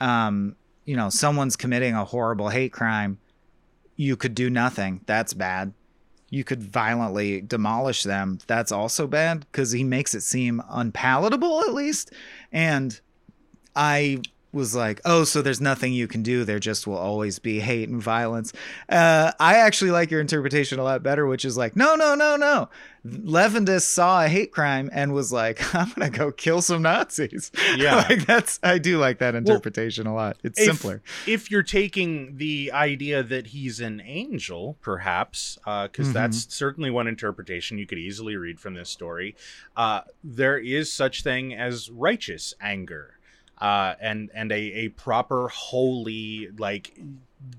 um, 0.00 0.56
you 0.86 0.96
know, 0.96 1.08
someone's 1.08 1.54
committing 1.54 1.94
a 1.94 2.04
horrible 2.04 2.48
hate 2.48 2.72
crime. 2.72 3.18
You 3.94 4.16
could 4.16 4.34
do 4.34 4.50
nothing. 4.50 5.02
That's 5.06 5.32
bad. 5.32 5.72
You 6.30 6.42
could 6.42 6.64
violently 6.64 7.40
demolish 7.40 8.02
them. 8.02 8.40
That's 8.48 8.72
also 8.72 9.06
bad 9.06 9.46
because 9.52 9.70
he 9.70 9.84
makes 9.84 10.16
it 10.16 10.22
seem 10.22 10.60
unpalatable, 10.68 11.60
at 11.60 11.74
least. 11.74 12.12
And 12.50 13.00
I 13.76 14.22
was 14.56 14.74
like, 14.74 15.00
oh, 15.04 15.22
so 15.24 15.42
there's 15.42 15.60
nothing 15.60 15.92
you 15.92 16.08
can 16.08 16.22
do. 16.22 16.44
There 16.44 16.58
just 16.58 16.86
will 16.86 16.96
always 16.96 17.38
be 17.38 17.60
hate 17.60 17.88
and 17.88 18.02
violence. 18.02 18.52
Uh, 18.88 19.30
I 19.38 19.56
actually 19.56 19.92
like 19.92 20.10
your 20.10 20.20
interpretation 20.20 20.78
a 20.78 20.82
lot 20.82 21.02
better, 21.02 21.26
which 21.26 21.44
is 21.44 21.56
like, 21.56 21.76
no, 21.76 21.94
no, 21.94 22.14
no, 22.16 22.36
no. 22.36 22.68
Levendis 23.06 23.82
saw 23.82 24.24
a 24.24 24.28
hate 24.28 24.52
crime 24.52 24.90
and 24.92 25.12
was 25.12 25.32
like, 25.32 25.74
I'm 25.74 25.90
gonna 25.90 26.10
go 26.10 26.32
kill 26.32 26.62
some 26.62 26.82
Nazis. 26.82 27.52
Yeah, 27.76 28.06
like 28.08 28.24
that's 28.26 28.58
I 28.62 28.78
do 28.78 28.98
like 28.98 29.18
that 29.18 29.34
interpretation 29.34 30.06
well, 30.06 30.14
a 30.14 30.16
lot. 30.16 30.38
It's 30.42 30.58
if, 30.58 30.66
simpler. 30.66 31.02
If 31.26 31.50
you're 31.50 31.62
taking 31.62 32.38
the 32.38 32.72
idea 32.72 33.22
that 33.22 33.48
he's 33.48 33.80
an 33.80 34.00
angel, 34.04 34.78
perhaps, 34.80 35.58
because 35.58 35.66
uh, 35.66 35.88
mm-hmm. 35.88 36.12
that's 36.12 36.54
certainly 36.54 36.90
one 36.90 37.06
interpretation 37.06 37.76
you 37.76 37.86
could 37.86 37.98
easily 37.98 38.36
read 38.36 38.58
from 38.58 38.74
this 38.74 38.88
story. 38.88 39.36
Uh, 39.76 40.02
there 40.24 40.56
is 40.56 40.90
such 40.90 41.22
thing 41.22 41.52
as 41.52 41.90
righteous 41.90 42.54
anger 42.60 43.15
uh, 43.58 43.94
and 44.00 44.30
and 44.34 44.52
a, 44.52 44.56
a 44.56 44.88
proper 44.88 45.48
holy 45.48 46.48
like 46.58 46.98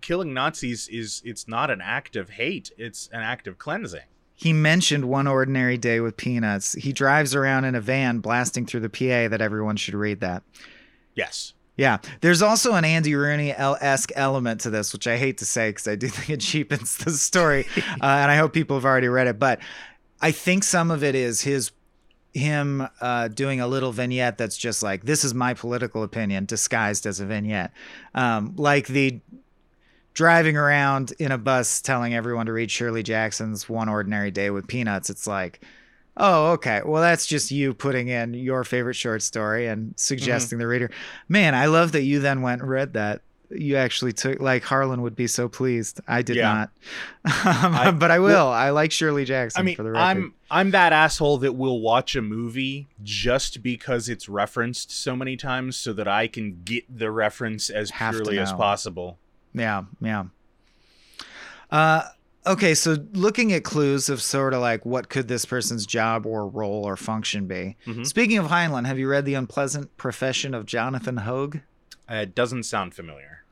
killing 0.01 0.33
Nazis 0.33 0.87
is 0.87 1.21
it's 1.25 1.47
not 1.47 1.69
an 1.69 1.81
act 1.81 2.15
of 2.15 2.29
hate; 2.29 2.71
it's 2.77 3.09
an 3.11 3.21
act 3.21 3.47
of 3.47 3.57
cleansing. 3.57 4.01
He 4.35 4.53
mentioned 4.53 5.05
one 5.05 5.25
ordinary 5.25 5.79
day 5.79 5.99
with 5.99 6.15
peanuts. 6.15 6.73
He 6.73 6.93
drives 6.93 7.33
around 7.33 7.65
in 7.65 7.73
a 7.73 7.81
van 7.81 8.19
blasting 8.19 8.67
through 8.67 8.81
the 8.81 8.89
PA 8.89 9.29
that 9.29 9.41
everyone 9.41 9.77
should 9.77 9.95
read 9.95 10.19
that. 10.19 10.43
Yes. 11.15 11.53
Yeah, 11.75 11.97
there's 12.21 12.41
also 12.41 12.73
an 12.73 12.85
Andy 12.85 13.13
Rooney 13.15 13.51
esque 13.51 14.11
element 14.15 14.61
to 14.61 14.71
this, 14.71 14.93
which 14.93 15.07
I 15.07 15.17
hate 15.17 15.37
to 15.39 15.45
say 15.45 15.69
because 15.69 15.87
I 15.87 15.95
do 15.95 16.07
think 16.09 16.29
it 16.29 16.41
cheapens 16.41 16.97
the 16.97 17.11
story, 17.11 17.67
uh, 17.77 17.81
and 18.01 18.31
I 18.31 18.35
hope 18.35 18.53
people 18.53 18.75
have 18.75 18.85
already 18.85 19.07
read 19.07 19.27
it. 19.27 19.39
But 19.39 19.59
I 20.21 20.31
think 20.31 20.63
some 20.63 20.91
of 20.91 21.03
it 21.03 21.15
is 21.15 21.41
his 21.41 21.71
him 22.37 22.87
uh, 23.01 23.27
doing 23.27 23.59
a 23.59 23.67
little 23.67 23.91
vignette 23.91 24.37
that's 24.37 24.57
just 24.57 24.83
like 24.83 25.03
this 25.03 25.23
is 25.23 25.33
my 25.33 25.53
political 25.53 26.03
opinion 26.03 26.45
disguised 26.45 27.05
as 27.05 27.19
a 27.19 27.25
vignette, 27.25 27.71
um, 28.15 28.53
like 28.57 28.87
the 28.87 29.19
driving 30.13 30.57
around 30.57 31.13
in 31.19 31.31
a 31.31 31.37
bus 31.37 31.81
telling 31.81 32.15
everyone 32.15 32.47
to 32.47 32.53
read 32.53 32.71
Shirley 32.71 33.03
Jackson's 33.03 33.69
One 33.69 33.89
Ordinary 33.89 34.31
Day 34.31 34.49
with 34.49 34.67
Peanuts. 34.67 35.09
It's 35.09 35.27
like 35.27 35.61
Oh, 36.19 36.53
okay. 36.53 36.81
Well, 36.83 37.01
that's 37.01 37.27
just 37.27 37.51
you 37.51 37.75
putting 37.75 38.07
in 38.07 38.33
your 38.33 38.63
favorite 38.63 38.95
short 38.95 39.21
story 39.21 39.67
and 39.67 39.93
suggesting 39.97 40.55
mm-hmm. 40.57 40.61
the 40.61 40.67
reader. 40.67 40.91
Man, 41.29 41.53
I 41.53 41.67
love 41.67 41.91
that 41.91 42.01
you 42.01 42.19
then 42.19 42.41
went 42.41 42.61
and 42.61 42.69
read 42.69 42.93
that. 42.93 43.21
You 43.49 43.77
actually 43.77 44.13
took 44.13 44.39
like 44.39 44.63
Harlan 44.63 45.01
would 45.01 45.15
be 45.15 45.27
so 45.27 45.47
pleased. 45.47 46.01
I 46.07 46.21
did 46.21 46.35
yeah. 46.35 46.53
not, 46.53 46.69
um, 47.65 47.75
I, 47.75 47.91
but 47.91 48.11
I 48.11 48.19
will. 48.19 48.27
Well, 48.27 48.51
I 48.51 48.71
like 48.71 48.91
Shirley 48.91 49.23
Jackson. 49.25 49.61
I 49.61 49.63
mean, 49.63 49.95
I'm 49.95 50.33
I'm 50.51 50.71
that 50.71 50.91
asshole 50.91 51.37
that 51.39 51.53
will 51.53 51.79
watch 51.79 52.15
a 52.15 52.21
movie 52.21 52.87
just 53.03 53.63
because 53.63 54.09
it's 54.09 54.27
referenced 54.27 54.91
so 54.91 55.15
many 55.15 55.37
times, 55.37 55.77
so 55.77 55.93
that 55.93 56.07
I 56.07 56.27
can 56.27 56.61
get 56.65 56.83
the 56.93 57.09
reference 57.09 57.69
as 57.69 57.91
Have 57.91 58.15
purely 58.15 58.37
as 58.39 58.51
possible. 58.51 59.17
Yeah, 59.53 59.83
yeah. 60.01 60.25
Uh, 61.71 62.03
okay, 62.45 62.73
so 62.73 62.97
looking 63.13 63.53
at 63.53 63.63
clues 63.63 64.09
of 64.09 64.21
sort 64.21 64.53
of 64.53 64.61
like 64.61 64.85
what 64.85 65.09
could 65.09 65.27
this 65.27 65.45
person's 65.45 65.85
job 65.85 66.25
or 66.25 66.47
role 66.47 66.85
or 66.85 66.95
function 66.95 67.47
be. 67.47 67.75
Mm-hmm. 67.85 68.03
Speaking 68.03 68.37
of 68.37 68.47
Heinlein, 68.47 68.85
have 68.85 68.99
you 68.99 69.09
read 69.09 69.25
The 69.25 69.33
Unpleasant 69.35 69.95
Profession 69.97 70.53
of 70.53 70.65
Jonathan 70.65 71.17
Hoag? 71.17 71.61
Uh, 72.09 72.15
it 72.15 72.35
doesn't 72.35 72.63
sound 72.63 72.93
familiar. 72.93 73.43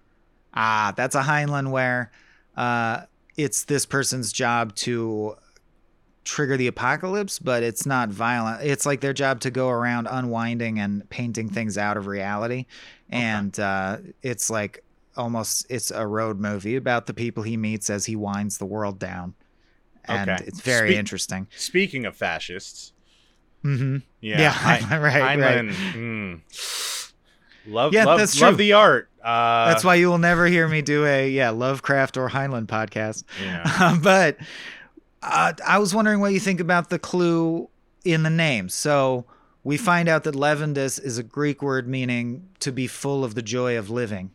Ah, 0.53 0.93
that's 0.95 1.15
a 1.15 1.21
Heinlein 1.21 1.71
where 1.71 2.11
uh, 2.55 3.01
it's 3.35 3.65
this 3.65 3.85
person's 3.85 4.31
job 4.31 4.75
to 4.75 5.35
trigger 6.23 6.57
the 6.57 6.67
apocalypse, 6.67 7.39
but 7.39 7.63
it's 7.63 7.85
not 7.85 8.09
violent. 8.09 8.63
It's 8.63 8.85
like 8.85 9.01
their 9.01 9.13
job 9.13 9.39
to 9.41 9.51
go 9.51 9.69
around 9.69 10.07
unwinding 10.09 10.79
and 10.79 11.07
painting 11.09 11.49
things 11.49 11.77
out 11.77 11.97
of 11.97 12.07
reality. 12.07 12.65
Okay. 13.09 13.21
And 13.21 13.59
uh, 13.59 13.97
it's 14.21 14.49
like 14.49 14.83
almost 15.17 15.65
it's 15.69 15.91
a 15.91 16.05
road 16.05 16.39
movie 16.39 16.75
about 16.75 17.05
the 17.05 17.13
people 17.13 17.43
he 17.43 17.57
meets 17.57 17.89
as 17.89 18.05
he 18.05 18.15
winds 18.15 18.57
the 18.57 18.65
world 18.65 18.99
down, 18.99 19.35
and 20.05 20.29
okay. 20.29 20.43
it's 20.45 20.61
very 20.61 20.91
Spe- 20.91 20.99
interesting. 20.99 21.47
Speaking 21.55 22.05
of 22.05 22.15
fascists, 22.15 22.93
mm-hmm. 23.63 23.97
yeah, 24.21 24.39
yeah, 24.39 24.57
I, 24.91 24.97
right, 24.97 25.39
right. 25.39 25.65
Mm, 25.65 27.04
love, 27.67 27.93
yeah, 27.93 28.05
love, 28.05 28.19
that's 28.19 28.35
true. 28.35 28.47
love 28.47 28.57
the 28.57 28.73
art. 28.73 29.09
Uh, 29.23 29.69
that's 29.69 29.83
why 29.83 29.95
you 29.95 30.07
will 30.07 30.17
never 30.17 30.45
hear 30.45 30.67
me 30.67 30.81
do 30.81 31.05
a 31.05 31.29
yeah 31.29 31.49
Lovecraft 31.49 32.17
or 32.17 32.29
Heinlein 32.29 32.67
podcast. 32.67 33.23
Yeah. 33.43 33.97
but 34.01 34.37
uh, 35.21 35.53
I 35.65 35.79
was 35.79 35.95
wondering 35.95 36.19
what 36.19 36.33
you 36.33 36.39
think 36.39 36.59
about 36.59 36.89
the 36.89 36.99
clue 36.99 37.69
in 38.03 38.23
the 38.23 38.29
name. 38.29 38.69
So 38.69 39.25
we 39.63 39.77
find 39.77 40.07
out 40.07 40.23
that 40.25 40.35
Levendis 40.35 41.03
is 41.03 41.17
a 41.17 41.23
Greek 41.23 41.61
word 41.63 41.87
meaning 41.87 42.47
to 42.59 42.71
be 42.71 42.85
full 42.87 43.23
of 43.23 43.33
the 43.33 43.41
joy 43.41 43.77
of 43.77 43.89
living. 43.89 44.31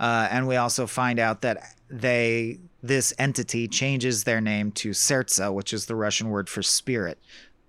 Uh, 0.00 0.26
and 0.30 0.48
we 0.48 0.56
also 0.56 0.86
find 0.86 1.18
out 1.18 1.42
that 1.42 1.76
they 1.88 2.58
this 2.82 3.14
entity 3.18 3.68
changes 3.68 4.24
their 4.24 4.40
name 4.40 4.70
to 4.72 4.90
Sertsa, 4.90 5.52
which 5.52 5.72
is 5.72 5.86
the 5.86 5.94
Russian 5.94 6.28
word 6.28 6.48
for 6.48 6.62
spirit. 6.62 7.18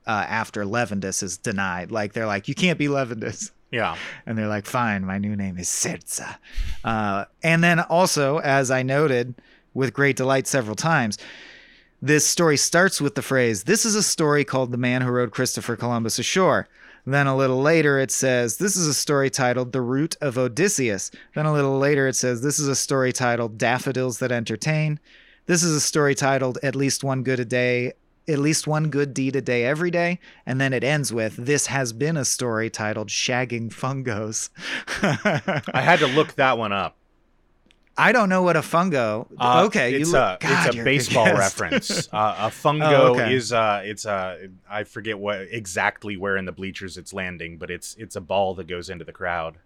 Uh, 0.07 0.25
after 0.27 0.65
Levendis 0.65 1.23
is 1.23 1.37
denied, 1.37 1.89
like 1.89 2.13
they're 2.13 2.27
like, 2.27 2.47
you 2.47 2.53
can't 2.53 2.77
be 2.77 2.87
Levendis. 2.87 3.51
Yeah. 3.75 3.97
And 4.25 4.37
they're 4.37 4.47
like, 4.47 4.65
fine, 4.65 5.03
my 5.03 5.17
new 5.17 5.35
name 5.35 5.57
is 5.57 5.67
Sertsa. 5.67 6.37
Uh, 6.85 7.25
and 7.43 7.61
then 7.61 7.81
also, 7.81 8.37
as 8.37 8.71
I 8.71 8.83
noted 8.83 9.35
with 9.73 9.91
great 9.91 10.15
delight 10.15 10.47
several 10.47 10.77
times, 10.77 11.17
this 12.01 12.25
story 12.25 12.55
starts 12.55 13.01
with 13.01 13.15
the 13.15 13.21
phrase, 13.21 13.65
This 13.65 13.83
is 13.83 13.93
a 13.93 14.01
story 14.01 14.45
called 14.45 14.71
The 14.71 14.77
Man 14.77 15.01
Who 15.01 15.11
Rowed 15.11 15.31
Christopher 15.31 15.75
Columbus 15.75 16.17
Ashore. 16.17 16.69
Then 17.05 17.27
a 17.27 17.35
little 17.35 17.61
later, 17.61 17.99
it 17.99 18.11
says, 18.11 18.55
This 18.55 18.77
is 18.77 18.87
a 18.87 18.93
story 18.93 19.29
titled 19.29 19.73
The 19.73 19.81
Route 19.81 20.15
of 20.21 20.37
Odysseus. 20.37 21.11
Then 21.33 21.45
a 21.45 21.51
little 21.51 21.77
later, 21.77 22.07
it 22.07 22.15
says, 22.15 22.41
This 22.41 22.59
is 22.59 22.69
a 22.69 22.77
story 22.77 23.11
titled 23.11 23.57
Daffodils 23.57 24.19
That 24.19 24.31
Entertain. 24.31 25.01
This 25.47 25.63
is 25.63 25.75
a 25.75 25.81
story 25.81 26.15
titled 26.15 26.59
At 26.63 26.77
Least 26.77 27.03
One 27.03 27.23
Good 27.23 27.41
a 27.41 27.45
Day. 27.45 27.91
At 28.27 28.39
least 28.39 28.67
one 28.67 28.89
good 28.89 29.13
deed 29.13 29.35
a 29.35 29.41
day 29.41 29.65
every 29.65 29.91
day. 29.91 30.19
And 30.45 30.59
then 30.59 30.73
it 30.73 30.83
ends 30.83 31.13
with 31.13 31.35
This 31.35 31.67
has 31.67 31.93
been 31.93 32.17
a 32.17 32.25
story 32.25 32.69
titled 32.69 33.09
Shagging 33.09 33.69
Fungos. 33.69 34.49
I 35.73 35.81
had 35.81 35.99
to 35.99 36.07
look 36.07 36.33
that 36.35 36.57
one 36.57 36.71
up. 36.71 36.97
I 37.97 38.11
don't 38.11 38.27
know 38.27 38.41
what 38.41 38.57
a 38.57 38.61
fungo. 38.61 39.27
Uh, 39.39 39.63
okay, 39.67 39.93
it's 39.93 40.11
look, 40.11 40.43
a 40.43 40.47
God, 40.47 40.67
it's 40.67 40.75
a 40.75 40.83
baseball 40.83 41.33
reference. 41.33 42.09
Uh, 42.15 42.35
a 42.39 42.47
fungo 42.47 42.91
oh, 42.91 43.13
okay. 43.13 43.33
is 43.33 43.51
uh, 43.51 43.81
it's 43.83 44.05
a 44.05 44.49
I 44.69 44.83
forget 44.83 45.17
what 45.17 45.47
exactly 45.49 46.17
where 46.17 46.37
in 46.37 46.45
the 46.45 46.51
bleachers 46.51 46.97
it's 46.97 47.13
landing, 47.13 47.57
but 47.57 47.69
it's 47.69 47.95
it's 47.97 48.15
a 48.15 48.21
ball 48.21 48.53
that 48.55 48.67
goes 48.67 48.89
into 48.89 49.05
the 49.05 49.11
crowd. 49.11 49.57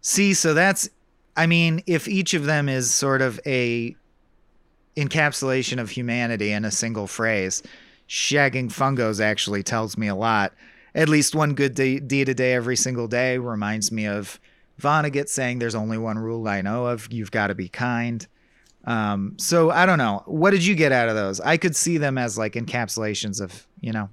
See, 0.00 0.34
so 0.34 0.54
that's 0.54 0.88
I 1.36 1.46
mean, 1.46 1.82
if 1.86 2.08
each 2.08 2.34
of 2.34 2.44
them 2.44 2.68
is 2.68 2.92
sort 2.92 3.22
of 3.22 3.38
a 3.46 3.96
encapsulation 4.98 5.80
of 5.80 5.90
humanity 5.90 6.52
in 6.52 6.64
a 6.64 6.70
single 6.70 7.06
phrase, 7.06 7.62
shagging 8.08 8.70
fungos 8.70 9.20
actually 9.20 9.62
tells 9.62 9.96
me 9.96 10.08
a 10.08 10.14
lot. 10.14 10.52
At 10.94 11.08
least 11.08 11.34
one 11.34 11.54
good 11.54 11.74
deed 11.74 12.28
a 12.28 12.34
day 12.34 12.54
every 12.54 12.76
single 12.76 13.06
day 13.06 13.38
reminds 13.38 13.92
me 13.92 14.06
of 14.06 14.40
Vonnegut 14.80 15.28
saying 15.28 15.58
there's 15.58 15.74
only 15.74 15.98
one 15.98 16.18
rule 16.18 16.48
I 16.48 16.62
know 16.62 16.86
of 16.86 17.12
you've 17.12 17.30
got 17.30 17.48
to 17.48 17.54
be 17.54 17.68
kind. 17.68 18.26
Um, 18.84 19.34
so 19.36 19.70
I 19.70 19.86
don't 19.86 19.98
know. 19.98 20.22
What 20.26 20.52
did 20.52 20.64
you 20.64 20.74
get 20.74 20.92
out 20.92 21.08
of 21.08 21.14
those? 21.14 21.40
I 21.40 21.56
could 21.56 21.76
see 21.76 21.98
them 21.98 22.16
as 22.16 22.38
like 22.38 22.54
encapsulations 22.54 23.40
of, 23.40 23.66
you 23.80 23.92
know, 23.92 24.08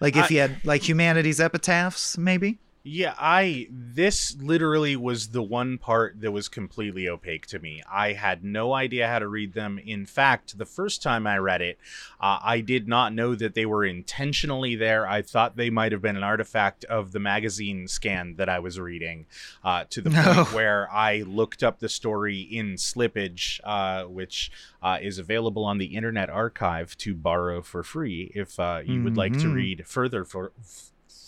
like 0.00 0.16
if 0.16 0.24
I, 0.24 0.34
you 0.34 0.40
had 0.40 0.64
like 0.64 0.88
humanity's 0.88 1.40
epitaphs, 1.40 2.16
maybe. 2.16 2.58
Yeah, 2.88 3.14
I 3.18 3.66
this 3.68 4.36
literally 4.40 4.94
was 4.94 5.30
the 5.30 5.42
one 5.42 5.76
part 5.76 6.20
that 6.20 6.30
was 6.30 6.48
completely 6.48 7.08
opaque 7.08 7.48
to 7.48 7.58
me. 7.58 7.82
I 7.90 8.12
had 8.12 8.44
no 8.44 8.74
idea 8.74 9.08
how 9.08 9.18
to 9.18 9.26
read 9.26 9.54
them. 9.54 9.80
In 9.84 10.06
fact, 10.06 10.56
the 10.56 10.66
first 10.66 11.02
time 11.02 11.26
I 11.26 11.38
read 11.38 11.62
it, 11.62 11.80
uh, 12.20 12.38
I 12.40 12.60
did 12.60 12.86
not 12.86 13.12
know 13.12 13.34
that 13.34 13.54
they 13.54 13.66
were 13.66 13.84
intentionally 13.84 14.76
there. 14.76 15.04
I 15.04 15.22
thought 15.22 15.56
they 15.56 15.68
might 15.68 15.90
have 15.90 16.00
been 16.00 16.14
an 16.16 16.22
artifact 16.22 16.84
of 16.84 17.10
the 17.10 17.18
magazine 17.18 17.88
scan 17.88 18.36
that 18.36 18.48
I 18.48 18.60
was 18.60 18.78
reading, 18.78 19.26
uh, 19.64 19.86
to 19.90 20.00
the 20.00 20.10
no. 20.10 20.22
point 20.22 20.52
where 20.52 20.88
I 20.92 21.22
looked 21.22 21.64
up 21.64 21.80
the 21.80 21.88
story 21.88 22.38
in 22.38 22.74
Slippage, 22.74 23.58
uh, 23.64 24.04
which 24.04 24.52
uh, 24.80 24.98
is 25.02 25.18
available 25.18 25.64
on 25.64 25.78
the 25.78 25.96
Internet 25.96 26.30
Archive 26.30 26.96
to 26.98 27.16
borrow 27.16 27.62
for 27.62 27.82
free 27.82 28.30
if 28.32 28.60
uh, 28.60 28.82
you 28.84 28.94
mm-hmm. 28.94 29.04
would 29.06 29.16
like 29.16 29.32
to 29.32 29.38
mm-hmm. 29.38 29.54
read 29.54 29.88
further 29.88 30.24
for 30.24 30.52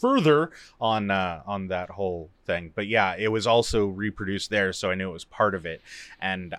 further 0.00 0.50
on 0.80 1.10
uh, 1.10 1.42
on 1.46 1.68
that 1.68 1.90
whole 1.90 2.30
thing. 2.44 2.72
But 2.74 2.86
yeah, 2.86 3.14
it 3.18 3.28
was 3.28 3.46
also 3.46 3.86
reproduced 3.86 4.50
there, 4.50 4.72
so 4.72 4.90
I 4.90 4.94
knew 4.94 5.10
it 5.10 5.12
was 5.12 5.24
part 5.24 5.54
of 5.54 5.66
it, 5.66 5.80
and 6.20 6.54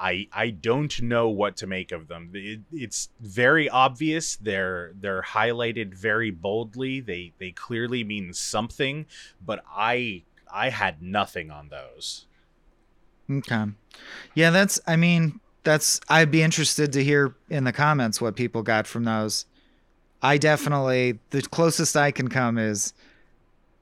I 0.00 0.28
I 0.32 0.50
don't 0.50 1.02
know 1.02 1.28
what 1.28 1.58
to 1.58 1.66
make 1.66 1.92
of 1.92 2.08
them. 2.08 2.30
It, 2.32 2.60
it's 2.72 3.10
very 3.20 3.68
obvious. 3.68 4.36
They're 4.36 4.92
they're 4.98 5.22
highlighted 5.22 5.94
very 5.94 6.30
boldly. 6.30 7.00
They 7.00 7.32
they 7.38 7.50
clearly 7.50 8.02
mean 8.02 8.32
something, 8.32 9.06
but 9.44 9.62
I 9.70 10.22
I 10.52 10.70
had 10.70 11.02
nothing 11.02 11.50
on 11.50 11.68
those. 11.68 12.26
Okay. 13.30 13.66
Yeah, 14.34 14.50
that's 14.50 14.80
I 14.86 14.96
mean, 14.96 15.38
that's 15.64 16.00
I'd 16.08 16.30
be 16.30 16.42
interested 16.42 16.92
to 16.94 17.04
hear 17.04 17.36
in 17.50 17.64
the 17.64 17.72
comments 17.72 18.20
what 18.20 18.36
people 18.36 18.62
got 18.62 18.86
from 18.86 19.04
those. 19.04 19.44
I 20.22 20.38
definitely 20.38 21.18
the 21.30 21.42
closest 21.42 21.96
I 21.96 22.10
can 22.10 22.28
come 22.28 22.58
is 22.58 22.92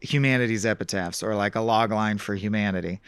humanity's 0.00 0.64
epitaphs 0.64 1.22
or 1.22 1.34
like 1.34 1.54
a 1.56 1.60
log 1.60 1.90
line 1.90 2.18
for 2.18 2.34
humanity. 2.34 3.00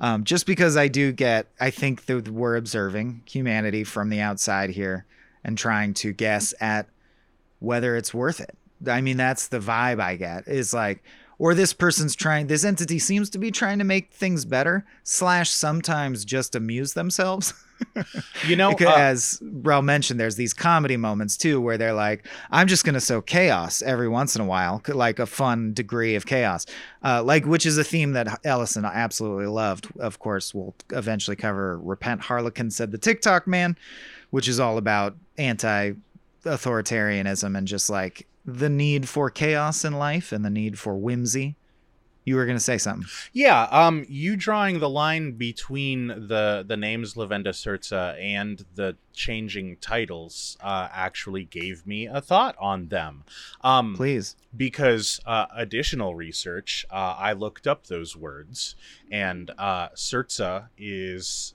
Um, 0.00 0.24
just 0.24 0.46
because 0.46 0.76
I 0.76 0.88
do 0.88 1.12
get, 1.12 1.48
I 1.60 1.70
think 1.70 2.06
that 2.06 2.28
we're 2.28 2.56
observing 2.56 3.22
humanity 3.26 3.84
from 3.84 4.08
the 4.10 4.20
outside 4.20 4.70
here 4.70 5.04
and 5.44 5.58
trying 5.58 5.92
to 5.94 6.12
guess 6.12 6.54
at 6.60 6.86
whether 7.58 7.96
it's 7.96 8.14
worth 8.14 8.40
it. 8.40 8.56
I 8.86 9.00
mean, 9.00 9.16
that's 9.16 9.48
the 9.48 9.58
vibe 9.58 10.00
I 10.00 10.16
get 10.16 10.46
is 10.46 10.72
like, 10.72 11.02
or 11.38 11.54
this 11.54 11.72
person's 11.72 12.14
trying 12.14 12.46
this 12.46 12.64
entity 12.64 12.98
seems 12.98 13.30
to 13.30 13.38
be 13.38 13.50
trying 13.50 13.78
to 13.78 13.84
make 13.84 14.12
things 14.12 14.44
better 14.44 14.84
slash 15.04 15.50
sometimes 15.50 16.24
just 16.24 16.54
amuse 16.54 16.94
themselves 16.94 17.54
You 18.46 18.56
know, 18.56 18.70
Because, 18.70 18.88
uh, 18.88 18.96
as 18.96 19.38
Rel 19.42 19.82
mentioned, 19.82 20.18
there's 20.18 20.36
these 20.36 20.54
comedy 20.54 20.96
moments 20.96 21.36
too 21.36 21.60
where 21.60 21.76
they're 21.78 21.92
like, 21.92 22.26
"I'm 22.50 22.66
just 22.66 22.84
gonna 22.84 23.00
sow 23.00 23.20
chaos 23.20 23.82
every 23.82 24.08
once 24.08 24.34
in 24.36 24.42
a 24.42 24.44
while, 24.44 24.82
like 24.88 25.18
a 25.18 25.26
fun 25.26 25.74
degree 25.74 26.14
of 26.14 26.26
chaos," 26.26 26.66
uh, 27.04 27.22
like 27.22 27.46
which 27.46 27.66
is 27.66 27.78
a 27.78 27.84
theme 27.84 28.12
that 28.12 28.40
Ellison 28.44 28.84
absolutely 28.84 29.46
loved. 29.46 29.88
Of 29.98 30.18
course, 30.18 30.54
we'll 30.54 30.74
eventually 30.90 31.36
cover 31.36 31.78
"Repent, 31.78 32.22
Harlequin," 32.22 32.70
said 32.70 32.92
the 32.92 32.98
Ticktockman, 32.98 33.76
which 34.30 34.48
is 34.48 34.60
all 34.60 34.78
about 34.78 35.16
anti-authoritarianism 35.36 37.56
and 37.56 37.68
just 37.68 37.90
like 37.90 38.26
the 38.48 38.70
need 38.70 39.08
for 39.08 39.28
chaos 39.28 39.84
in 39.84 39.92
life 39.92 40.32
and 40.32 40.44
the 40.44 40.50
need 40.50 40.78
for 40.78 40.96
whimsy. 40.96 41.56
You 42.24 42.36
were 42.36 42.44
gonna 42.44 42.60
say 42.60 42.76
something. 42.76 43.08
Yeah, 43.32 43.62
um, 43.70 44.04
you 44.06 44.36
drawing 44.36 44.80
the 44.80 44.88
line 44.88 45.32
between 45.32 46.08
the 46.08 46.62
the 46.66 46.76
names 46.76 47.14
Lavenda 47.14 47.54
Sertza 47.54 48.20
and 48.22 48.66
the 48.74 48.96
changing 49.14 49.78
titles 49.80 50.58
uh, 50.60 50.88
actually 50.92 51.44
gave 51.44 51.86
me 51.86 52.06
a 52.06 52.20
thought 52.20 52.54
on 52.60 52.88
them. 52.88 53.24
Um, 53.62 53.94
Please. 53.96 54.36
because 54.54 55.20
uh, 55.24 55.46
additional 55.56 56.14
research, 56.14 56.84
uh, 56.90 57.16
I 57.18 57.32
looked 57.32 57.66
up 57.66 57.86
those 57.86 58.14
words, 58.14 58.76
and 59.10 59.50
uh, 59.56 59.88
Sertza 59.94 60.68
is 60.76 61.54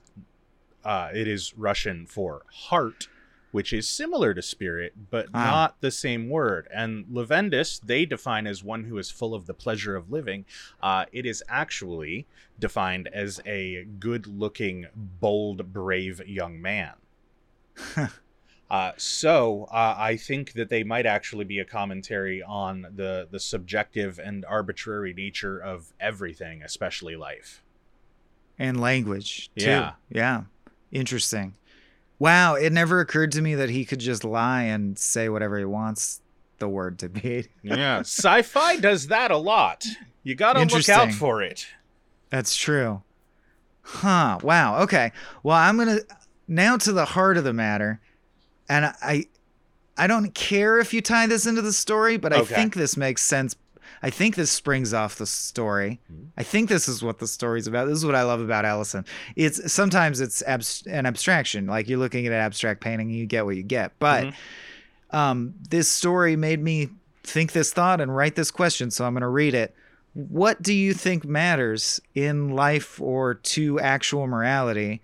uh, 0.84 1.10
it 1.14 1.28
is 1.28 1.56
Russian 1.56 2.04
for 2.04 2.42
heart, 2.50 3.06
which 3.54 3.72
is 3.72 3.86
similar 3.88 4.34
to 4.34 4.42
spirit, 4.42 4.92
but 5.10 5.28
Ah. 5.32 5.44
not 5.44 5.80
the 5.80 5.90
same 5.92 6.28
word. 6.28 6.66
And 6.74 7.04
Levendis, 7.06 7.80
they 7.80 8.04
define 8.04 8.48
as 8.48 8.64
one 8.64 8.82
who 8.82 8.98
is 8.98 9.12
full 9.12 9.32
of 9.32 9.46
the 9.46 9.54
pleasure 9.54 9.94
of 9.94 10.10
living. 10.10 10.44
Uh, 10.82 11.04
it 11.12 11.24
is 11.24 11.40
actually 11.48 12.26
defined 12.58 13.06
as 13.12 13.40
a 13.46 13.84
good-looking, 13.84 14.86
bold, 14.96 15.72
brave 15.72 16.20
young 16.26 16.60
man. 16.60 16.94
Uh, 18.70 18.92
so 18.96 19.64
uh, 19.70 19.94
I 19.96 20.16
think 20.16 20.54
that 20.54 20.70
they 20.70 20.82
might 20.82 21.04
actually 21.06 21.44
be 21.44 21.58
a 21.60 21.64
commentary 21.66 22.42
on 22.42 22.86
the 22.96 23.28
the 23.30 23.38
subjective 23.38 24.18
and 24.18 24.42
arbitrary 24.46 25.12
nature 25.12 25.58
of 25.58 25.92
everything, 26.00 26.62
especially 26.62 27.14
life. 27.14 27.62
and 28.58 28.80
language 28.80 29.50
too. 29.56 29.66
Yeah. 29.66 29.92
Yeah. 30.08 30.44
Interesting. 30.90 31.54
Wow, 32.24 32.54
it 32.54 32.72
never 32.72 33.00
occurred 33.00 33.32
to 33.32 33.42
me 33.42 33.54
that 33.54 33.68
he 33.68 33.84
could 33.84 34.00
just 34.00 34.24
lie 34.24 34.62
and 34.62 34.98
say 34.98 35.28
whatever 35.28 35.58
he 35.58 35.66
wants 35.66 36.22
the 36.58 36.66
word 36.66 36.98
to 37.00 37.10
be. 37.10 37.48
Yeah, 37.62 37.98
sci-fi 38.00 38.76
does 38.76 39.08
that 39.08 39.30
a 39.30 39.36
lot. 39.36 39.84
You 40.22 40.34
gotta 40.34 40.60
look 40.62 40.88
out 40.88 41.12
for 41.12 41.42
it. 41.42 41.66
That's 42.30 42.56
true. 42.56 43.02
Huh. 43.82 44.38
Wow. 44.42 44.80
Okay. 44.84 45.12
Well, 45.42 45.58
I'm 45.58 45.76
to 45.76 46.06
now 46.48 46.78
to 46.78 46.92
the 46.92 47.04
heart 47.04 47.36
of 47.36 47.44
the 47.44 47.52
matter. 47.52 48.00
And 48.70 48.86
I 49.02 49.26
I 49.98 50.06
don't 50.06 50.34
care 50.34 50.78
if 50.78 50.94
you 50.94 51.02
tie 51.02 51.26
this 51.26 51.44
into 51.44 51.60
the 51.60 51.74
story, 51.74 52.16
but 52.16 52.32
I 52.32 52.38
Okay. 52.38 52.54
think 52.54 52.74
this 52.74 52.96
makes 52.96 53.20
sense. 53.20 53.54
I 54.02 54.10
think 54.10 54.36
this 54.36 54.50
springs 54.50 54.92
off 54.94 55.16
the 55.16 55.26
story. 55.26 56.00
Mhm. 56.12 56.26
I 56.36 56.42
think 56.42 56.68
this 56.68 56.88
is 56.88 57.02
what 57.02 57.18
the 57.18 57.26
story's 57.26 57.66
about. 57.66 57.86
This 57.88 57.96
is 57.98 58.04
what 58.06 58.14
I 58.14 58.22
love 58.22 58.40
about 58.40 58.64
Ellison. 58.64 59.04
It's 59.36 59.72
sometimes 59.72 60.20
it's 60.20 60.42
abs- 60.42 60.82
an 60.86 61.06
abstraction. 61.06 61.66
Like 61.66 61.88
you're 61.88 61.98
looking 61.98 62.26
at 62.26 62.32
an 62.32 62.38
abstract 62.38 62.80
painting, 62.80 63.08
and 63.10 63.16
you 63.18 63.26
get 63.26 63.44
what 63.44 63.56
you 63.56 63.62
get. 63.62 63.92
But 63.98 64.24
Mhm. 64.24 64.34
um, 65.16 65.54
this 65.68 65.88
story 65.88 66.36
made 66.36 66.62
me 66.62 66.90
think 67.22 67.52
this 67.52 67.72
thought 67.72 68.00
and 68.00 68.14
write 68.14 68.34
this 68.34 68.50
question. 68.50 68.90
So 68.90 69.04
I'm 69.06 69.14
going 69.14 69.22
to 69.22 69.28
read 69.28 69.54
it. 69.54 69.74
What 70.12 70.62
do 70.62 70.72
you 70.72 70.92
think 70.94 71.24
matters 71.24 72.00
in 72.14 72.50
life 72.50 73.00
or 73.00 73.34
to 73.34 73.80
actual 73.80 74.26
morality? 74.26 75.00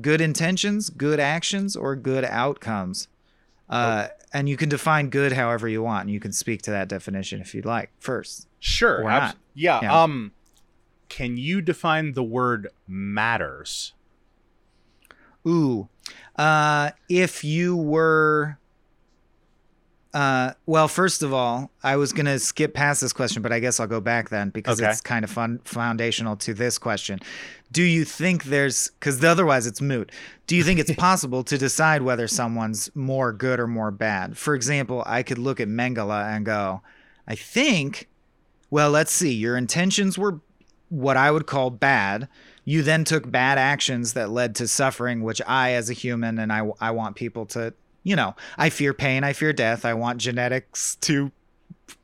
Good 0.00 0.20
intentions, 0.20 0.90
good 0.90 1.20
actions, 1.20 1.76
or 1.76 1.94
good 1.96 2.24
outcomes? 2.24 3.08
Uh, 3.68 4.08
and 4.32 4.48
you 4.48 4.56
can 4.56 4.68
define 4.68 5.08
good 5.10 5.32
however 5.32 5.68
you 5.68 5.82
want, 5.82 6.02
and 6.02 6.10
you 6.10 6.20
can 6.20 6.32
speak 6.32 6.62
to 6.62 6.70
that 6.70 6.88
definition 6.88 7.40
if 7.40 7.54
you'd 7.54 7.64
like 7.64 7.90
first. 7.98 8.48
Sure. 8.60 9.02
Or 9.04 9.10
abs- 9.10 9.34
not. 9.34 9.36
Yeah, 9.54 9.80
Yeah. 9.82 10.02
Um, 10.02 10.32
can 11.08 11.36
you 11.36 11.60
define 11.62 12.12
the 12.12 12.22
word 12.22 12.68
matters? 12.86 13.94
Ooh, 15.46 15.88
uh, 16.36 16.90
if 17.08 17.42
you 17.42 17.76
were, 17.76 18.58
uh, 20.14 20.52
well, 20.66 20.88
first 20.88 21.22
of 21.22 21.32
all, 21.34 21.70
I 21.82 21.96
was 21.96 22.12
gonna 22.12 22.38
skip 22.38 22.74
past 22.74 23.00
this 23.00 23.12
question, 23.12 23.42
but 23.42 23.52
I 23.52 23.60
guess 23.60 23.78
I'll 23.78 23.86
go 23.86 24.00
back 24.00 24.30
then 24.30 24.50
because 24.50 24.80
Okay. 24.80 24.90
it's 24.90 25.00
kind 25.00 25.24
of 25.24 25.30
fun, 25.30 25.60
foundational 25.64 26.36
to 26.36 26.54
this 26.54 26.78
question. 26.78 27.18
Do 27.70 27.82
you 27.82 28.04
think 28.04 28.44
there's, 28.44 28.88
because 28.98 29.22
otherwise 29.22 29.66
it's 29.66 29.80
moot. 29.82 30.10
Do 30.46 30.56
you 30.56 30.64
think 30.64 30.80
it's 30.80 30.94
possible 30.96 31.44
to 31.44 31.58
decide 31.58 32.02
whether 32.02 32.26
someone's 32.26 32.90
more 32.94 33.32
good 33.32 33.60
or 33.60 33.66
more 33.66 33.90
bad? 33.90 34.38
For 34.38 34.54
example, 34.54 35.02
I 35.06 35.22
could 35.22 35.38
look 35.38 35.60
at 35.60 35.68
Mengele 35.68 36.24
and 36.34 36.46
go, 36.46 36.80
I 37.26 37.34
think, 37.34 38.08
well, 38.70 38.90
let's 38.90 39.12
see, 39.12 39.32
your 39.34 39.56
intentions 39.56 40.16
were 40.16 40.40
what 40.88 41.18
I 41.18 41.30
would 41.30 41.46
call 41.46 41.68
bad. 41.68 42.28
You 42.64 42.82
then 42.82 43.04
took 43.04 43.30
bad 43.30 43.58
actions 43.58 44.14
that 44.14 44.30
led 44.30 44.54
to 44.56 44.68
suffering, 44.68 45.22
which 45.22 45.42
I, 45.46 45.72
as 45.72 45.90
a 45.90 45.94
human, 45.94 46.38
and 46.38 46.50
I, 46.50 46.66
I 46.80 46.90
want 46.92 47.16
people 47.16 47.44
to, 47.46 47.74
you 48.02 48.16
know, 48.16 48.34
I 48.56 48.70
fear 48.70 48.94
pain, 48.94 49.24
I 49.24 49.32
fear 49.32 49.52
death, 49.52 49.84
I 49.84 49.94
want 49.94 50.20
genetics 50.20 50.96
to 50.96 51.30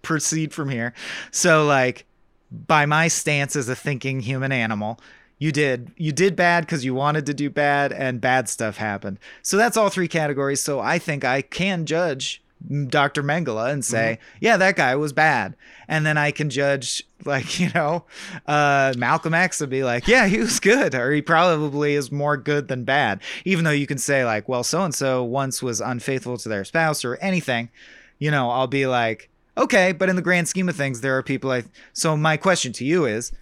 proceed 0.02 0.52
from 0.52 0.68
here. 0.68 0.94
So, 1.30 1.64
like, 1.64 2.06
by 2.50 2.86
my 2.86 3.08
stance 3.08 3.56
as 3.56 3.68
a 3.68 3.76
thinking 3.76 4.20
human 4.20 4.52
animal, 4.52 5.00
you 5.38 5.50
did 5.50 5.90
you 5.96 6.12
did 6.12 6.36
bad 6.36 6.64
because 6.64 6.84
you 6.84 6.94
wanted 6.94 7.26
to 7.26 7.34
do 7.34 7.50
bad, 7.50 7.92
and 7.92 8.20
bad 8.20 8.48
stuff 8.48 8.76
happened. 8.76 9.18
So 9.42 9.56
that's 9.56 9.76
all 9.76 9.88
three 9.88 10.08
categories. 10.08 10.60
So 10.60 10.80
I 10.80 10.98
think 10.98 11.24
I 11.24 11.42
can 11.42 11.86
judge 11.86 12.42
Dr. 12.88 13.22
Mengele 13.22 13.70
and 13.70 13.84
say, 13.84 14.18
yeah, 14.40 14.56
that 14.56 14.76
guy 14.76 14.96
was 14.96 15.12
bad. 15.12 15.54
And 15.86 16.06
then 16.06 16.16
I 16.16 16.30
can 16.30 16.48
judge, 16.50 17.04
like, 17.24 17.60
you 17.60 17.70
know, 17.74 18.04
uh, 18.46 18.94
Malcolm 18.96 19.34
X 19.34 19.60
would 19.60 19.70
be 19.70 19.84
like, 19.84 20.08
yeah, 20.08 20.26
he 20.26 20.38
was 20.38 20.60
good, 20.60 20.94
or 20.94 21.12
he 21.12 21.22
probably 21.22 21.94
is 21.94 22.10
more 22.10 22.36
good 22.36 22.68
than 22.68 22.84
bad. 22.84 23.20
Even 23.44 23.64
though 23.64 23.70
you 23.70 23.86
can 23.86 23.98
say, 23.98 24.24
like, 24.24 24.48
well, 24.48 24.64
so 24.64 24.82
and 24.82 24.94
so 24.94 25.22
once 25.22 25.62
was 25.62 25.80
unfaithful 25.80 26.38
to 26.38 26.48
their 26.48 26.64
spouse 26.64 27.04
or 27.04 27.16
anything, 27.16 27.68
you 28.18 28.30
know, 28.30 28.50
I'll 28.50 28.66
be 28.66 28.86
like, 28.86 29.28
okay, 29.56 29.92
but 29.92 30.08
in 30.08 30.16
the 30.16 30.22
grand 30.22 30.48
scheme 30.48 30.68
of 30.68 30.76
things, 30.76 31.00
there 31.00 31.16
are 31.16 31.22
people 31.22 31.50
I. 31.50 31.64
So 31.92 32.16
my 32.16 32.36
question 32.36 32.72
to 32.74 32.84
you 32.84 33.04
is, 33.04 33.32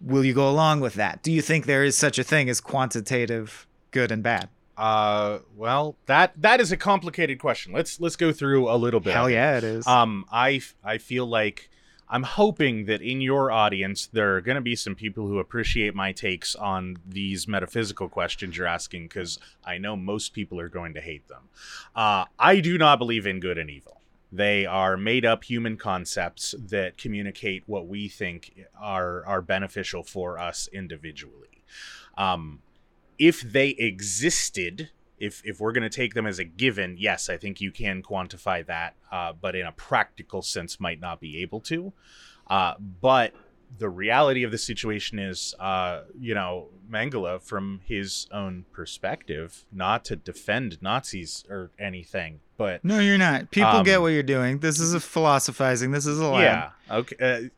will 0.00 0.24
you 0.24 0.34
go 0.34 0.48
along 0.48 0.80
with 0.80 0.94
that? 0.94 1.22
Do 1.22 1.32
you 1.32 1.42
think 1.42 1.66
there 1.66 1.84
is 1.84 1.96
such 1.96 2.18
a 2.18 2.24
thing 2.24 2.48
as 2.48 2.60
quantitative 2.60 3.66
good 3.90 4.12
and 4.12 4.22
bad? 4.22 4.48
Uh, 4.78 5.40
well, 5.56 5.96
that 6.06 6.32
that 6.40 6.60
is 6.60 6.70
a 6.70 6.76
complicated 6.76 7.40
question. 7.40 7.72
Let's 7.72 8.00
let's 8.00 8.14
go 8.14 8.30
through 8.30 8.70
a 8.70 8.76
little 8.76 9.00
bit. 9.00 9.12
Hell 9.12 9.28
yeah, 9.28 9.58
it 9.58 9.64
is. 9.64 9.84
Um, 9.88 10.24
I 10.30 10.60
I 10.84 10.98
feel 10.98 11.26
like 11.26 11.68
I'm 12.08 12.22
hoping 12.22 12.84
that 12.84 13.02
in 13.02 13.20
your 13.20 13.50
audience 13.50 14.06
there 14.06 14.36
are 14.36 14.40
going 14.40 14.54
to 14.54 14.60
be 14.60 14.76
some 14.76 14.94
people 14.94 15.26
who 15.26 15.40
appreciate 15.40 15.96
my 15.96 16.12
takes 16.12 16.54
on 16.54 16.98
these 17.04 17.48
metaphysical 17.48 18.08
questions 18.08 18.56
you're 18.56 18.68
asking 18.68 19.08
because 19.08 19.40
I 19.64 19.78
know 19.78 19.96
most 19.96 20.32
people 20.32 20.60
are 20.60 20.68
going 20.68 20.94
to 20.94 21.00
hate 21.00 21.26
them. 21.26 21.48
Uh, 21.96 22.26
I 22.38 22.60
do 22.60 22.78
not 22.78 23.00
believe 23.00 23.26
in 23.26 23.40
good 23.40 23.58
and 23.58 23.68
evil. 23.68 24.00
They 24.30 24.64
are 24.64 24.96
made 24.96 25.24
up 25.24 25.42
human 25.42 25.76
concepts 25.76 26.54
that 26.56 26.98
communicate 26.98 27.64
what 27.66 27.88
we 27.88 28.08
think 28.08 28.66
are 28.80 29.26
are 29.26 29.42
beneficial 29.42 30.04
for 30.04 30.38
us 30.38 30.68
individually. 30.72 31.64
Um, 32.16 32.60
if 33.18 33.40
they 33.40 33.70
existed, 33.70 34.90
if 35.18 35.42
if 35.44 35.60
we're 35.60 35.72
going 35.72 35.82
to 35.88 35.90
take 35.96 36.14
them 36.14 36.26
as 36.26 36.38
a 36.38 36.44
given, 36.44 36.96
yes, 36.98 37.28
I 37.28 37.36
think 37.36 37.60
you 37.60 37.70
can 37.72 38.02
quantify 38.02 38.64
that, 38.66 38.94
uh, 39.10 39.32
but 39.32 39.54
in 39.56 39.66
a 39.66 39.72
practical 39.72 40.42
sense, 40.42 40.78
might 40.80 41.00
not 41.00 41.20
be 41.20 41.42
able 41.42 41.60
to. 41.62 41.92
Uh, 42.48 42.74
but 42.78 43.34
the 43.78 43.88
reality 43.90 44.44
of 44.44 44.50
the 44.50 44.56
situation 44.56 45.18
is, 45.18 45.54
uh, 45.60 46.00
you 46.18 46.34
know, 46.34 46.68
Mengele, 46.90 47.42
from 47.42 47.80
his 47.84 48.26
own 48.32 48.64
perspective, 48.72 49.66
not 49.70 50.06
to 50.06 50.16
defend 50.16 50.80
Nazis 50.80 51.44
or 51.50 51.70
anything, 51.78 52.40
but 52.56 52.82
no, 52.82 52.98
you're 52.98 53.18
not. 53.18 53.50
People 53.50 53.68
Um, 53.70 53.84
get 53.84 54.00
what 54.00 54.08
you're 54.08 54.22
doing. 54.22 54.60
This 54.60 54.80
is 54.80 54.94
a 54.94 55.00
philosophizing. 55.00 55.90
This 55.90 56.06
is 56.06 56.18
a 56.18 56.26
lab. 56.28 56.42
yeah, 56.88 56.96
okay. 56.96 57.50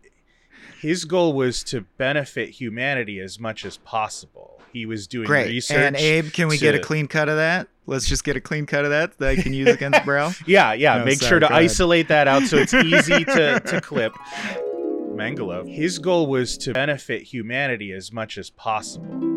His 0.81 1.05
goal 1.05 1.35
was 1.35 1.63
to 1.65 1.83
benefit 1.99 2.49
humanity 2.49 3.21
as 3.21 3.39
much 3.39 3.67
as 3.67 3.77
possible. 3.77 4.61
He 4.73 4.87
was 4.87 5.07
doing 5.07 5.27
Great. 5.27 5.49
research. 5.49 5.77
And 5.77 5.95
Abe, 5.97 6.33
can 6.33 6.49
we 6.49 6.57
get 6.57 6.75
a 6.75 6.79
clean 6.79 7.07
cut 7.07 7.29
of 7.29 7.37
that? 7.37 7.69
Let's 7.87 8.07
just 8.07 8.25
get 8.25 8.37
a 8.37 8.41
clean 8.41 8.65
cut 8.65 8.85
of 8.85 8.91
that 8.91 9.19
that 9.19 9.29
I 9.29 9.37
can 9.37 9.53
use 9.53 9.69
against 9.69 10.05
Brow. 10.07 10.33
Yeah, 10.47 10.73
yeah. 10.73 10.99
No, 10.99 11.05
make 11.05 11.19
sorry, 11.19 11.29
sure 11.29 11.41
to 11.41 11.53
isolate 11.53 12.09
that 12.09 12.29
out 12.29 12.45
so 12.45 12.57
it's 12.57 12.73
easy 12.75 13.25
to, 13.25 13.61
to 13.61 13.81
clip. 13.83 14.15
Mengele, 15.13 15.69
his 15.71 15.99
goal 15.99 16.29
was 16.29 16.57
to 16.59 16.73
benefit 16.73 17.23
humanity 17.23 17.93
as 17.93 18.11
much 18.11 18.39
as 18.39 18.49
possible. 18.49 19.30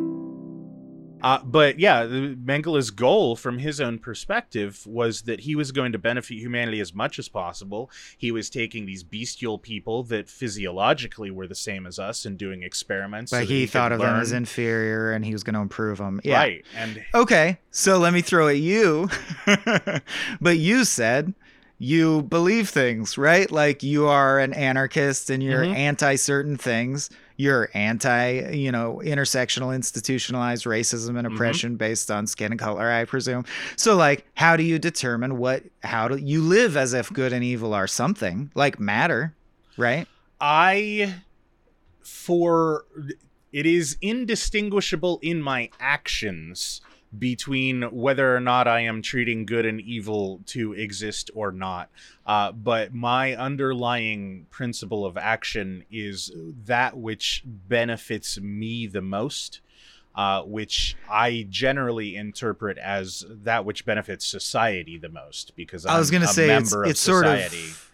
Uh, 1.24 1.40
but 1.44 1.80
yeah, 1.80 2.06
the- 2.06 2.36
Mengele's 2.44 2.92
goal 2.92 3.36
from 3.36 3.60
his 3.60 3.80
own 3.80 3.98
perspective 3.98 4.86
was 4.86 5.22
that 5.24 5.40
he 5.42 5.56
was 5.56 5.72
going 5.72 5.92
to 5.94 5.98
benefit 5.98 6.38
humanity 6.38 6.80
as 6.82 6.94
much 6.94 7.18
as 7.18 7.30
possible. 7.30 7.90
He 8.18 8.32
was 8.32 8.50
taking 8.50 8.86
these 8.86 9.04
bestial 9.04 9.58
people 9.58 10.04
that 10.04 10.30
physiologically 10.30 11.32
were 11.32 11.48
the 11.48 11.56
same 11.56 11.88
as 11.88 11.98
us 12.00 12.26
and 12.26 12.38
doing 12.38 12.62
experiments. 12.64 13.32
But 13.32 13.40
that 13.40 13.46
he 13.48 13.64
could 13.66 13.72
thought 13.72 13.92
of 13.94 14.00
them 14.00 14.20
as 14.20 14.32
inferior 14.34 15.12
and 15.14 15.24
he 15.24 15.32
was 15.34 15.44
going 15.44 15.56
to 15.56 15.62
improve 15.62 15.98
them. 16.00 16.20
Yeah. 16.24 16.38
Right. 16.38 16.66
And 16.76 17.04
Okay, 17.16 17.58
so 17.72 17.98
let 18.00 18.14
me 18.14 18.22
throw 18.22 18.48
at 18.50 18.58
you. 18.58 19.10
but 20.42 20.58
you 20.58 20.86
said 20.86 21.34
you 21.80 22.22
believe 22.24 22.70
things, 22.70 23.18
right? 23.18 23.50
Like 23.52 23.84
you 23.84 24.08
are 24.08 24.40
an 24.40 24.54
anarchist 24.54 25.30
and 25.30 25.42
you're 25.44 25.64
Mhm. 25.64 25.76
anti 25.76 26.16
certain 26.16 26.58
things. 26.58 27.10
You're 27.38 27.70
anti, 27.74 28.52
you 28.52 28.72
know, 28.72 29.02
intersectional, 29.04 29.74
institutionalized 29.74 30.66
racism 30.66 31.18
and 31.18 31.28
Mhm. 31.28 31.34
oppression 31.34 31.76
based 31.78 32.12
on 32.12 32.28
skin 32.28 32.52
and 32.52 32.60
color, 32.60 32.90
I 32.90 33.06
presume. 33.06 33.46
So, 33.76 33.96
like, 33.96 34.26
how 34.36 34.56
do 34.56 34.64
you 34.64 34.80
determine 34.80 35.38
what, 35.38 35.64
how 35.84 36.08
do 36.08 36.18
you 36.18 36.42
live 36.42 36.78
as 36.78 36.94
if 36.94 37.12
good 37.12 37.34
and 37.34 37.44
evil 37.44 37.74
are 37.74 37.88
something 37.88 38.52
like 38.56 38.80
matter, 38.80 39.36
right? 39.78 40.08
I, 40.40 41.16
for 42.04 42.86
it 43.52 43.66
is 43.66 43.98
indistinguishable 44.02 45.20
in 45.22 45.42
my 45.42 45.70
actions 45.80 46.82
between 47.18 47.84
whether 47.84 48.36
or 48.36 48.40
not 48.40 48.68
I 48.68 48.82
am 48.82 49.02
treating 49.02 49.46
good 49.46 49.66
and 49.66 49.80
evil 49.80 50.42
to 50.48 50.74
exist 50.74 51.32
or 51.34 51.52
not. 51.52 51.90
Uh, 52.26 52.52
but 52.52 52.94
my 52.94 53.36
underlying 53.36 54.48
principle 54.50 55.06
of 55.06 55.18
action 55.18 55.86
is 55.92 56.32
that 56.66 56.98
which 56.98 57.44
benefits 57.46 58.40
me 58.40 58.88
the 58.88 59.02
most. 59.02 59.60
Uh, 60.16 60.44
which 60.44 60.96
I 61.10 61.48
generally 61.50 62.16
interpret 62.16 62.78
as 62.78 63.26
that 63.28 63.66
which 63.66 63.84
benefits 63.84 64.28
society 64.28 65.00
the 65.00 65.10
most, 65.10 65.56
because 65.56 65.88
I'm 65.88 65.96
I 65.96 65.98
was 65.98 66.12
going 66.12 66.22
to 66.22 66.28
say 66.28 66.56
it's, 66.56 66.72
member 66.72 66.84
of 66.84 66.92
it's 66.92 67.00
sort 67.00 67.26
of 67.26 67.92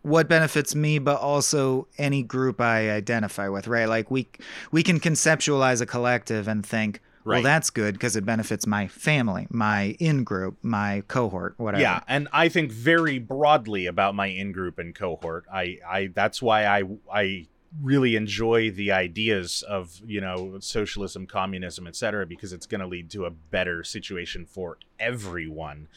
what 0.00 0.28
benefits 0.28 0.74
me, 0.74 0.98
but 0.98 1.20
also 1.20 1.88
any 1.98 2.22
group 2.22 2.58
I 2.60 2.90
identify 2.90 3.48
with, 3.48 3.66
right? 3.66 3.86
Like 3.86 4.10
we 4.10 4.28
we 4.70 4.82
can 4.82 4.98
conceptualize 4.98 5.82
a 5.82 5.86
collective 5.86 6.48
and 6.48 6.64
think, 6.64 7.02
well, 7.34 7.42
that's 7.42 7.70
good 7.70 7.94
because 7.94 8.16
it 8.16 8.24
benefits 8.24 8.66
my 8.66 8.88
family, 8.88 9.46
my 9.50 9.96
in 9.98 10.24
group, 10.24 10.58
my 10.62 11.02
cohort, 11.08 11.54
whatever. 11.58 11.82
Yeah, 11.82 12.00
and 12.08 12.28
I 12.32 12.48
think 12.48 12.72
very 12.72 13.18
broadly 13.18 13.86
about 13.86 14.14
my 14.14 14.26
in 14.26 14.52
group 14.52 14.78
and 14.78 14.94
cohort. 14.94 15.44
I, 15.52 15.78
I 15.88 16.10
that's 16.14 16.40
why 16.40 16.66
I 16.66 16.82
I 17.12 17.46
really 17.82 18.16
enjoy 18.16 18.70
the 18.70 18.92
ideas 18.92 19.62
of 19.62 20.00
you 20.06 20.20
know 20.20 20.58
socialism, 20.60 21.26
communism, 21.26 21.86
etc. 21.86 22.26
Because 22.26 22.52
it's 22.52 22.66
going 22.66 22.80
to 22.80 22.86
lead 22.86 23.10
to 23.10 23.24
a 23.24 23.30
better 23.30 23.82
situation 23.84 24.46
for 24.46 24.78
everyone. 24.98 25.88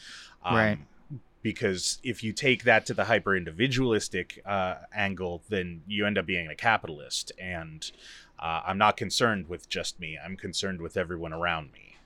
Um, 0.44 0.56
Right. 0.56 0.78
Because 1.42 2.00
if 2.02 2.22
you 2.22 2.34
take 2.34 2.64
that 2.64 2.84
to 2.84 2.92
the 2.92 3.04
hyper 3.04 3.34
individualistic 3.34 4.42
uh, 4.44 4.74
angle, 4.94 5.42
then 5.48 5.80
you 5.86 6.04
end 6.06 6.18
up 6.18 6.26
being 6.26 6.48
a 6.48 6.54
capitalist, 6.54 7.32
and 7.38 7.90
uh, 8.40 8.62
I'm 8.66 8.78
not 8.78 8.96
concerned 8.96 9.48
with 9.48 9.68
just 9.68 10.00
me. 10.00 10.18
I'm 10.22 10.36
concerned 10.36 10.80
with 10.80 10.96
everyone 10.96 11.32
around 11.32 11.72
me. 11.72 11.96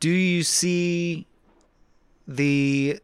Do 0.00 0.10
you 0.10 0.42
see 0.42 1.26
the 2.28 3.00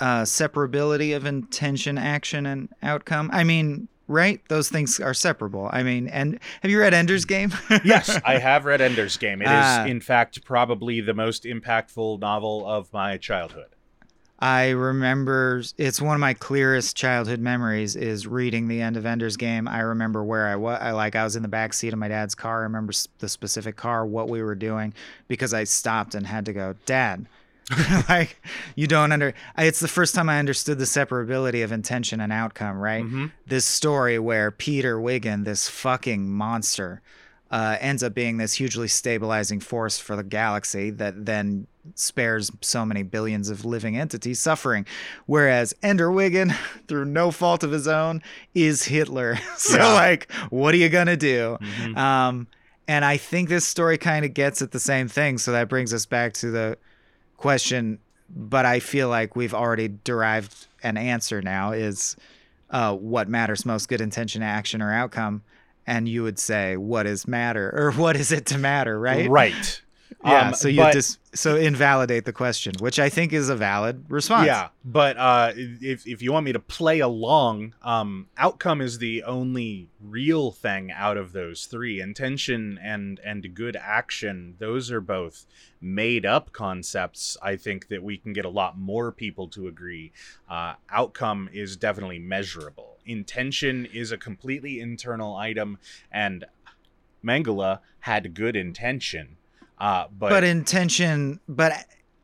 uh, 0.00 0.22
separability 0.22 1.14
of 1.16 1.24
intention, 1.26 1.98
action, 1.98 2.46
and 2.46 2.68
outcome? 2.82 3.30
I 3.32 3.44
mean, 3.44 3.88
right? 4.08 4.40
Those 4.48 4.68
things 4.68 4.98
are 4.98 5.14
separable. 5.14 5.68
I 5.72 5.82
mean, 5.82 6.08
and 6.08 6.38
have 6.62 6.70
you 6.70 6.80
read 6.80 6.94
Ender's 6.94 7.24
Game? 7.24 7.52
yes, 7.84 8.18
I 8.24 8.38
have 8.38 8.64
read 8.64 8.80
Ender's 8.80 9.16
Game. 9.16 9.40
It 9.42 9.46
is, 9.46 9.50
Ah. 9.52 9.84
in 9.84 10.00
fact, 10.00 10.44
probably 10.44 11.00
the 11.00 11.14
most 11.14 11.44
impactful 11.44 12.20
novel 12.20 12.66
of 12.66 12.92
my 12.92 13.18
childhood. 13.18 13.68
I 14.42 14.70
remember 14.70 15.62
it's 15.78 16.02
one 16.02 16.16
of 16.16 16.20
my 16.20 16.34
clearest 16.34 16.96
childhood 16.96 17.38
memories 17.38 17.94
is 17.94 18.26
reading 18.26 18.66
the 18.66 18.80
end 18.82 18.96
of 18.96 19.06
Ender's 19.06 19.36
Game. 19.36 19.68
I 19.68 19.78
remember 19.80 20.24
where 20.24 20.48
I 20.48 20.56
was. 20.56 20.78
I 20.82 20.90
like 20.90 21.14
I 21.14 21.22
was 21.22 21.36
in 21.36 21.42
the 21.42 21.48
back 21.48 21.72
seat 21.72 21.92
of 21.92 21.98
my 22.00 22.08
dad's 22.08 22.34
car. 22.34 22.58
I 22.60 22.62
remember 22.64 22.92
the 23.20 23.28
specific 23.28 23.76
car, 23.76 24.04
what 24.04 24.28
we 24.28 24.42
were 24.42 24.56
doing, 24.56 24.94
because 25.28 25.54
I 25.54 25.62
stopped 25.62 26.16
and 26.16 26.26
had 26.26 26.44
to 26.46 26.52
go, 26.52 26.74
Dad. 26.86 27.26
like 28.08 28.36
you 28.74 28.88
don't 28.88 29.12
under. 29.12 29.32
I- 29.56 29.66
It's 29.66 29.78
the 29.78 29.86
first 29.86 30.12
time 30.12 30.28
I 30.28 30.40
understood 30.40 30.80
the 30.80 30.84
separability 30.86 31.62
of 31.62 31.70
intention 31.70 32.20
and 32.20 32.32
outcome. 32.32 32.78
Right. 32.78 33.04
Mhm. 33.04 33.30
This 33.46 33.64
story 33.64 34.18
where 34.18 34.50
Peter 34.50 35.00
Wiggin, 35.00 35.44
this 35.44 35.68
fucking 35.68 36.28
monster, 36.28 37.00
uh, 37.52 37.76
ends 37.80 38.02
up 38.02 38.12
being 38.12 38.38
this 38.38 38.54
hugely 38.54 38.88
stabilizing 38.88 39.60
force 39.60 39.98
for 40.00 40.16
the 40.16 40.24
galaxy 40.24 40.90
that 40.90 41.26
then 41.26 41.68
spares 41.94 42.50
so 42.60 42.84
many 42.86 43.02
billions 43.02 43.50
of 43.50 43.64
living 43.64 43.96
entities 43.96 44.38
suffering. 44.40 44.86
Whereas 45.26 45.74
Ender 45.82 46.10
Wiggin, 46.10 46.54
through 46.88 47.06
no 47.06 47.30
fault 47.30 47.62
of 47.64 47.72
his 47.72 47.88
own, 47.88 48.22
is 48.54 48.84
Hitler. 48.84 49.36
so, 49.56 49.76
Yeah. 49.76 49.92
like, 49.94 50.30
what 50.50 50.74
are 50.74 50.78
you 50.78 50.88
going 50.88 51.08
to 51.08 51.16
do? 51.16 51.58
Mhm. 51.60 51.96
Um, 51.96 52.46
and 52.88 53.04
I 53.04 53.16
think 53.16 53.48
this 53.48 53.64
story 53.66 53.98
kind 53.98 54.24
of 54.24 54.34
gets 54.34 54.60
at 54.62 54.70
the 54.72 54.80
same 54.80 55.08
thing. 55.08 55.38
So 55.38 55.52
that 55.52 55.68
brings 55.68 55.92
us 55.94 56.04
back 56.06 56.32
to 56.34 56.50
the 56.50 56.78
question, 57.36 57.98
but 58.28 58.64
I 58.66 58.80
feel 58.80 59.08
like 59.08 59.36
we've 59.36 59.54
already 59.54 59.88
derived 60.04 60.66
an 60.82 60.96
answer 60.96 61.42
now 61.42 61.72
is 61.72 62.16
uh, 62.70 62.94
what 62.94 63.28
matters 63.28 63.66
most 63.66 63.88
good 63.88 64.00
intention, 64.00 64.42
action, 64.42 64.80
or 64.82 64.92
outcome. 64.92 65.42
And 65.86 66.08
you 66.08 66.22
would 66.22 66.38
say, 66.38 66.76
what 66.76 67.06
is 67.06 67.26
matter 67.26 67.70
or 67.74 67.90
what 68.00 68.16
is 68.16 68.30
it 68.32 68.46
to 68.46 68.58
matter, 68.58 68.98
right? 68.98 69.28
Right. 69.28 69.82
Yeah. 70.24 70.48
Um, 70.48 70.54
so 70.54 70.68
you 70.68 70.80
but- 70.80 70.92
dis- 70.92 71.18
so 71.34 71.56
invalidate 71.56 72.26
the 72.26 72.32
question, 72.32 72.74
which 72.78 72.98
I 72.98 73.08
think 73.08 73.32
is 73.32 73.48
a 73.48 73.56
valid 73.56 74.04
response. 74.10 74.46
Yeah, 74.46 74.68
but 74.84 75.16
uh, 75.16 75.52
if 75.56 76.06
if 76.06 76.20
you 76.20 76.32
want 76.32 76.44
me 76.44 76.52
to 76.52 76.60
play 76.60 77.00
along, 77.00 77.74
um, 77.82 78.28
outcome 78.36 78.80
is 78.80 78.98
the 78.98 79.22
only 79.22 79.88
real 80.00 80.50
thing 80.50 80.92
out 80.92 81.16
of 81.16 81.32
those 81.32 81.66
three. 81.66 82.00
Intention 82.00 82.78
and 82.82 83.18
and 83.24 83.54
good 83.54 83.76
action; 83.76 84.56
those 84.58 84.90
are 84.90 85.00
both 85.00 85.46
made 85.80 86.26
up 86.26 86.52
concepts. 86.52 87.36
I 87.42 87.56
think 87.56 87.88
that 87.88 88.02
we 88.02 88.18
can 88.18 88.32
get 88.32 88.44
a 88.44 88.50
lot 88.50 88.78
more 88.78 89.10
people 89.10 89.48
to 89.48 89.66
agree. 89.68 90.12
Uh, 90.48 90.74
outcome 90.90 91.48
is 91.52 91.76
definitely 91.76 92.18
measurable. 92.18 92.98
Intention 93.06 93.86
is 93.86 94.12
a 94.12 94.18
completely 94.18 94.80
internal 94.80 95.34
item, 95.34 95.78
and 96.10 96.44
Mengele 97.24 97.80
had 98.00 98.34
good 98.34 98.56
intention. 98.56 99.36
Uh, 99.82 100.06
but, 100.16 100.30
but 100.30 100.44
intention 100.44 101.40
but 101.48 101.72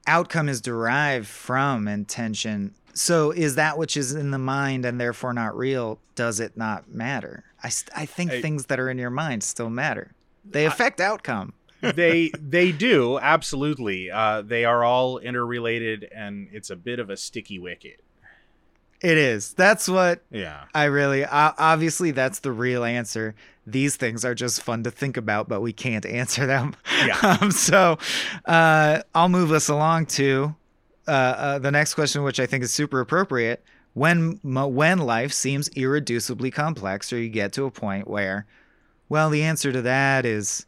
outcome 0.06 0.48
is 0.48 0.60
derived 0.60 1.26
from 1.26 1.88
intention 1.88 2.72
so 2.94 3.32
is 3.32 3.56
that 3.56 3.76
which 3.76 3.96
is 3.96 4.14
in 4.14 4.30
the 4.30 4.38
mind 4.38 4.84
and 4.84 5.00
therefore 5.00 5.32
not 5.32 5.56
real 5.56 5.98
does 6.14 6.38
it 6.38 6.56
not 6.56 6.88
matter 6.88 7.42
i, 7.64 7.70
I 7.96 8.06
think 8.06 8.30
I- 8.30 8.40
things 8.40 8.66
that 8.66 8.78
are 8.78 8.88
in 8.88 8.96
your 8.96 9.10
mind 9.10 9.42
still 9.42 9.70
matter 9.70 10.12
they 10.44 10.66
affect 10.66 11.00
outcome 11.00 11.52
they 11.80 12.32
they 12.40 12.72
do 12.72 13.20
absolutely. 13.20 14.10
Uh, 14.10 14.42
they 14.42 14.64
are 14.64 14.82
all 14.82 15.18
interrelated, 15.18 16.08
and 16.12 16.48
it's 16.50 16.70
a 16.70 16.76
bit 16.76 16.98
of 16.98 17.08
a 17.08 17.16
sticky 17.16 17.60
wicket. 17.60 18.00
It 19.00 19.16
is. 19.16 19.54
That's 19.54 19.88
what 19.88 20.22
Yeah, 20.30 20.64
i 20.74 20.84
really 20.84 21.24
obviously 21.24 22.11
that's 22.11 22.40
the 22.40 22.52
real 22.52 22.84
answer. 22.84 23.34
These 23.66 23.96
things 23.96 24.24
are 24.24 24.34
just 24.34 24.62
fun 24.62 24.82
to 24.84 24.90
think 24.90 25.16
about 25.16 25.48
but 25.48 25.61
we 25.61 25.72
can't 25.72 26.06
answer 26.20 26.46
them. 26.46 26.74
Yeah. 27.06 27.38
um, 27.40 27.50
so 27.50 27.98
uh, 28.44 29.02
i'll 29.14 29.28
move 29.28 29.52
us 29.52 29.68
along 29.68 30.06
to 30.06 30.54
uh, 31.06 31.11
uh, 31.11 31.58
the 31.58 31.70
next 31.70 31.94
question 31.94 32.22
which 32.22 32.40
i 32.40 32.46
think 32.46 32.64
is 32.64 32.72
super 32.72 33.00
appropriate. 33.00 33.62
When 33.94 34.38
when 34.42 34.98
life 34.98 35.32
seems 35.32 35.68
irreducibly 35.70 36.52
complex 36.52 37.12
or 37.12 37.18
you 37.18 37.28
get 37.28 37.52
to 37.54 37.64
a 37.64 37.70
point 37.70 38.06
where 38.06 38.46
well 39.08 39.28
the 39.30 39.42
answer 39.42 39.72
to 39.72 39.82
that 39.82 40.24
is 40.24 40.66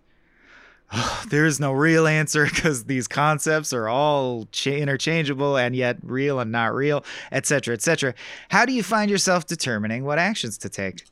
there 1.29 1.47
is 1.47 1.61
no 1.61 1.73
real 1.73 2.07
answer 2.07 2.45
because 2.55 2.85
these 2.85 3.09
concepts 3.09 3.73
are 3.73 3.89
all 3.89 4.47
cha- 4.53 4.71
interchangeable 4.71 5.57
and 5.57 5.75
yet 5.77 5.97
real 6.03 6.41
and 6.41 6.53
not 6.53 6.75
real 6.75 7.05
etc 7.33 7.75
etc 7.75 8.15
how 8.51 8.65
do 8.65 8.73
you 8.73 8.83
find 8.83 9.11
yourself 9.11 9.47
determining 9.47 10.05
what 10.05 10.19
actions 10.19 10.59
to 10.59 10.69
take 10.69 11.05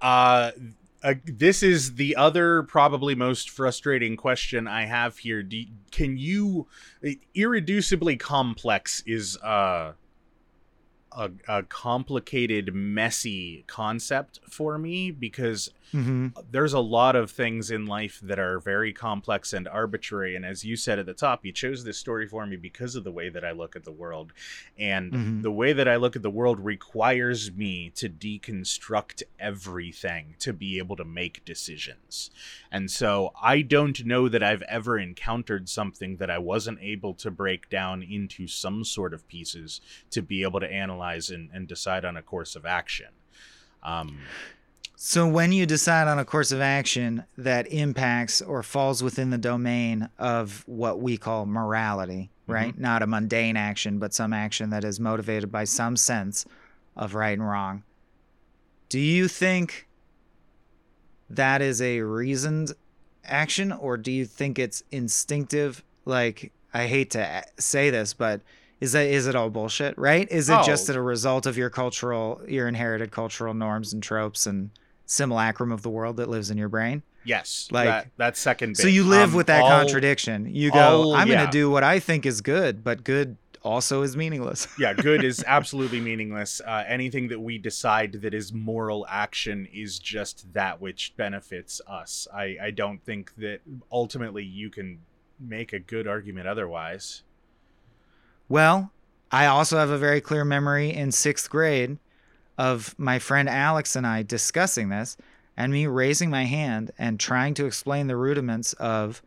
uh, 0.00 0.52
uh, 1.02 1.14
this 1.24 1.62
is 1.62 1.94
the 1.94 2.14
other 2.16 2.62
probably 2.64 3.14
most 3.14 3.48
frustrating 3.48 4.16
question 4.16 4.68
I 4.68 4.84
have 4.84 5.18
here. 5.18 5.42
Do, 5.42 5.64
can 5.90 6.18
you 6.18 6.66
irreducibly 7.02 8.18
complex 8.18 9.02
is 9.06 9.38
uh, 9.38 9.92
a 11.12 11.30
a 11.48 11.62
complicated, 11.64 12.74
messy 12.74 13.64
concept 13.66 14.40
for 14.48 14.78
me 14.78 15.10
because 15.10 15.70
hmm 15.92 16.28
there's 16.50 16.72
a 16.72 16.80
lot 16.80 17.16
of 17.16 17.30
things 17.30 17.70
in 17.70 17.86
life 17.86 18.20
that 18.22 18.38
are 18.38 18.60
very 18.60 18.92
complex 18.92 19.52
and 19.52 19.66
arbitrary 19.66 20.36
and 20.36 20.44
as 20.44 20.64
you 20.64 20.76
said 20.76 20.98
at 20.98 21.06
the 21.06 21.12
top 21.14 21.44
you 21.44 21.52
chose 21.52 21.82
this 21.84 21.98
story 21.98 22.26
for 22.26 22.46
me 22.46 22.56
because 22.56 22.94
of 22.94 23.04
the 23.04 23.10
way 23.10 23.28
that 23.28 23.44
i 23.44 23.50
look 23.50 23.74
at 23.76 23.84
the 23.84 23.92
world. 23.92 24.32
And 24.78 25.12
Mhm. 25.12 25.42
the 25.42 25.50
way 25.50 25.72
that 25.72 25.88
i 25.88 25.96
look 25.96 26.16
at 26.16 26.22
the 26.22 26.30
world 26.30 26.60
requires 26.60 27.52
me 27.52 27.90
to 27.90 28.08
deconstruct 28.08 29.22
everything 29.38 30.36
to 30.38 30.52
be 30.52 30.78
able 30.78 30.96
to 30.96 31.04
make 31.04 31.44
decisions. 31.44 32.30
And 32.70 32.90
so 32.90 33.32
i 33.42 33.62
don't 33.62 34.04
know 34.04 34.28
that 34.28 34.42
i've 34.42 34.62
ever 34.62 34.98
encountered 34.98 35.68
something 35.68 36.16
that 36.16 36.30
i 36.30 36.38
wasn't 36.38 36.78
able 36.80 37.14
to 37.14 37.30
break 37.30 37.68
down 37.68 38.02
into 38.02 38.46
some 38.46 38.84
sort 38.84 39.12
of 39.12 39.26
pieces 39.28 39.80
to 40.10 40.22
be 40.22 40.42
able 40.42 40.60
to 40.60 40.72
analyze 40.72 41.30
and, 41.30 41.50
and 41.52 41.66
decide 41.68 42.04
on 42.04 42.16
a 42.16 42.22
course 42.22 42.54
of 42.56 42.64
action. 42.64 43.08
Um, 43.82 44.20
So 45.02 45.26
when 45.26 45.50
you 45.50 45.64
decide 45.64 46.08
on 46.08 46.18
a 46.18 46.26
course 46.26 46.52
of 46.52 46.60
action 46.60 47.24
that 47.38 47.72
impacts 47.72 48.42
or 48.42 48.62
falls 48.62 49.02
within 49.02 49.30
the 49.30 49.38
domain 49.38 50.10
of 50.18 50.62
what 50.66 51.00
we 51.00 51.16
call 51.16 51.46
morality, 51.46 52.28
mm-hmm. 52.42 52.52
right? 52.52 52.78
Not 52.78 53.00
a 53.00 53.06
mundane 53.06 53.56
action, 53.56 53.98
but 53.98 54.12
some 54.12 54.34
action 54.34 54.68
that 54.70 54.84
is 54.84 55.00
motivated 55.00 55.50
by 55.50 55.64
some 55.64 55.96
sense 55.96 56.44
of 56.96 57.14
right 57.14 57.32
and 57.32 57.48
wrong. 57.48 57.82
Do 58.90 59.00
you 59.00 59.26
think 59.26 59.88
that 61.30 61.62
is 61.62 61.80
a 61.80 62.02
reasoned 62.02 62.72
action 63.24 63.72
or 63.72 63.96
do 63.96 64.12
you 64.12 64.26
think 64.26 64.58
it's 64.58 64.82
instinctive 64.90 65.82
like 66.04 66.52
I 66.74 66.88
hate 66.88 67.12
to 67.12 67.42
say 67.58 67.88
this, 67.88 68.12
but 68.12 68.42
is 68.80 68.92
that 68.92 69.06
is 69.06 69.26
it 69.26 69.34
all 69.34 69.48
bullshit, 69.48 69.96
right? 69.96 70.30
Is 70.30 70.50
it 70.50 70.58
Oh. 70.58 70.62
just 70.62 70.90
a 70.90 71.00
result 71.00 71.46
of 71.46 71.56
your 71.56 71.70
cultural 71.70 72.42
your 72.46 72.68
inherited 72.68 73.10
cultural 73.10 73.54
norms 73.54 73.94
and 73.94 74.02
tropes 74.02 74.46
and 74.46 74.68
simulacrum 75.10 75.72
of 75.72 75.82
the 75.82 75.90
world 75.90 76.16
that 76.18 76.28
lives 76.28 76.50
in 76.50 76.56
your 76.56 76.68
brain? 76.68 77.02
Yes, 77.24 77.68
Like- 77.70 77.86
that, 77.86 78.08
that 78.16 78.36
second. 78.36 78.76
So 78.76 78.86
you 78.86 79.04
live 79.04 79.30
Um, 79.30 79.34
with 79.34 79.48
that 79.48 79.62
all- 79.62 79.68
contradiction. 79.68 80.46
You 80.54 80.70
go, 80.70 80.78
all- 81.02 81.14
I'm 81.14 81.28
yeah. 81.28 81.34
going 81.36 81.46
to 81.46 81.52
do 81.52 81.68
what 81.70 81.82
I 81.84 81.98
think 81.98 82.24
is 82.24 82.40
good, 82.40 82.82
but 82.84 83.02
good 83.04 83.36
also 83.62 84.02
is 84.02 84.16
meaningless. 84.16 84.68
yeah, 84.78 84.94
good 84.94 85.22
is 85.22 85.44
absolutely 85.46 86.00
meaningless. 86.00 86.62
Uh, 86.64 86.84
anything 86.86 87.28
that 87.28 87.40
we 87.40 87.58
decide 87.58 88.12
that 88.22 88.32
is 88.32 88.52
moral 88.54 89.04
action 89.10 89.66
is 89.72 89.98
just 89.98 90.50
that 90.54 90.80
which 90.80 91.12
benefits 91.16 91.80
us. 91.86 92.26
I, 92.32 92.56
I 92.62 92.70
don't 92.70 93.04
think 93.04 93.34
that 93.36 93.60
ultimately 93.92 94.44
you 94.44 94.70
can 94.70 95.00
make 95.38 95.72
a 95.74 95.78
good 95.80 96.06
argument 96.06 96.46
otherwise. 96.46 97.22
Well, 98.48 98.92
I 99.30 99.46
also 99.46 99.76
have 99.78 99.90
a 99.90 99.98
very 99.98 100.20
clear 100.20 100.44
memory 100.44 100.90
in 100.94 101.12
sixth 101.12 101.50
grade 101.50 101.98
of 102.60 102.94
my 102.98 103.18
friend 103.18 103.48
Alex 103.48 103.96
and 103.96 104.06
I 104.06 104.22
discussing 104.22 104.90
this 104.90 105.16
and 105.56 105.72
me 105.72 105.86
raising 105.86 106.28
my 106.28 106.44
hand 106.44 106.90
and 106.98 107.18
trying 107.18 107.54
to 107.54 107.64
explain 107.64 108.06
the 108.06 108.18
rudiments 108.18 108.74
of 108.74 109.22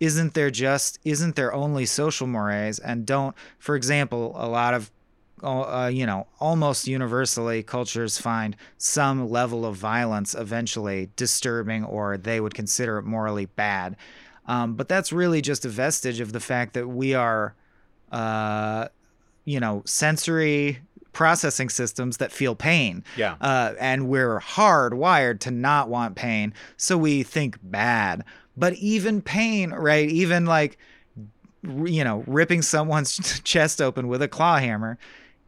isn't 0.00 0.34
there 0.34 0.50
just 0.50 0.98
isn't 1.02 1.34
there 1.34 1.54
only 1.54 1.86
social 1.86 2.26
mores 2.26 2.78
and 2.78 3.06
don't 3.06 3.34
for 3.58 3.74
example 3.74 4.34
a 4.36 4.46
lot 4.46 4.74
of 4.74 4.90
uh, 5.42 5.90
you 5.90 6.04
know 6.04 6.26
almost 6.40 6.86
universally 6.86 7.62
cultures 7.62 8.18
find 8.18 8.54
some 8.76 9.30
level 9.30 9.64
of 9.64 9.74
violence 9.74 10.34
eventually 10.34 11.08
disturbing 11.16 11.82
or 11.86 12.18
they 12.18 12.38
would 12.38 12.54
consider 12.54 12.98
it 12.98 13.04
morally 13.04 13.46
bad. 13.46 13.96
Um, 14.46 14.74
but 14.74 14.88
that's 14.88 15.10
really 15.10 15.40
just 15.40 15.64
a 15.64 15.70
vestige 15.70 16.20
of 16.20 16.32
the 16.32 16.40
fact 16.40 16.74
that 16.74 16.86
we 16.86 17.14
are 17.14 17.54
uh, 18.10 18.88
you 19.44 19.58
know, 19.58 19.82
sensory 19.84 20.80
processing 21.12 21.68
systems 21.68 22.16
that 22.18 22.32
feel 22.32 22.54
pain. 22.54 23.04
Yeah. 23.16 23.36
Uh, 23.40 23.74
and 23.78 24.08
we're 24.08 24.40
hardwired 24.40 25.40
to 25.40 25.50
not 25.50 25.88
want 25.88 26.16
pain. 26.16 26.54
So 26.76 26.96
we 26.96 27.22
think 27.22 27.58
bad. 27.62 28.24
But 28.56 28.74
even 28.74 29.22
pain, 29.22 29.70
right? 29.70 30.08
Even 30.08 30.46
like, 30.46 30.78
you 31.62 32.04
know, 32.04 32.24
ripping 32.26 32.62
someone's 32.62 33.40
chest 33.44 33.80
open 33.80 34.08
with 34.08 34.22
a 34.22 34.28
claw 34.28 34.58
hammer 34.58 34.98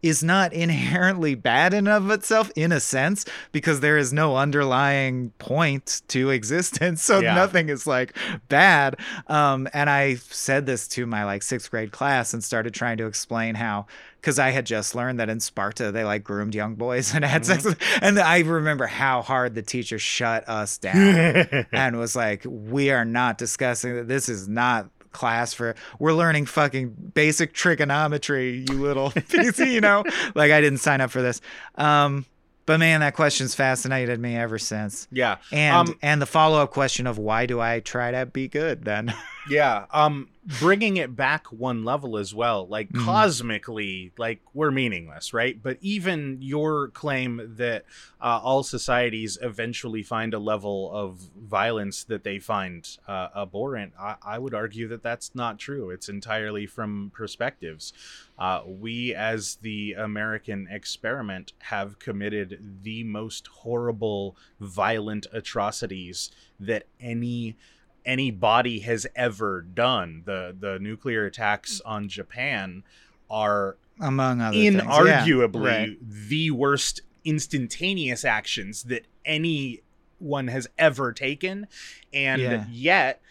is 0.05 0.23
not 0.23 0.53
inherently 0.53 1.35
bad 1.35 1.73
in 1.73 1.89
of 1.89 2.11
itself 2.11 2.51
in 2.57 2.71
a 2.73 2.79
sense 2.81 3.25
because 3.53 3.81
there 3.81 3.97
is 3.97 4.13
no 4.13 4.37
underlying 4.37 5.31
point 5.39 6.03
to 6.09 6.29
existence 6.31 7.03
so 7.11 7.21
Yeah. 7.21 7.35
nothing 7.35 7.71
is 7.71 7.87
like 7.87 8.15
bad 8.49 8.97
um, 9.29 9.67
and 9.73 9.89
i 9.89 10.17
said 10.17 10.67
this 10.67 10.87
to 10.89 11.07
my 11.07 11.25
like 11.25 11.43
sixth 11.43 11.71
grade 11.71 11.91
class 11.91 12.35
and 12.35 12.45
started 12.45 12.75
trying 12.75 12.99
to 12.99 13.07
explain 13.07 13.55
how 13.55 13.87
because 14.21 14.39
i 14.39 14.51
had 14.51 14.67
just 14.67 14.95
learned 14.95 15.19
that 15.21 15.31
in 15.31 15.41
sparta 15.41 15.91
they 15.91 16.05
like 16.05 16.23
groomed 16.23 16.55
young 16.55 16.75
boys 16.75 17.15
and 17.15 17.25
had 17.25 17.47
sex 17.47 17.65
with, 17.65 17.81
and 18.03 18.19
i 18.19 18.41
remember 18.41 18.87
how 18.87 19.23
hard 19.23 19.55
the 19.55 19.63
teacher 19.63 19.99
shut 19.99 20.47
us 20.49 20.77
down 20.77 20.97
and 21.73 21.97
was 21.99 22.15
like, 22.15 22.43
"We 22.47 22.91
are 22.91 23.05
not 23.05 23.39
discussing 23.39 23.95
that. 23.97 24.09
This 24.09 24.29
is 24.29 24.49
not 24.49 24.89
class 25.15 25.55
for. 25.55 25.75
We're 25.99 26.13
learning 26.13 26.47
fucking 26.47 27.13
basic 27.15 27.55
trigonometry, 27.55 28.65
you 28.69 28.75
little 28.83 29.11
piece. 29.29 29.59
You 29.59 29.81
know, 29.81 30.05
like 30.35 30.51
I 30.53 30.61
didn't 30.61 30.81
sign 30.81 31.01
up 31.01 31.11
for 31.11 31.23
this. 31.23 31.41
Um, 31.77 32.27
but 32.67 32.79
man, 32.79 33.01
that 33.01 33.15
question's 33.15 33.55
fascinated 33.55 34.19
me 34.21 34.37
ever 34.37 34.59
since. 34.59 35.07
yeah. 35.11 35.37
And 35.53 35.91
Um, 35.91 35.99
and 36.03 36.21
the 36.23 36.27
follow 36.27 36.63
up 36.63 36.71
question 36.71 37.07
of 37.07 37.19
why 37.19 37.47
do 37.47 37.61
I 37.61 37.81
try 37.81 38.11
to 38.11 38.27
be 38.27 38.49
good 38.49 38.85
then? 38.85 39.15
Yeah. 39.51 39.85
Um 39.93 40.29
bringing 40.61 40.97
it 40.99 41.17
back 41.17 41.47
one 41.49 41.85
level 41.85 42.17
as 42.19 42.35
well. 42.35 42.67
Like 42.67 42.91
Mhm. 42.91 43.05
cosmically, 43.05 44.13
like 44.19 44.41
we're 44.53 44.71
meaningless, 44.71 45.33
right? 45.33 45.61
But 45.63 45.79
even 45.81 46.39
your 46.41 46.89
claim 46.89 47.55
that 47.57 47.85
uh, 48.21 48.41
all 48.43 48.63
societies 48.63 49.37
eventually 49.43 50.03
find 50.03 50.33
a 50.35 50.39
level 50.39 50.91
of 50.93 51.19
violence 51.39 52.05
that 52.05 52.25
they 52.25 52.39
find 52.39 52.89
uh, 53.07 53.29
abhorrent, 53.37 53.93
I, 53.99 54.17
I 54.25 54.39
would 54.39 54.55
argue 54.55 54.89
that 54.89 55.03
that's 55.03 55.35
not 55.35 55.59
true. 55.59 55.91
It's 55.91 56.09
entirely 56.09 56.67
from 56.67 57.11
perspectives. 57.15 57.93
Uh, 58.39 58.63
we, 58.67 59.15
as 59.15 59.57
the 59.57 59.93
American 59.93 60.67
experiment, 60.71 61.53
have 61.59 61.99
committed 61.99 62.81
the 62.83 63.05
most 63.05 63.47
horrible, 63.47 64.37
violent 64.59 65.27
atrocities 65.33 66.31
that 66.59 66.87
any 67.01 67.57
any 68.05 68.31
body 68.31 68.81
has 68.81 69.07
ever 69.15 69.63
done. 69.63 70.23
The 70.25 70.55
the 70.59 70.79
nuclear 70.79 71.27
attacks 71.27 71.81
mm. 71.85 71.91
on 71.91 72.09
Japan 72.09 72.83
are 73.31 73.77
Among 74.01 74.41
other 74.41 74.57
things. 74.57 74.75
Yeah, 74.75 74.83
inarguably 74.83 75.65
right. 75.65 75.97
the 76.01 76.51
worst 76.51 77.03
instantaneous 77.25 78.25
actions 78.25 78.83
that 78.85 79.07
anyone 79.25 80.49
has 80.49 80.69
ever 80.77 81.13
taken 81.13 81.67
and 82.13 82.43
Yeah. 82.43 82.65
yet 82.71 83.23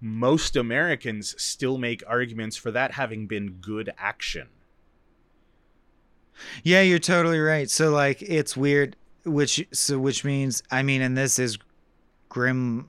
most 0.00 0.56
Americans 0.56 1.34
still 1.40 1.78
make 1.78 2.02
arguments 2.06 2.56
for 2.56 2.70
that 2.72 2.92
having 2.92 3.26
been 3.26 3.52
good 3.60 3.92
action. 3.98 4.48
Yeah, 6.62 6.82
you're 6.82 6.98
totally 6.98 7.40
right. 7.40 7.70
So 7.70 7.90
like 7.90 8.20
it's 8.22 8.56
weird 8.56 8.96
which 9.24 9.66
so 9.72 9.98
which 9.98 10.24
means 10.24 10.62
I 10.70 10.82
mean 10.82 11.00
and 11.00 11.16
this 11.16 11.38
is 11.38 11.58
grim 12.28 12.88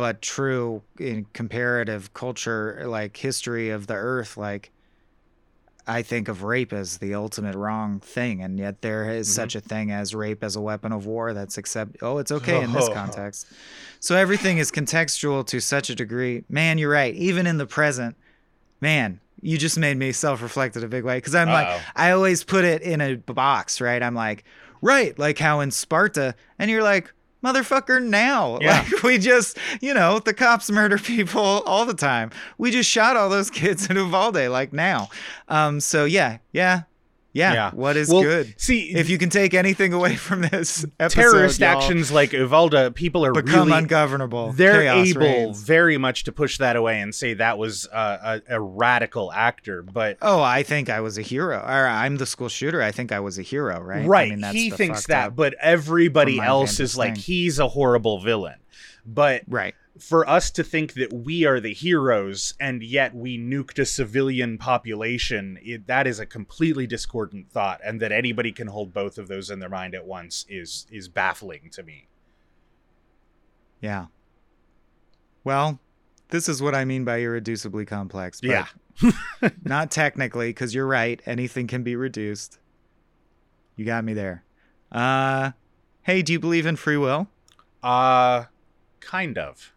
but 0.00 0.20
true 0.22 0.82
in 0.98 1.26
comparative 1.34 2.12
culture 2.14 2.82
like 2.86 3.16
history 3.16 3.68
of 3.70 3.86
the 3.86 3.94
earth 3.94 4.36
like 4.36 4.70
I 5.86 6.02
think 6.02 6.28
of 6.28 6.42
rape 6.44 6.72
as 6.72 6.98
the 6.98 7.14
ultimate 7.14 7.56
wrong 7.56 8.00
thing 8.00 8.42
and 8.42 8.58
yet 8.58 8.80
there 8.82 9.10
is 9.10 9.28
Mhm. 9.28 9.32
such 9.34 9.54
a 9.56 9.60
thing 9.60 9.90
as 9.90 10.14
rape 10.14 10.44
as 10.44 10.54
a 10.56 10.60
weapon 10.60 10.92
of 10.92 11.04
war 11.06 11.32
that's 11.34 11.58
accept 11.58 11.96
oh 12.02 12.18
it's 12.18 12.30
okay 12.30 12.62
in 12.62 12.72
this 12.72 12.88
context. 12.88 13.46
So 13.98 14.14
everything 14.16 14.58
is 14.58 14.70
contextual 14.70 15.44
to 15.46 15.60
such 15.60 15.90
a 15.90 15.94
degree. 15.94 16.44
Man, 16.48 16.78
you're 16.78 16.90
right. 16.92 17.14
Even 17.14 17.46
in 17.46 17.58
the 17.58 17.66
present, 17.66 18.16
man, 18.80 19.20
you 19.42 19.58
just 19.58 19.78
made 19.78 19.96
me 19.96 20.12
self-reflect 20.12 20.76
in 20.76 20.84
a 20.84 20.88
big 20.88 21.04
way 21.04 21.16
because 21.18 21.34
I'm 21.34 21.48
like 21.48 21.66
Uh-oh. 21.66 21.80
I 21.96 22.10
always 22.12 22.44
put 22.44 22.64
it 22.64 22.82
in 22.82 23.00
a 23.00 23.16
box, 23.16 23.80
right? 23.80 24.02
I'm 24.02 24.14
like, 24.14 24.44
right, 24.82 25.18
like 25.18 25.38
how 25.38 25.60
in 25.60 25.70
Sparta, 25.70 26.34
and 26.58 26.70
you're 26.70 26.82
like, 26.82 27.12
motherfucker, 27.44 28.02
now. 28.02 28.58
Yeah. 28.60 28.84
Like 28.92 29.02
we 29.02 29.18
just, 29.18 29.58
you 29.80 29.94
know, 29.94 30.18
the 30.18 30.34
cops 30.34 30.70
murder 30.70 30.98
people 30.98 31.40
all 31.64 31.86
the 31.86 31.94
time. 31.94 32.30
We 32.58 32.70
just 32.70 32.90
shot 32.90 33.16
all 33.16 33.28
those 33.28 33.50
kids 33.60 33.88
in 33.88 33.96
Uvalde, 33.96 34.48
like 34.48 34.72
now. 34.72 35.08
Um, 35.48 35.80
so 35.80 36.04
yeah, 36.04 36.38
yeah, 36.52 36.82
yeah. 37.32 37.52
Yeah. 37.52 37.70
What 37.72 37.96
is 37.96 38.08
Well, 38.08 38.22
good? 38.22 38.54
See, 38.60 38.90
If 38.94 39.08
you 39.08 39.18
can 39.18 39.30
take 39.30 39.54
anything 39.54 39.92
away 39.92 40.16
from 40.16 40.42
this 40.42 40.84
episode, 41.00 41.20
terrorist 41.20 41.62
actions 41.62 42.10
like 42.10 42.32
Uvalde, 42.32 42.94
people 42.94 43.24
are 43.24 43.32
become 43.32 43.68
really 43.68 43.78
ungovernable. 43.78 44.52
they're 44.52 44.82
Chaos 44.82 45.08
able 45.08 45.20
reigns. 45.20 45.62
very 45.62 45.96
much 45.98 46.24
to 46.24 46.32
push 46.32 46.58
that 46.58 46.76
away 46.76 47.00
and 47.00 47.14
say 47.14 47.34
that 47.34 47.58
was 47.58 47.86
uh, 47.92 48.40
a, 48.48 48.56
a 48.56 48.60
radical 48.60 49.32
actor 49.32 49.82
but 49.82 50.18
Oh, 50.22 50.42
I 50.42 50.62
think 50.62 50.88
I 50.90 51.00
was 51.00 51.18
a 51.18 51.22
hero. 51.22 51.58
Or 51.58 51.86
I'm 51.86 52.16
the 52.16 52.26
school 52.26 52.48
shooter. 52.48 52.82
I 52.82 52.90
think 52.92 53.12
I 53.12 53.20
was 53.20 53.38
a 53.38 53.42
hero, 53.42 53.80
right? 53.80 54.06
right, 54.06 54.26
I 54.26 54.30
mean, 54.30 54.40
that's 54.40 54.54
he 54.54 54.70
thinks 54.70 55.06
that 55.06 55.36
but 55.36 55.54
everybody 55.60 56.40
else 56.40 56.80
is 56.80 56.96
like 56.96 57.14
thing. 57.14 57.22
he's 57.22 57.58
a 57.58 57.68
horrible 57.68 58.20
villain 58.20 58.56
but 59.06 59.42
right. 59.48 59.74
For 60.00 60.28
us 60.28 60.50
to 60.50 60.64
think 60.64 60.94
that 60.94 61.12
we 61.12 61.44
are 61.44 61.60
the 61.60 61.74
heroes 61.74 62.54
and 62.58 62.82
yet 62.82 63.14
we 63.14 63.38
nuked 63.38 63.78
a 63.78 63.84
civilian 63.84 64.56
population 64.58 65.58
it, 65.62 65.86
that 65.86 66.06
is 66.06 66.18
a 66.18 66.26
completely 66.26 66.86
discordant 66.86 67.50
thought 67.50 67.80
and 67.84 68.00
that 68.00 68.10
anybody 68.12 68.50
can 68.52 68.66
hold 68.66 68.92
both 68.94 69.18
of 69.18 69.28
those 69.28 69.50
in 69.50 69.58
their 69.58 69.68
mind 69.68 69.94
at 69.94 70.06
once 70.06 70.46
is 70.48 70.86
is 70.90 71.08
baffling 71.08 71.68
to 71.70 71.82
me 71.82 72.06
Yeah. 73.80 74.06
Well, 75.44 75.78
this 76.28 76.48
is 76.48 76.60
what 76.62 76.74
I 76.74 76.84
mean 76.84 77.04
by 77.04 77.20
irreducibly 77.20 77.86
complex. 77.86 78.40
But 78.40 78.50
Yeah. 79.02 79.10
not 79.64 79.90
technically, 79.90 80.50
because 80.50 80.74
you're 80.74 80.86
right. 80.86 81.20
Anything 81.24 81.66
can 81.66 81.82
be 81.82 81.96
reduced. 81.96 82.58
You 83.76 83.86
got 83.86 84.04
me 84.04 84.12
there. 84.12 84.44
Uh, 84.92 85.52
hey, 86.02 86.20
do 86.20 86.32
you 86.34 86.38
believe 86.40 86.66
in 86.66 86.76
free 86.76 86.98
will? 86.98 87.28
Uh, 87.82 88.44
kind 89.00 89.38
of. 89.38 89.72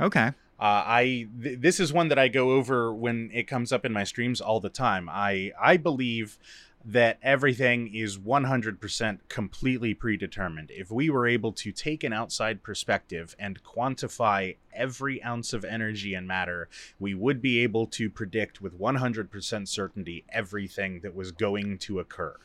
Okay. 0.00 0.32
Uh, 0.58 0.82
I 0.86 1.28
th- 1.42 1.60
this 1.60 1.80
is 1.80 1.92
one 1.92 2.08
that 2.08 2.18
I 2.18 2.28
go 2.28 2.52
over 2.52 2.94
when 2.94 3.30
it 3.32 3.48
comes 3.48 3.72
up 3.72 3.84
in 3.84 3.92
my 3.92 4.04
streams 4.04 4.40
all 4.40 4.60
the 4.60 4.68
time. 4.68 5.08
I 5.10 5.52
I 5.60 5.76
believe 5.76 6.38
that 6.84 7.18
everything 7.22 7.94
is 7.94 8.18
100% 8.18 9.18
completely 9.28 9.94
predetermined. 9.94 10.70
If 10.70 10.90
we 10.90 11.08
were 11.08 11.26
able 11.26 11.52
to 11.52 11.72
take 11.72 12.04
an 12.04 12.12
outside 12.12 12.62
perspective 12.62 13.34
and 13.38 13.62
quantify 13.62 14.56
every 14.74 15.22
ounce 15.22 15.54
of 15.54 15.64
energy 15.64 16.12
and 16.12 16.28
matter, 16.28 16.68
we 17.00 17.14
would 17.14 17.40
be 17.40 17.60
able 17.60 17.86
to 17.86 18.10
predict 18.10 18.60
with 18.60 18.78
100% 18.78 19.66
certainty 19.66 20.24
everything 20.28 21.00
that 21.00 21.14
was 21.14 21.32
going 21.32 21.78
to 21.78 22.00
occur. 22.00 22.36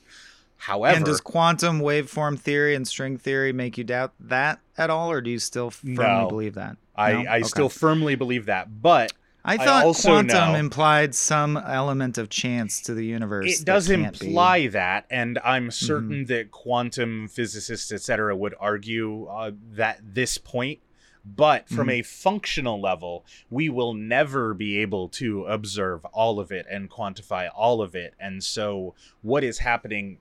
However, 0.59 0.95
and 0.97 1.05
does 1.05 1.21
quantum 1.21 1.79
waveform 1.79 2.37
theory 2.37 2.75
and 2.75 2.87
string 2.87 3.17
theory 3.17 3.53
make 3.53 3.77
you 3.77 3.83
doubt 3.83 4.13
that 4.19 4.59
at 4.77 4.89
all, 4.89 5.09
or 5.11 5.21
do 5.21 5.29
you 5.29 5.39
still 5.39 5.71
firmly 5.71 5.95
No. 5.95 6.27
believe 6.27 6.55
that? 6.55 6.77
I, 6.95 7.13
No? 7.13 7.19
I 7.29 7.35
Okay. 7.37 7.43
still 7.43 7.69
firmly 7.69 8.15
believe 8.15 8.45
that, 8.47 8.81
but 8.81 9.13
I 9.45 9.53
I 9.53 9.57
thought 9.57 9.85
also 9.85 10.09
quantum 10.09 10.51
know- 10.53 10.59
implied 10.59 11.15
some 11.15 11.55
element 11.55 12.17
of 12.17 12.29
chance 12.29 12.81
to 12.81 12.93
the 12.93 13.05
universe. 13.05 13.61
it 13.61 13.65
does 13.65 13.87
can't 13.87 14.01
be. 14.01 14.17
Mm-hmm. 14.17 14.27
imply 14.27 14.67
that 14.67 15.05
and 15.09 15.39
i'm 15.45 15.71
certain 15.71 16.25
that 16.25 16.51
quantum 16.51 17.29
physicists 17.29 17.89
etc 17.93 18.35
would 18.35 18.53
argue 18.59 19.25
uh, 19.27 19.51
that 19.71 20.01
this 20.03 20.37
point 20.37 20.79
but 21.25 21.69
from 21.69 21.87
Mhm. 21.87 21.99
a 21.99 22.01
functional 22.03 22.81
level 22.81 23.25
we 23.49 23.69
will 23.69 23.93
never 23.93 24.53
be 24.53 24.77
able 24.79 25.07
to 25.09 25.45
observe 25.45 26.03
all 26.07 26.39
of 26.39 26.51
it 26.51 26.65
and 26.69 26.89
quantify 26.89 27.49
all 27.55 27.81
of 27.81 27.95
it 27.95 28.13
and 28.19 28.43
so 28.43 28.93
what 29.21 29.43
is 29.43 29.59
happening 29.59 30.17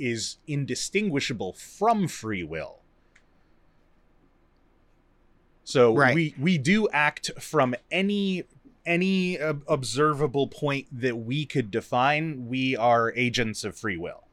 is 0.00 0.38
indistinguishable 0.46 1.52
from 1.52 2.08
free 2.08 2.42
will 2.42 2.80
so 5.64 5.94
Right. 5.94 6.14
we 6.14 6.34
we 6.38 6.58
do 6.58 6.88
act 6.92 7.30
from 7.38 7.74
any 7.90 8.44
any 8.86 9.38
uh, 9.38 9.54
observable 9.68 10.48
point 10.48 10.86
that 10.90 11.16
we 11.18 11.44
could 11.44 11.70
define. 11.70 12.46
We 12.48 12.74
are 12.76 13.12
agents 13.14 13.62
of 13.62 13.76
free 13.76 13.96
will. 13.98 14.24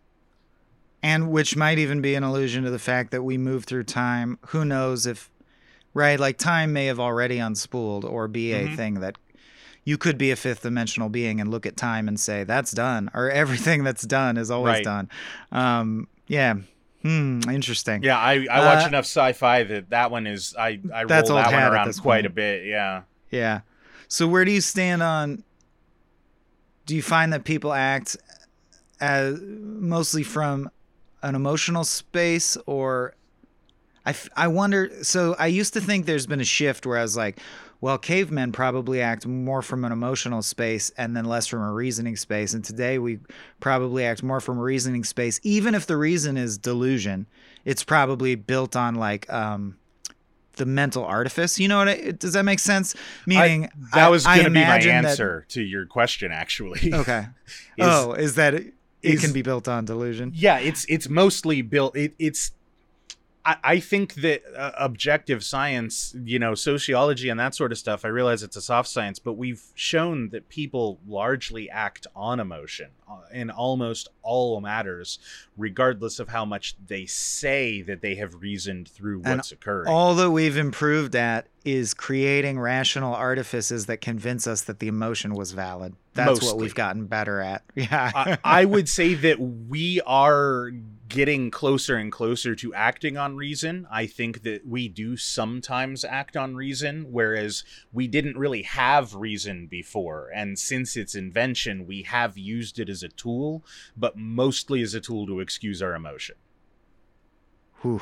and 1.04 1.30
which 1.30 1.56
might 1.56 1.78
even 1.78 2.02
be 2.02 2.16
an 2.16 2.24
allusion 2.24 2.64
to 2.64 2.72
the 2.72 2.80
fact 2.80 3.12
that 3.12 3.22
we 3.22 3.38
move 3.38 3.66
through 3.66 3.84
time. 3.84 4.40
Who 4.48 4.66
knows 4.66 5.06
if, 5.06 5.30
right? 5.94 6.20
Like 6.20 6.38
time 6.40 6.74
may 6.74 6.88
have 6.88 7.00
already 7.00 7.38
unspooled 7.38 8.04
or 8.04 8.28
be 8.28 8.52
a 8.54 8.68
Mhm. 8.68 8.76
thing 8.76 8.94
that 9.02 9.18
you 9.88 9.98
could 9.98 10.18
be 10.18 10.32
a 10.32 10.36
fifth 10.36 10.64
dimensional 10.64 11.08
being 11.08 11.40
and 11.40 11.50
look 11.50 11.66
at 11.66 11.78
time 11.78 12.10
and 12.10 12.20
say 12.20 12.44
that's 12.44 12.72
done, 12.74 13.10
or 13.14 13.30
everything 13.32 13.86
that's 13.86 14.04
done 14.04 14.36
is 14.38 14.52
always 14.52 14.74
Right. 14.74 14.84
done. 14.84 15.10
Um, 15.54 16.08
yeah. 16.28 16.56
Hmm. 17.04 17.40
Interesting. 17.50 18.04
Yeah, 18.04 18.18
I, 18.18 18.46
I 18.52 18.60
watch 18.66 18.84
Uh, 18.84 18.88
enough 18.90 19.06
sci-fi 19.06 19.64
that 19.64 19.90
that 19.92 20.12
one 20.12 20.28
is 20.28 20.54
I 20.60 20.80
I 20.94 21.04
roll 21.04 21.08
that 21.08 21.30
one 21.30 21.64
around 21.64 21.94
quite 22.02 22.02
point. 22.02 22.26
a 22.26 22.30
bit. 22.30 22.66
Yeah. 22.66 23.04
Yeah. 23.32 23.62
So 24.10 24.28
where 24.28 24.44
do 24.44 24.52
you 24.52 24.60
stand 24.62 25.02
on? 25.02 25.44
Do 26.86 26.94
you 26.96 27.02
find 27.02 27.32
that 27.32 27.46
people 27.46 27.72
act 27.72 28.18
as 29.00 29.40
mostly 29.42 30.24
from 30.24 30.70
an 31.24 31.34
emotional 31.36 31.84
space, 31.86 32.58
or 32.66 33.14
I, 34.06 34.10
f- 34.12 34.30
I 34.36 34.48
wonder. 34.48 34.92
So 35.04 35.36
I 35.40 35.48
used 35.48 35.74
to 35.76 35.82
think 35.82 36.06
there's 36.08 36.28
been 36.28 36.42
a 36.42 36.46
shift 36.46 36.86
where 36.86 36.98
I 36.98 37.02
was 37.04 37.16
like, 37.16 37.40
well, 37.80 37.98
cavemen 37.98 38.52
probably 38.52 39.02
act 39.02 39.26
more 39.28 39.62
from 39.62 39.86
an 39.86 39.92
emotional 39.92 40.42
space 40.42 40.90
and 40.98 41.16
then 41.16 41.26
less 41.26 41.48
from 41.48 41.62
a 41.62 41.72
reasoning 41.72 42.16
space, 42.16 42.54
and 42.54 42.64
today 42.64 42.98
we 42.98 43.20
probably 43.60 44.04
act 44.06 44.24
more 44.24 44.40
from 44.40 44.58
a 44.58 44.62
reasoning 44.62 45.04
space, 45.04 45.40
even 45.44 45.76
if 45.76 45.86
the 45.86 45.98
reason 45.98 46.38
is 46.38 46.58
delusion. 46.58 47.28
It's 47.66 47.84
probably 47.84 48.36
built 48.36 48.76
on 48.76 48.96
like 48.96 49.32
um, 49.32 49.78
the 50.56 50.66
mental 50.66 51.04
artifice. 51.04 51.60
You 51.60 51.68
know 51.68 51.78
what? 51.80 51.90
I, 51.90 52.12
does 52.12 52.34
that 52.34 52.44
make 52.44 52.60
sense? 52.60 52.96
Meaning 53.26 53.70
That 53.94 54.10
was 54.10 54.26
going 54.26 54.44
to 54.46 54.50
be 54.50 54.56
my 54.56 54.62
imagine 54.62 55.04
that- 55.04 55.10
answer 55.10 55.46
to 55.50 55.62
your 55.62 55.86
question 55.86 56.32
actually. 56.32 56.92
okay. 56.94 57.28
Is- 57.78 57.86
oh, 57.86 58.14
is 58.14 58.36
that 58.36 58.54
it, 58.54 58.74
it 59.04 59.16
is- 59.16 59.22
can 59.22 59.34
be 59.34 59.42
built 59.42 59.68
on 59.68 59.86
delusion? 59.86 60.32
Yeah, 60.34 60.60
it's 60.60 60.86
it's 60.90 61.10
mostly 61.10 61.62
built. 61.62 61.96
It, 61.96 62.14
it's 62.18 62.52
I, 63.48 63.56
I 63.64 63.80
think 63.80 64.16
that 64.16 64.44
uh, 64.56 64.72
objective 64.78 65.42
science, 65.42 66.14
you 66.22 66.38
know, 66.38 66.54
sociology 66.54 67.30
and 67.30 67.40
that 67.40 67.56
sort 67.56 67.72
of 67.72 67.78
stuff. 67.78 68.04
I 68.04 68.10
realize 68.10 68.44
it's 68.44 68.58
a 68.58 68.62
soft 68.62 68.90
science, 68.90 69.20
but 69.20 69.34
we've 69.34 69.64
shown 69.74 70.30
that 70.30 70.50
people 70.50 71.00
largely 71.08 71.70
act 71.70 72.08
on 72.14 72.42
emotion 72.42 72.90
uh, 73.10 73.20
in 73.32 73.50
almost 73.50 74.10
all 74.22 74.60
matters, 74.60 75.18
regardless 75.56 76.20
of 76.20 76.28
how 76.28 76.44
much 76.44 76.76
they 76.88 77.06
say 77.06 77.82
that 77.84 78.02
they 78.02 78.16
have 78.16 78.42
reasoned 78.42 78.90
through 78.90 79.22
And 79.24 79.38
what's 79.38 79.54
occurring. 79.54 79.88
All 79.88 80.14
that 80.16 80.32
we've 80.32 80.58
improved 80.58 81.16
at 81.16 81.48
is 81.64 81.94
creating 81.94 82.60
rational 82.60 83.14
artifices 83.14 83.86
that 83.86 84.02
convince 84.02 84.46
us 84.46 84.64
that 84.64 84.80
the 84.80 84.90
emotion 84.90 85.36
was 85.36 85.54
valid. 85.54 85.96
That's 86.14 86.44
what 86.44 86.58
we've 86.58 86.76
gotten 86.76 87.06
better 87.06 87.40
at. 87.40 87.64
Yeah. 87.76 88.12
I, 88.14 88.38
I 88.44 88.66
would 88.66 88.90
say 88.90 89.14
that 89.14 89.40
we 89.40 90.02
are 90.02 90.72
getting 91.08 91.52
closer 91.52 91.96
and 91.96 92.12
closer 92.12 92.56
to 92.56 92.74
acting 92.74 93.18
on 93.18 93.36
reason. 93.36 93.88
I 93.92 94.06
think 94.08 94.44
that 94.44 94.68
we 94.68 94.88
do 94.88 95.16
sometimes 95.18 96.04
act 96.04 96.36
on 96.36 96.56
reason, 96.56 97.08
whereas 97.12 97.64
we 97.94 98.08
didn't 98.08 98.38
really 98.38 98.64
have 98.64 99.16
reason 99.16 99.68
before. 99.68 100.30
And 100.34 100.58
since 100.60 100.98
its 100.98 101.16
invention, 101.16 101.86
we 101.88 102.04
have 102.04 102.38
used 102.38 102.80
it 102.80 102.90
as 102.90 103.04
a 103.04 103.10
tool, 103.10 103.64
but 103.96 104.18
mostly 104.18 104.82
as 104.82 104.94
a 104.94 105.00
tool 105.02 105.26
to 105.28 105.40
excuse 105.40 105.82
our 105.82 105.96
emotion. 105.96 106.36
Whew. 107.82 108.02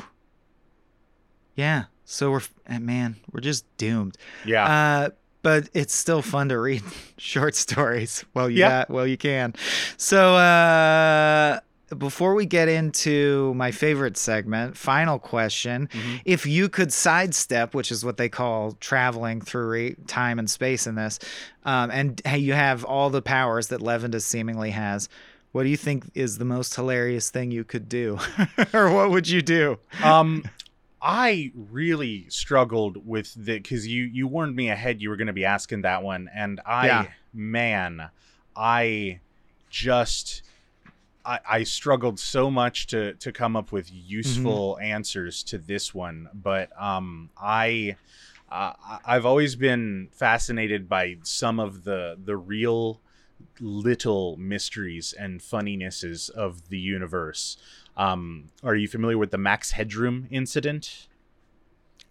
Yeah. 1.56 1.86
So 2.06 2.32
we're 2.32 2.42
eh, 2.68 2.80
man, 2.80 3.18
we're 3.32 3.42
just 3.42 3.66
doomed. 3.78 4.18
Yeah. 4.46 4.66
Uh, 4.66 5.10
but 5.42 5.70
it's 5.74 5.94
still 5.94 6.22
fun 6.22 6.50
to 6.50 6.60
read 6.60 6.82
short 7.18 7.56
stories. 7.56 8.26
Well, 8.34 8.50
you 8.50 8.60
Yeah. 8.60 8.70
got, 8.70 8.90
well 8.90 9.06
you 9.08 9.18
can. 9.18 9.54
So 9.98 10.36
uh, 10.36 11.60
before 11.98 12.34
we 12.36 12.46
get 12.46 12.68
into 12.68 13.54
my 13.56 13.72
favorite 13.72 14.18
segment, 14.18 14.76
final 14.78 15.20
question: 15.20 15.88
Mhm. 15.94 16.22
If 16.26 16.46
you 16.46 16.70
could 16.70 16.92
sidestep, 16.92 17.74
which 17.74 17.92
is 17.92 18.04
what 18.04 18.18
they 18.18 18.30
call 18.30 18.74
traveling 18.80 19.42
through 19.42 19.96
time 20.08 20.40
and 20.40 20.50
space 20.50 20.88
in 20.88 20.96
this, 20.96 21.20
um, 21.64 21.92
and 21.92 22.22
hey, 22.26 22.40
you 22.40 22.54
have 22.54 22.84
all 22.84 23.10
the 23.10 23.22
powers 23.22 23.68
that 23.68 23.82
Levendis 23.82 24.24
seemingly 24.24 24.72
has. 24.72 25.10
What 25.52 25.64
do 25.64 25.70
you 25.70 25.78
think 25.78 26.12
is 26.16 26.38
the 26.38 26.46
most 26.46 26.76
hilarious 26.76 27.30
thing 27.30 27.52
you 27.52 27.64
could 27.64 27.88
do, 27.88 28.20
or 28.74 28.92
what 28.92 29.10
would 29.12 29.28
you 29.30 29.42
do? 29.42 29.78
um 30.04 30.44
i 31.02 31.52
really 31.56 32.26
struggled 32.30 33.06
with 33.06 33.32
the 33.36 33.60
because 33.60 33.86
you 33.88 34.04
you 34.06 34.26
warned 34.28 34.56
me 34.56 34.70
ahead 34.70 35.02
you 35.02 35.10
were 35.10 35.16
going 35.18 35.28
to 35.28 35.34
be 35.34 35.46
asking 35.46 35.82
that 35.84 36.02
one 36.02 36.28
and 36.34 36.60
i 36.66 36.88
Yeah. 36.88 37.08
man 37.32 38.10
i 38.56 39.20
just 39.70 40.42
I, 41.26 41.40
I 41.50 41.64
struggled 41.64 42.20
so 42.20 42.52
much 42.52 42.88
to 42.88 43.14
to 43.16 43.32
come 43.32 43.56
up 43.56 43.72
with 43.72 43.92
useful 43.92 44.78
answers 44.82 45.44
to 45.44 45.58
this 45.58 45.94
one 45.94 46.30
but 46.34 46.70
um 46.82 47.30
i 47.38 47.96
uh, 48.52 48.74
i've 49.06 49.26
always 49.26 49.56
been 49.56 50.10
fascinated 50.12 50.88
by 50.88 51.18
some 51.24 51.60
of 51.60 51.84
the 51.84 52.18
the 52.24 52.38
real 52.38 53.02
little 53.60 54.38
mysteries 54.38 55.14
and 55.18 55.42
funninesses 55.42 56.30
of 56.30 56.70
the 56.70 56.80
universe 56.80 57.58
um, 57.98 58.48
are 58.64 58.76
you 58.76 58.88
familiar 58.88 59.18
with 59.18 59.32
the 59.32 59.38
Max 59.38 59.72
Headroom 59.72 60.28
incident? 60.30 61.08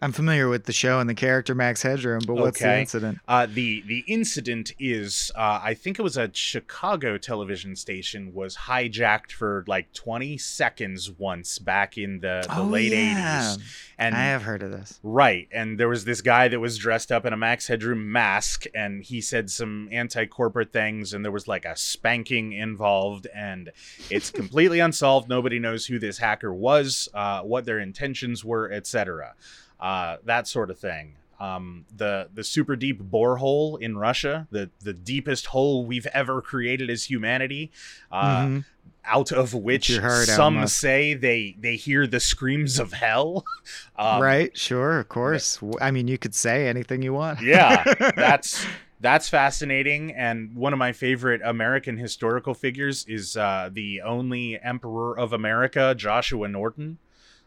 I'm 0.03 0.13
familiar 0.13 0.49
with 0.49 0.65
the 0.65 0.73
show 0.73 1.01
and 1.01 1.09
the 1.09 1.15
character 1.15 1.55
Max 1.55 1.81
Headroom, 1.81 2.21
but 2.27 2.35
what's 2.35 2.61
the 2.61 2.79
incident? 2.81 3.21
Uh, 3.27 3.47
the 3.47 3.83
the 3.87 4.05
incident 4.07 4.73
is 4.79 5.33
uh, 5.35 5.61
I 5.63 5.73
think 5.73 5.99
it 5.99 6.03
was 6.03 6.19
a 6.19 6.31
Chicago 6.35 7.17
television 7.17 7.75
station 7.75 8.35
was 8.35 8.55
hijacked 8.57 9.33
for 9.33 9.65
like 9.67 9.93
20 9.95 10.37
seconds 10.37 11.11
once 11.11 11.59
back 11.59 11.97
in 11.97 12.21
the, 12.21 12.45
the 12.47 12.59
Oh, 12.59 12.65
late 12.65 12.93
yeah. 12.93 13.55
80s, 13.57 13.63
and 13.99 14.15
I 14.15 14.25
have 14.25 14.43
heard 14.43 14.63
of 14.63 14.73
this. 14.73 15.01
Right. 15.03 15.49
And 15.51 15.81
there 15.81 15.89
was 15.89 16.05
this 16.05 16.21
guy 16.21 16.49
that 16.49 16.61
was 16.61 16.77
dressed 16.77 17.11
up 17.11 17.25
in 17.25 17.33
a 17.33 17.37
Max 17.37 17.69
Headroom 17.69 18.13
mask 18.13 18.65
and 18.75 19.03
he 19.03 19.21
said 19.23 19.51
some 19.51 19.89
anti 19.91 20.27
corporate 20.27 20.73
things 20.73 21.15
and 21.15 21.25
there 21.25 21.33
was 21.33 21.49
like 21.49 21.65
a 21.65 21.77
spanking 21.77 22.53
involved 22.53 23.27
and 23.35 23.71
it's 24.11 24.31
completely 24.43 24.81
unsolved. 24.81 25.29
Nobody 25.31 25.59
knows 25.59 25.87
who 25.87 25.99
this 25.99 26.19
hacker 26.19 26.53
was, 26.53 27.09
uh, 27.15 27.41
what 27.41 27.65
their 27.65 27.79
intentions 27.79 28.45
were, 28.45 28.71
etc. 28.71 29.35
Uh, 29.81 30.17
that 30.25 30.47
sort 30.49 30.71
of 30.71 30.79
thing. 30.79 31.17
um, 31.41 31.85
the 31.97 32.29
the 32.33 32.45
super 32.45 32.77
deep 32.77 33.03
borehole 33.03 33.79
in 33.81 33.99
Russia, 33.99 34.47
the 34.51 34.71
the 34.81 34.93
deepest 34.95 35.47
hole 35.47 35.85
we've 35.85 36.07
ever 36.15 36.41
created 36.41 36.89
as 36.91 37.05
humanity, 37.05 37.71
uh, 38.13 38.47
Mhm. 38.47 38.65
out 39.05 39.33
of 39.33 39.53
which 39.53 39.91
out, 39.91 40.27
some 40.29 40.67
say 40.69 41.13
they 41.15 41.57
they 41.61 41.75
hear 41.77 42.07
the 42.07 42.21
screams 42.21 42.79
of 42.79 42.93
hell. 42.93 43.45
Um, 43.99 44.23
right? 44.23 44.57
Sure, 44.57 44.99
of 45.01 45.09
course. 45.09 45.59
I 45.81 45.91
mean, 45.91 46.09
you 46.09 46.19
could 46.19 46.35
say 46.35 46.69
anything 46.69 47.03
you 47.03 47.13
want. 47.13 47.41
yeah 47.43 47.83
that's 48.17 48.65
that's 49.01 49.29
fascinating 49.29 50.13
and 50.13 50.55
one 50.57 50.73
of 50.73 50.79
my 50.79 50.93
favorite 50.93 51.43
american 51.45 51.97
historical 51.99 52.55
figures 52.55 53.05
is 53.07 53.37
uh, 53.37 53.69
the 53.73 54.01
only 54.03 54.59
emperor 54.63 55.19
of 55.19 55.33
america 55.33 55.95
joshua 55.97 56.49
norton 56.49 56.97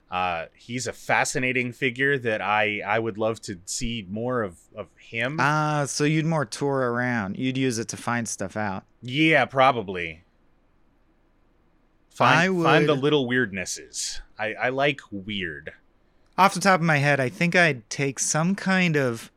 uh, 0.10 0.46
he's 0.56 0.88
a 0.88 0.94
fascinating 0.94 1.72
figure 1.74 2.18
that 2.18 2.42
i 2.42 2.80
i 2.86 2.98
would 2.98 3.18
love 3.18 3.42
to 3.42 3.60
see 3.66 4.06
more 4.10 4.42
of 4.44 4.58
of 4.76 4.88
him 4.98 5.38
Ah, 5.40 5.84
so 5.88 6.04
you'd 6.06 6.26
more 6.26 6.46
tour 6.46 6.92
around. 6.94 7.38
You'd 7.38 7.58
use 7.58 7.78
it 7.80 7.88
to 7.90 7.98
find 7.98 8.28
stuff 8.28 8.56
out. 8.56 8.84
yeah 9.02 9.46
probably 9.46 10.24
find, 12.10 12.60
I 12.60 12.64
find 12.64 12.88
the 12.90 12.96
little 12.96 13.28
weirdnesses 13.30 14.20
i 14.40 14.54
i 14.54 14.70
like 14.70 15.02
weird 15.12 15.74
Off 16.40 16.54
the 16.54 16.60
top 16.60 16.80
of 16.80 16.86
my 16.86 16.98
head, 16.98 17.20
I 17.20 17.30
think 17.30 17.56
I'd 17.56 17.90
take 17.90 18.20
some 18.20 18.54
kind 18.54 18.96
of 18.96 19.32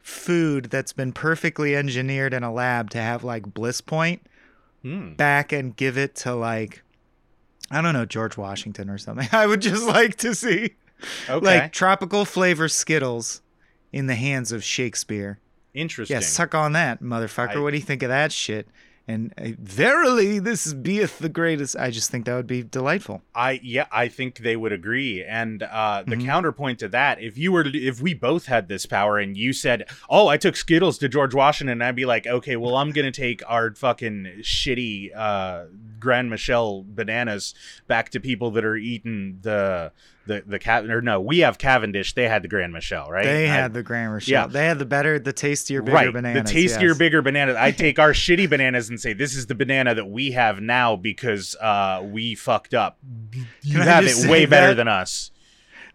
food 0.00 0.64
that's 0.64 0.92
been 0.92 1.12
perfectly 1.12 1.76
engineered 1.76 2.34
in 2.34 2.42
a 2.42 2.52
lab 2.52 2.90
to 2.90 2.98
have 3.00 3.22
like 3.22 3.54
bliss 3.54 3.80
point 3.80 4.20
Hmm. 4.82 5.12
back 5.14 5.52
and 5.52 5.76
give 5.76 5.96
it 5.96 6.16
to 6.16 6.34
like 6.34 6.81
I 7.72 7.80
don't 7.82 7.94
know 7.94 8.04
George 8.04 8.36
Washington 8.36 8.88
or 8.90 8.98
something. 8.98 9.28
I 9.32 9.46
would 9.46 9.62
just 9.62 9.86
like 9.86 10.16
to 10.18 10.34
see 10.34 10.74
okay 11.28 11.44
like 11.44 11.72
tropical 11.72 12.24
flavor 12.24 12.68
Skittles 12.68 13.42
in 13.92 14.06
the 14.06 14.14
hands 14.14 14.52
of 14.52 14.62
Shakespeare. 14.62 15.38
interesting 15.74 16.14
Yeah, 16.16 16.20
suck 16.20 16.54
on 16.54 16.72
that, 16.72 17.02
motherfucker. 17.02 17.56
I- 17.56 17.58
what 17.58 17.70
do 17.70 17.76
you 17.76 17.82
think 17.82 18.02
of 18.02 18.08
that 18.10 18.30
shit? 18.32 18.68
And 19.08 19.34
uh, 19.36 19.48
verily, 19.58 20.38
this 20.38 20.72
beeth 20.72 21.18
the 21.18 21.28
greatest. 21.28 21.76
I 21.76 21.90
just 21.90 22.10
think 22.10 22.24
that 22.26 22.36
would 22.36 22.46
be 22.46 22.62
delightful. 22.62 23.22
I 23.34 23.58
yeah, 23.62 23.86
I 23.90 24.06
think 24.08 24.38
they 24.38 24.54
would 24.56 24.72
agree. 24.72 25.24
And 25.24 25.64
uh, 25.64 26.04
the 26.06 26.14
Mhm. 26.16 26.24
counterpoint 26.24 26.78
to 26.80 26.88
that, 26.88 27.20
if 27.20 27.36
you 27.36 27.50
were 27.50 27.64
to, 27.64 27.76
if 27.78 28.00
we 28.00 28.14
both 28.14 28.46
had 28.46 28.68
this 28.68 28.86
power 28.86 29.18
and 29.18 29.36
you 29.36 29.52
said, 29.52 29.86
"Oh, 30.08 30.28
I 30.28 30.36
took 30.36 30.54
Skittles 30.54 30.98
to 30.98 31.08
George 31.08 31.34
Washington," 31.34 31.82
I'd 31.82 31.96
be 31.96 32.06
like, 32.06 32.26
"Okay, 32.28 32.54
well, 32.56 32.76
I'm 32.76 32.90
gonna 32.92 33.10
take 33.10 33.42
our 33.48 33.74
fucking 33.74 34.28
shitty 34.42 35.10
uh, 35.16 35.64
Grand 35.98 36.30
Michelle 36.30 36.84
bananas 36.86 37.54
back 37.88 38.10
to 38.10 38.20
people 38.20 38.52
that 38.52 38.64
are 38.64 38.76
eating 38.76 39.38
the 39.42 39.90
the 40.26 40.42
the 40.46 40.58
cat 40.58 40.84
or 40.88 41.02
no, 41.02 41.20
we 41.20 41.40
have 41.40 41.58
Cavendish. 41.58 42.14
They 42.14 42.28
had 42.28 42.42
the 42.42 42.48
Grand 42.48 42.72
Michelle, 42.72 43.10
right? 43.10 43.24
They 43.24 43.48
I- 43.48 43.52
had 43.54 43.72
the 43.74 43.82
Grand 43.82 44.12
Michelle. 44.14 44.42
yeah. 44.42 44.46
They 44.46 44.66
had 44.66 44.78
the 44.78 44.84
better, 44.84 45.18
the 45.18 45.32
tastier, 45.32 45.82
bigger 45.82 45.94
right, 45.94 46.12
bananas. 46.12 46.50
the 46.52 46.60
tastier, 46.62 46.88
yes. 46.88 46.98
bigger 46.98 47.22
bananas. 47.22 47.56
I 47.56 47.70
take 47.72 47.98
our 47.98 48.12
shitty 48.12 48.48
bananas 48.48 48.88
and 48.88 49.00
say, 49.00 49.12
"This 49.12 49.34
is 49.34 49.46
the 49.46 49.54
banana 49.54 49.94
that 49.94 50.08
we 50.08 50.32
have 50.32 50.60
now 50.60 50.96
because 50.96 51.56
uh, 51.60 52.02
we 52.04 52.34
fucked 52.34 52.74
up. 52.74 52.98
You 53.62 53.78
Can 53.78 53.86
have 53.88 54.04
it 54.06 54.28
way 54.30 54.46
better 54.46 54.68
that- 54.68 54.74
than 54.74 54.88
us." 54.88 55.30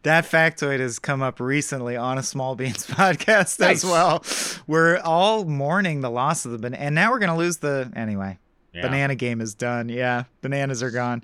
That 0.04 0.26
factoid 0.26 0.80
has 0.80 1.00
come 1.00 1.22
up 1.22 1.40
recently 1.40 1.98
on 1.98 2.18
a 2.18 2.24
Small 2.24 2.56
Beans 2.56 2.86
podcast 2.88 3.60
Nice. 3.60 3.84
as 3.84 3.86
well. 3.86 4.24
We're 4.68 5.00
all 5.00 5.44
mourning 5.44 6.00
the 6.02 6.10
loss 6.12 6.46
of 6.46 6.52
the 6.52 6.58
banana, 6.60 6.82
and 6.84 6.96
now 6.96 7.12
we're 7.12 7.20
gonna 7.20 7.36
lose 7.36 7.58
the 7.58 7.92
anyway. 7.96 8.38
Yeah. 8.74 8.84
Banana 8.84 9.16
game 9.16 9.42
is 9.42 9.56
done. 9.56 9.90
Yeah, 9.90 10.26
bananas 10.42 10.84
are 10.84 10.92
gone. 10.92 11.24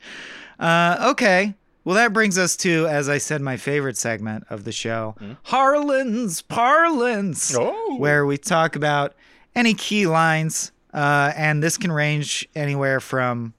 Uh, 0.59 1.09
okay. 1.11 1.53
Well, 1.85 1.95
that 1.95 2.13
brings 2.13 2.37
us 2.37 2.55
to, 2.57 2.87
as 2.87 3.09
I 3.09 3.17
said, 3.17 3.41
my 3.41 3.57
favorite 3.57 3.97
segment 3.97 4.45
of 4.49 4.63
the 4.63 4.71
show, 4.71 5.15
Hmm? 5.19 5.33
Harlan's 5.43 6.41
Parlance, 6.41 7.55
Oh, 7.57 7.95
where 7.97 8.25
we 8.25 8.37
talk 8.37 8.75
about 8.75 9.13
any 9.55 9.73
key 9.73 10.07
lines, 10.07 10.71
uh, 10.93 11.33
and 11.35 11.61
this 11.61 11.77
can 11.77 11.91
range 11.91 12.47
anywhere 12.55 12.99
from 12.99 13.53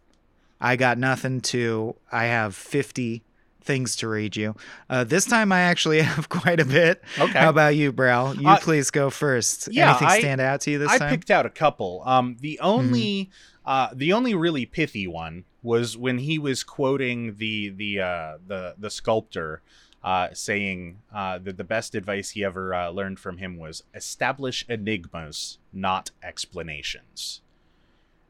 "I 0.60 0.76
got 0.76 0.98
nothing" 0.98 1.40
to 1.42 1.96
"I 2.10 2.24
have 2.24 2.54
50 2.56 3.22
things 3.60 3.96
to 3.96 4.08
read 4.08 4.36
you." 4.36 4.54
Uh, 4.88 5.04
this 5.04 5.24
time, 5.26 5.52
I 5.52 5.60
actually 5.60 6.00
have 6.02 6.28
quite 6.28 6.60
a 6.60 6.64
bit. 6.64 7.02
Okay. 7.18 7.38
How 7.38 7.50
about 7.50 7.76
you, 7.76 7.92
Brel? 7.92 8.34
You 8.40 8.48
Uh, 8.48 8.58
please 8.58 8.90
go 8.90 9.10
first. 9.10 9.68
yeah, 9.70 9.90
Anything 9.90 10.08
I- 10.08 10.18
stand 10.20 10.40
out 10.40 10.60
to 10.62 10.70
you 10.70 10.78
this 10.78 10.88
I 10.88 10.98
time? 10.98 11.06
Mm-hmm. 11.08 11.14
picked 11.14 11.30
out 11.30 11.46
a 11.46 11.50
couple. 11.50 12.02
Um, 12.06 12.36
the 12.40 12.58
only, 12.60 13.30
uh, 13.64 13.88
the 13.94 14.12
only 14.12 14.34
really 14.34 14.66
pithy 14.66 15.06
one 15.06 15.44
was 15.62 15.96
when 15.96 16.18
he 16.18 16.38
was 16.38 16.62
quoting 16.62 17.36
the 17.36 17.70
the 17.70 18.00
uh, 18.00 18.38
the 18.46 18.74
the 18.78 18.90
sculptor, 18.90 19.62
uh, 20.02 20.28
saying 20.32 20.98
uh, 21.14 21.38
that 21.38 21.56
the 21.56 21.64
best 21.64 21.94
advice 21.94 22.30
he 22.30 22.44
ever 22.44 22.74
uh, 22.74 22.90
learned 22.90 23.18
from 23.18 23.38
him 23.38 23.56
was 23.56 23.82
establish 23.94 24.64
enigmas, 24.68 25.58
not 25.72 26.10
explanations. 26.22 27.40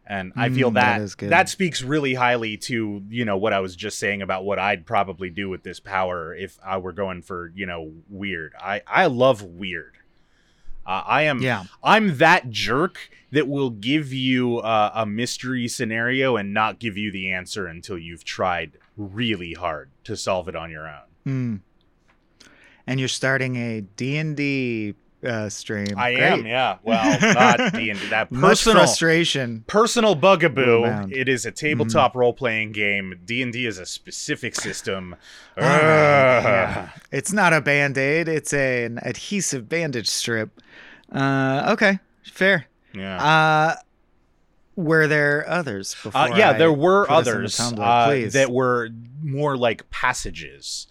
And 0.07 0.32
I 0.37 0.51
feel 0.51 0.70
Mm, 0.70 0.74
that 0.74 0.99
that 1.18 1.28
that 1.30 1.49
speaks 1.49 1.82
really 1.82 2.14
highly 2.14 2.57
to 2.59 3.03
you 3.09 3.24
know 3.24 3.39
what 3.39 3.53
I 3.55 3.61
was 3.61 3.74
just 3.74 3.99
saying 3.99 4.20
about 4.22 4.45
what 4.45 4.59
I'd 4.59 4.85
probably 4.87 5.30
do 5.30 5.49
with 5.49 5.62
this 5.62 5.80
power 5.80 6.35
if 6.35 6.59
I 6.64 6.76
were 6.78 6.93
going 6.93 7.22
for 7.22 7.51
you 7.55 7.66
know 7.66 7.93
weird. 8.09 8.53
I 8.61 8.82
I 8.87 9.07
love 9.07 9.43
weird. 9.43 9.97
Uh, 10.87 11.03
I 11.07 11.22
am 11.22 11.41
yeah. 11.41 11.64
I'm 11.82 12.18
that 12.18 12.51
jerk 12.51 13.11
that 13.30 13.49
will 13.49 13.70
give 13.70 14.12
you 14.12 14.59
uh, 14.59 14.93
a 14.95 15.07
mystery 15.07 15.66
scenario 15.66 16.37
and 16.37 16.53
not 16.53 16.78
give 16.78 16.97
you 16.97 17.11
the 17.11 17.32
answer 17.32 17.66
until 17.66 17.99
you've 17.99 18.24
tried 18.24 18.78
really 18.97 19.55
hard 19.55 19.91
to 20.05 20.16
solve 20.16 20.49
it 20.49 20.55
on 20.55 20.70
your 20.70 20.87
own. 20.87 21.03
Hmm. 21.24 21.57
And 22.87 23.01
you're 23.01 23.09
starting 23.09 23.57
a 23.57 23.80
D&D 23.80 24.95
uh, 25.25 25.49
stream. 25.49 25.89
I 25.97 26.14
Great. 26.14 26.22
am, 26.33 26.47
yeah. 26.47 26.79
Well, 26.83 27.18
not 27.35 27.72
D 27.75 27.91
and 27.91 27.99
D. 28.01 28.09
That 28.09 28.31
Much 28.31 28.51
personal 28.51 28.79
frustration. 28.85 29.64
personal 29.66 30.14
bugaboo. 30.14 31.09
It 31.11 31.29
is 31.29 31.47
a 31.47 31.51
tabletop 31.53 32.14
role 32.14 32.33
playing 32.33 32.72
game. 32.72 33.20
D 33.25 33.43
and 33.43 33.53
D 33.53 33.66
is 33.66 33.79
a 33.79 33.87
specific 33.87 34.55
system. 34.55 35.16
Ugh. 35.57 35.64
yeah. 35.64 36.91
It's 37.12 37.33
not 37.33 37.53
a 37.53 37.61
band-aid. 37.61 38.29
It's 38.29 38.53
a, 38.53 38.85
an 38.85 38.99
adhesive 39.03 39.68
bandage 39.68 40.09
strip. 40.09 40.61
Uh, 41.12 41.70
okay, 41.72 41.99
fair. 42.25 42.66
Yeah. 42.93 43.22
Uh, 43.22 43.77
were 44.77 45.07
there 45.07 45.49
others 45.49 45.95
before? 46.03 46.20
Uh, 46.20 46.37
yeah, 46.37 46.51
I 46.51 46.59
there 46.59 46.72
were 46.72 47.09
others 47.11 47.57
Tumblr? 47.57 48.27
uh, 48.27 48.31
that 48.33 48.51
were 48.51 48.89
more 49.22 49.57
like 49.57 49.89
passages. 49.91 50.87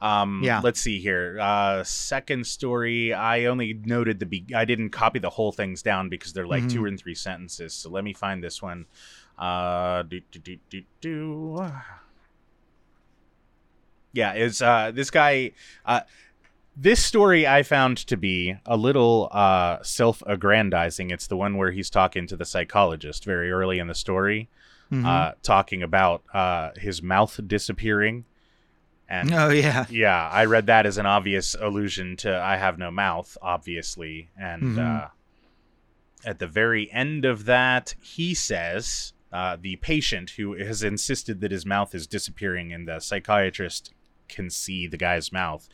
Um, 0.00 0.40
Yeah. 0.44 0.60
Let's 0.62 0.80
see 0.80 1.00
here. 1.00 1.38
Uh, 1.40 1.82
second 1.82 2.46
story. 2.46 3.12
I 3.12 3.46
only 3.46 3.74
noted 3.74 4.20
the. 4.20 4.26
Be- 4.26 4.46
I 4.54 4.64
didn't 4.64 4.90
copy 4.90 5.18
the 5.18 5.30
whole 5.30 5.50
things 5.52 5.82
down 5.82 6.08
because 6.08 6.32
they're 6.32 6.46
like 6.46 6.68
two 6.68 6.82
Mhm. 6.82 6.88
and 6.88 7.00
three 7.00 7.14
sentences. 7.16 7.74
So 7.74 7.90
let 7.90 8.04
me 8.04 8.12
find 8.12 8.42
this 8.42 8.62
one. 8.62 8.86
Uh, 9.36 10.02
do, 10.02 10.20
do, 10.30 10.38
do, 10.38 10.58
do, 10.70 10.82
do. 11.00 11.66
Yeah, 14.12 14.34
is 14.34 14.62
uh, 14.62 14.90
this 14.94 15.10
guy? 15.10 15.52
Uh, 15.84 16.00
this 16.76 17.04
story 17.04 17.46
I 17.46 17.62
found 17.62 17.98
to 18.06 18.16
be 18.16 18.54
a 18.64 18.76
little 18.76 19.28
uh, 19.32 19.78
self-aggrandizing. 19.82 21.10
It's 21.10 21.26
the 21.26 21.36
one 21.36 21.56
where 21.56 21.72
he's 21.72 21.90
talking 21.90 22.26
to 22.28 22.36
the 22.36 22.44
psychologist 22.44 23.24
very 23.24 23.50
early 23.50 23.78
in 23.80 23.88
the 23.88 23.94
story 23.94 24.48
Mhm. 24.92 25.04
uh, 25.04 25.32
talking 25.42 25.82
about 25.82 26.22
uh, 26.32 26.70
his 26.76 27.02
mouth 27.02 27.38
disappearing. 27.46 28.24
And 29.08 29.32
oh 29.32 29.48
yeah. 29.48 29.86
yeah, 29.88 30.28
I 30.30 30.44
read 30.44 30.66
that 30.66 30.84
as 30.86 30.98
an 30.98 31.06
obvious 31.06 31.56
allusion 31.58 32.16
to 32.18 32.36
I 32.38 32.56
have 32.56 32.78
no 32.78 32.90
mouth, 32.90 33.36
obviously. 33.40 34.28
And 34.38 34.76
Mhm. 34.76 35.04
uh, 35.04 35.08
at 36.24 36.38
the 36.40 36.46
very 36.46 36.90
end 36.92 37.24
of 37.24 37.44
that, 37.46 37.94
he 38.02 38.34
says 38.34 39.12
uh, 39.32 39.56
the 39.60 39.76
patient 39.76 40.30
who 40.30 40.54
has 40.54 40.82
insisted 40.82 41.40
that 41.40 41.50
his 41.52 41.64
mouth 41.66 41.94
is 41.94 42.06
disappearing, 42.06 42.72
and 42.72 42.88
the 42.88 42.98
psychiatrist 42.98 43.92
can 44.28 44.50
see 44.50 44.86
the 44.86 44.96
guy's 44.98 45.32
mouth. 45.32 45.68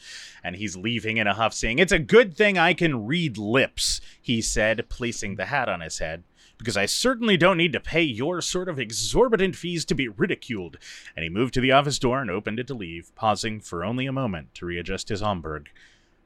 And 0.45 0.55
he's 0.57 0.77
leaving 0.77 1.17
in 1.17 1.27
a 1.27 1.35
huff, 1.35 1.53
saying, 1.55 1.79
It's 1.81 1.93
a 1.93 1.99
good 1.99 2.37
thing 2.37 2.57
I 2.59 2.73
can 2.75 3.07
read 3.07 3.37
lips, 3.39 4.01
he 4.21 4.41
said, 4.43 4.89
placing 4.89 5.37
the 5.37 5.47
hat 5.47 5.69
on 5.69 5.81
his 5.81 5.99
head 5.99 6.23
because 6.59 6.77
I 6.77 6.87
certainly 6.87 7.37
don't 7.37 7.57
need 7.57 7.73
to 7.73 7.81
pay 7.81 8.03
your 8.03 8.41
sort 8.41 8.69
of 8.69 8.79
exorbitant 8.79 9.57
fees 9.57 9.85
to 9.87 9.95
be 9.95 10.09
ridiculed. 10.09 10.79
And 11.17 11.23
he 11.25 11.29
moved 11.29 11.55
to 11.55 11.61
the 11.61 11.73
office 11.73 11.99
door 11.99 12.21
and 12.21 12.31
opened 12.31 12.59
it 12.61 12.67
to 12.69 12.75
leave, 12.75 13.15
pausing 13.15 13.61
for 13.61 13.85
only 13.85 14.07
a 14.07 14.13
moment 14.13 14.55
to 14.55 14.67
readjust 14.67 15.09
his 15.09 15.21
Homburg, 15.21 15.69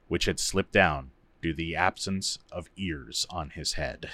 which 0.08 0.26
had 0.26 0.38
slipped 0.38 0.72
down 0.72 1.10
due 1.40 1.52
to 1.52 1.56
the 1.56 1.76
absence 1.76 2.38
of 2.52 2.68
ears 2.76 3.26
on 3.30 3.50
his 3.50 3.74
head. 3.74 4.10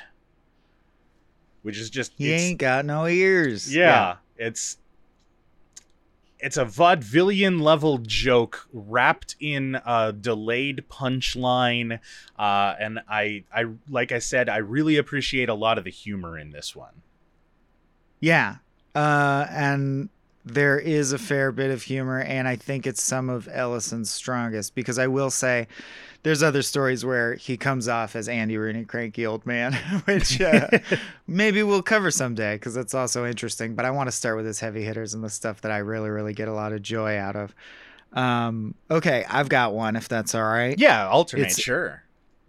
Which 1.62 1.78
is 1.78 1.90
just 1.90 2.12
He 2.16 2.30
ain't 2.32 2.58
got 2.58 2.84
no 2.84 3.06
ears. 3.06 3.74
yeah, 3.74 4.16
it's 4.36 4.76
it's 6.44 6.56
a 6.56 6.64
vaudevillian 6.64 7.60
level 7.60 7.98
joke 7.98 8.68
wrapped 8.72 9.34
in 9.40 9.80
a 9.86 10.12
delayed 10.12 10.84
punchline 10.90 11.98
uh, 12.38 12.74
and 12.78 13.00
I, 13.08 13.44
I 13.52 13.64
like 13.88 14.12
i 14.12 14.18
said 14.18 14.48
i 14.48 14.58
really 14.58 14.96
appreciate 14.96 15.48
a 15.48 15.54
lot 15.54 15.78
of 15.78 15.84
the 15.84 15.90
humor 15.90 16.38
in 16.38 16.50
this 16.50 16.76
one 16.76 17.02
Yeah. 18.20 18.56
Uh, 18.94 19.46
and 19.50 20.08
there 20.44 20.78
is 20.78 21.12
a 21.12 21.18
fair 21.18 21.50
bit 21.52 21.70
of 21.70 21.82
humor, 21.82 22.20
and 22.20 22.46
I 22.46 22.56
think 22.56 22.86
it's 22.86 23.02
some 23.02 23.28
of 23.28 23.48
Ellison's 23.50 24.10
strongest 24.10 24.74
because 24.74 24.98
I 24.98 25.06
will 25.08 25.30
say 25.30 25.66
there's 26.24 26.42
other 26.42 26.62
stories 26.62 27.04
where 27.04 27.34
he 27.36 27.56
comes 27.56 27.86
off 27.86 28.16
as 28.16 28.28
Andy 28.28 28.56
Rooney, 28.58 28.84
cranky 28.84 29.24
old 29.24 29.46
man, 29.46 29.72
which 30.06 30.40
uh, 30.40 30.66
maybe 31.28 31.62
we'll 31.62 31.82
cover 31.82 32.10
someday 32.10 32.56
because 32.56 32.74
that's 32.74 32.94
also 32.94 33.24
interesting. 33.24 33.74
But 33.76 33.84
I 33.84 33.90
want 33.92 34.08
to 34.08 34.12
start 34.12 34.36
with 34.36 34.46
his 34.46 34.58
heavy 34.58 34.82
hitters 34.82 35.14
and 35.14 35.22
the 35.22 35.30
stuff 35.30 35.60
that 35.60 35.70
I 35.70 35.78
really, 35.78 36.10
really 36.10 36.32
get 36.34 36.48
a 36.48 36.52
lot 36.52 36.72
of 36.72 36.82
joy 36.82 37.16
out 37.18 37.36
of. 37.36 37.54
Um, 38.12 38.74
okay, 38.90 39.24
I've 39.28 39.48
got 39.48 39.74
one 39.74 39.96
if 39.96 40.08
that's 40.08 40.34
all 40.34 40.42
right. 40.44 40.78
Yeah, 40.78 41.06
alternate, 41.08 41.42
It's- 41.42 41.60
sure. 41.60 42.00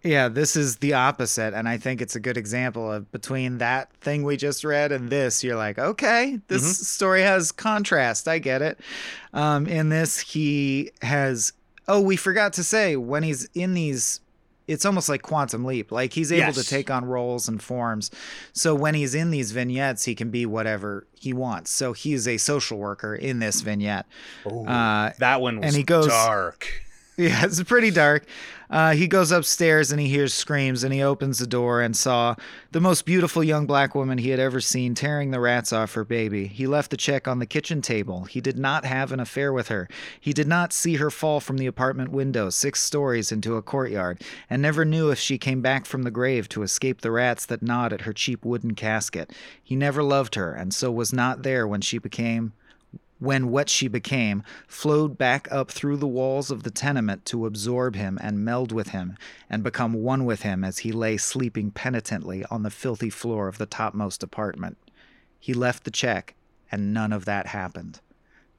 Yeah, 0.02 0.28
this 0.28 0.54
is 0.54 0.76
the 0.76 0.92
opposite, 0.92 1.52
and 1.52 1.68
I 1.68 1.78
think 1.78 2.00
it's 2.00 2.14
a 2.14 2.20
good 2.20 2.36
example 2.36 2.92
of 2.92 3.10
between 3.10 3.58
that 3.58 3.90
thing 3.94 4.22
we 4.22 4.36
just 4.36 4.62
read 4.62 4.92
and 4.92 5.10
this. 5.10 5.42
You're 5.42 5.56
like, 5.56 5.80
okay, 5.80 6.38
this 6.46 6.62
Mhm. 6.62 6.84
story 6.84 7.22
has 7.22 7.50
contrast. 7.50 8.28
I 8.28 8.38
get 8.38 8.62
it. 8.62 8.78
Um, 9.34 9.66
in 9.66 9.88
this, 9.88 10.20
he 10.20 10.92
has. 11.02 11.52
Oh, 11.88 12.00
we 12.00 12.16
forgot 12.16 12.52
to 12.54 12.64
say 12.64 12.96
when 12.96 13.22
he's 13.22 13.48
in 13.54 13.74
these. 13.74 14.20
It's 14.66 14.84
almost 14.84 15.08
like 15.08 15.22
quantum 15.22 15.64
leap. 15.64 15.92
Like 15.92 16.12
he's 16.12 16.32
able 16.32 16.52
to 16.54 16.64
take 16.64 16.90
on 16.90 17.04
roles 17.04 17.46
and 17.46 17.62
forms. 17.62 18.10
So 18.52 18.74
when 18.74 18.94
he's 18.94 19.14
in 19.14 19.30
these 19.30 19.52
vignettes, 19.52 20.04
he 20.04 20.16
can 20.16 20.30
be 20.30 20.44
whatever 20.44 21.06
he 21.14 21.32
wants. 21.32 21.70
So 21.70 21.92
he's 21.92 22.26
a 22.26 22.36
social 22.36 22.76
worker 22.76 23.14
in 23.14 23.38
this 23.38 23.60
vignette. 23.60 24.06
Ooh, 24.50 24.66
Uh, 24.66 25.12
that 25.20 25.40
one 25.40 25.60
was 25.60 25.66
and 25.68 25.76
he 25.76 25.84
goes- 25.84 26.08
dark. 26.08 26.82
yeah, 27.18 27.46
it's 27.46 27.62
pretty 27.62 27.90
dark. 27.90 28.26
Uh, 28.68 28.92
he 28.92 29.06
goes 29.06 29.30
upstairs 29.30 29.90
and 29.90 29.98
he 29.98 30.08
hears 30.08 30.34
screams 30.34 30.84
and 30.84 30.92
he 30.92 31.02
opens 31.02 31.38
the 31.38 31.46
door 31.46 31.80
and 31.80 31.96
saw 31.96 32.34
the 32.72 32.80
most 32.80 33.06
beautiful 33.06 33.42
young 33.42 33.64
black 33.64 33.94
woman 33.94 34.18
he 34.18 34.28
had 34.28 34.38
ever 34.38 34.60
seen 34.60 34.94
tearing 34.94 35.30
the 35.30 35.40
rats 35.40 35.72
off 35.72 35.94
her 35.94 36.04
baby. 36.04 36.46
He 36.46 36.66
left 36.66 36.90
the 36.90 36.96
check 36.98 37.26
on 37.26 37.38
the 37.38 37.46
kitchen 37.46 37.80
table. 37.80 38.24
He 38.24 38.42
did 38.42 38.58
not 38.58 38.84
have 38.84 39.12
an 39.12 39.20
affair 39.20 39.50
with 39.50 39.68
her. 39.68 39.88
He 40.20 40.34
did 40.34 40.46
not 40.46 40.74
see 40.74 40.96
her 40.96 41.10
fall 41.10 41.40
from 41.40 41.56
the 41.56 41.66
apartment 41.66 42.10
window 42.10 42.50
six 42.50 42.82
stories 42.82 43.32
into 43.32 43.56
a 43.56 43.62
courtyard 43.62 44.20
and 44.50 44.60
never 44.60 44.84
knew 44.84 45.10
if 45.10 45.18
she 45.18 45.38
came 45.38 45.62
back 45.62 45.86
from 45.86 46.02
the 46.02 46.10
grave 46.10 46.50
to 46.50 46.62
escape 46.62 47.00
the 47.00 47.12
rats 47.12 47.46
that 47.46 47.62
gnawed 47.62 47.94
at 47.94 48.02
her 48.02 48.12
cheap 48.12 48.44
wooden 48.44 48.74
casket. 48.74 49.32
He 49.62 49.74
never 49.74 50.02
loved 50.02 50.34
her 50.34 50.52
and 50.52 50.74
so 50.74 50.92
was 50.92 51.14
not 51.14 51.44
there 51.44 51.66
when 51.66 51.80
she 51.80 51.96
became 51.96 52.52
when 53.18 53.48
what 53.50 53.68
she 53.68 53.88
became 53.88 54.42
flowed 54.68 55.16
back 55.16 55.48
up 55.50 55.70
through 55.70 55.96
the 55.96 56.06
walls 56.06 56.50
of 56.50 56.62
the 56.62 56.70
tenement 56.70 57.24
to 57.24 57.46
absorb 57.46 57.94
him 57.96 58.18
and 58.22 58.44
meld 58.44 58.72
with 58.72 58.88
him 58.88 59.16
and 59.48 59.62
become 59.62 59.92
one 59.94 60.24
with 60.24 60.42
him 60.42 60.62
as 60.64 60.78
he 60.78 60.92
lay 60.92 61.16
sleeping 61.16 61.70
penitently 61.70 62.44
on 62.50 62.62
the 62.62 62.70
filthy 62.70 63.08
floor 63.10 63.48
of 63.48 63.58
the 63.58 63.66
topmost 63.66 64.22
apartment. 64.22 64.76
He 65.40 65.54
left 65.54 65.84
the 65.84 65.90
check, 65.90 66.34
and 66.70 66.92
none 66.92 67.12
of 67.12 67.24
that 67.24 67.46
happened. 67.48 68.00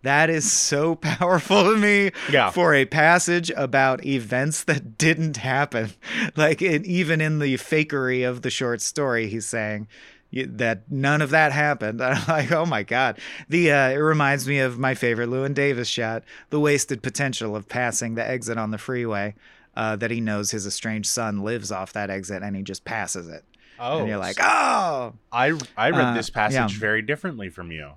That 0.03 0.29
is 0.29 0.49
so 0.51 0.95
powerful 1.17 1.63
to 1.65 1.77
me 1.77 2.11
Yeah. 2.31 2.49
for 2.51 2.73
a 2.73 2.85
passage 2.85 3.51
about 3.57 4.05
events 4.05 4.63
that 4.63 4.97
didn't 4.97 5.37
happen. 5.37 5.91
Like, 6.35 6.61
it, 6.61 6.85
even 6.85 7.19
in 7.19 7.39
the 7.39 7.55
fakery 7.55 8.27
of 8.27 8.41
the 8.43 8.49
short 8.51 8.79
story, 8.81 9.27
he's 9.27 9.45
saying, 9.45 9.87
that 10.31 10.91
none 10.91 11.21
of 11.21 11.29
that 11.31 11.51
happened. 11.51 12.01
I'm 12.03 12.23
like, 12.27 12.51
oh 12.51 12.65
my 12.65 12.83
god. 12.83 13.19
The 13.49 13.71
uh, 13.71 13.89
it 13.89 13.95
reminds 13.97 14.47
me 14.47 14.59
of 14.59 14.77
my 14.77 14.93
favorite 14.95 15.29
Llewyn 15.29 15.53
Davis 15.53 15.87
shot, 15.87 16.23
the 16.49 16.59
wasted 16.59 17.01
potential 17.01 17.55
of 17.55 17.67
passing 17.69 18.15
the 18.15 18.27
exit 18.27 18.57
on 18.57 18.71
the 18.71 18.77
freeway. 18.77 19.35
Uh, 19.75 19.95
that 19.95 20.09
he 20.09 20.19
knows 20.19 20.49
his 20.49 20.65
estranged 20.65 21.07
son 21.07 21.43
lives 21.43 21.71
off 21.71 21.93
that 21.93 22.09
exit, 22.09 22.41
and 22.41 22.55
he 22.55 22.63
just 22.63 22.83
passes 22.83 23.27
it. 23.27 23.45
Oh, 23.79 23.99
and 23.99 24.07
you're 24.07 24.17
like, 24.17 24.37
oh, 24.41 25.13
I 25.31 25.55
I 25.77 25.91
read 25.91 26.01
Uh, 26.07 26.13
this 26.15 26.31
passage 26.31 26.73
yeah. 26.73 26.79
very 26.79 27.03
differently 27.03 27.49
from 27.49 27.71
you. 27.71 27.91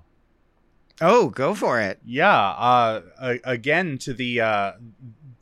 oh, 1.01 1.29
go 1.29 1.55
for 1.55 1.81
it. 1.81 1.99
Yeah. 2.05 2.29
Uh, 2.39 3.01
again, 3.43 3.97
to 3.99 4.13
the 4.13 4.41
uh, 4.41 4.71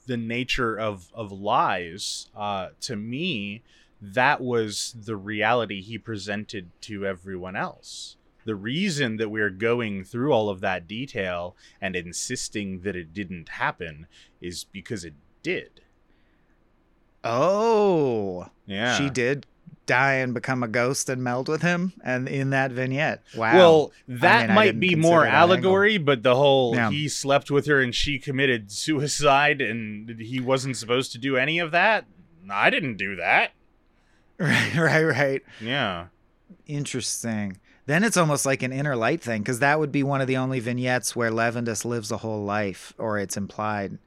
the 0.08 0.16
nature 0.16 0.80
of 0.80 1.10
of 1.14 1.34
lies. 1.34 2.28
Uh, 2.34 2.70
to 2.82 2.96
me, 2.96 3.62
that 4.02 4.42
was 4.42 4.96
the 5.00 5.16
reality 5.16 5.82
he 5.82 5.98
presented 5.98 6.70
to 6.82 7.06
everyone 7.06 7.56
else. 7.56 8.16
The 8.46 8.56
reason 8.56 9.18
that 9.18 9.30
we're 9.30 9.50
going 9.50 10.04
through 10.04 10.32
all 10.32 10.50
of 10.50 10.62
that 10.62 10.88
detail 10.88 11.56
and 11.82 11.96
insisting 11.96 12.82
that 12.82 12.96
it 12.96 13.14
didn't 13.14 13.50
happen 13.50 14.08
is 14.42 14.64
because 14.64 15.04
it 15.04 15.14
did. 15.44 15.82
Oh, 17.24 18.48
Yeah. 18.66 18.96
she 18.98 19.10
did 19.10 19.46
die 19.86 20.14
and 20.16 20.34
become 20.36 20.62
a 20.64 20.68
ghost 20.68 21.10
and 21.10 21.24
meld 21.24 21.48
with 21.50 21.64
him, 21.64 21.94
and 22.04 22.28
in 22.30 22.52
that 22.52 22.72
vignette. 22.72 23.24
Wow. 23.36 23.56
Well, 23.56 23.92
that 24.08 24.48
mean, 24.48 24.56
might 24.56 24.80
be 24.80 24.96
more 24.96 25.26
allegory, 25.26 25.98
but 25.98 26.22
the 26.22 26.36
whole 26.36 26.76
Yeah. 26.76 26.92
he 26.92 27.08
slept 27.10 27.50
with 27.50 27.66
her 27.66 27.82
and 27.82 27.94
she 27.94 28.20
committed 28.20 28.72
suicide 28.72 29.62
and 29.62 30.20
he 30.20 30.40
wasn't 30.40 30.78
supposed 30.78 31.12
to 31.14 31.18
do 31.18 31.38
any 31.38 31.58
of 31.60 31.72
that. 31.72 32.06
I 32.50 32.70
didn't 32.70 32.98
do 32.98 33.16
that. 33.16 33.52
right, 34.48 34.76
right, 34.76 35.04
right. 35.04 35.42
Yeah. 35.62 36.08
Interesting. 36.68 37.58
Then 37.86 38.04
it's 38.04 38.18
almost 38.18 38.46
like 38.46 38.62
an 38.64 38.72
inner 38.72 38.96
light 38.96 39.22
thing, 39.22 39.42
because 39.42 39.60
that 39.60 39.80
would 39.80 39.92
be 39.92 40.04
one 40.04 40.22
of 40.22 40.28
the 40.28 40.38
only 40.38 40.60
vignettes 40.60 41.16
where 41.16 41.32
Levendis 41.32 41.86
lives 41.86 42.12
a 42.12 42.18
whole 42.18 42.44
life, 42.44 42.94
or 42.98 43.18
it's 43.18 43.36
implied. 43.36 43.98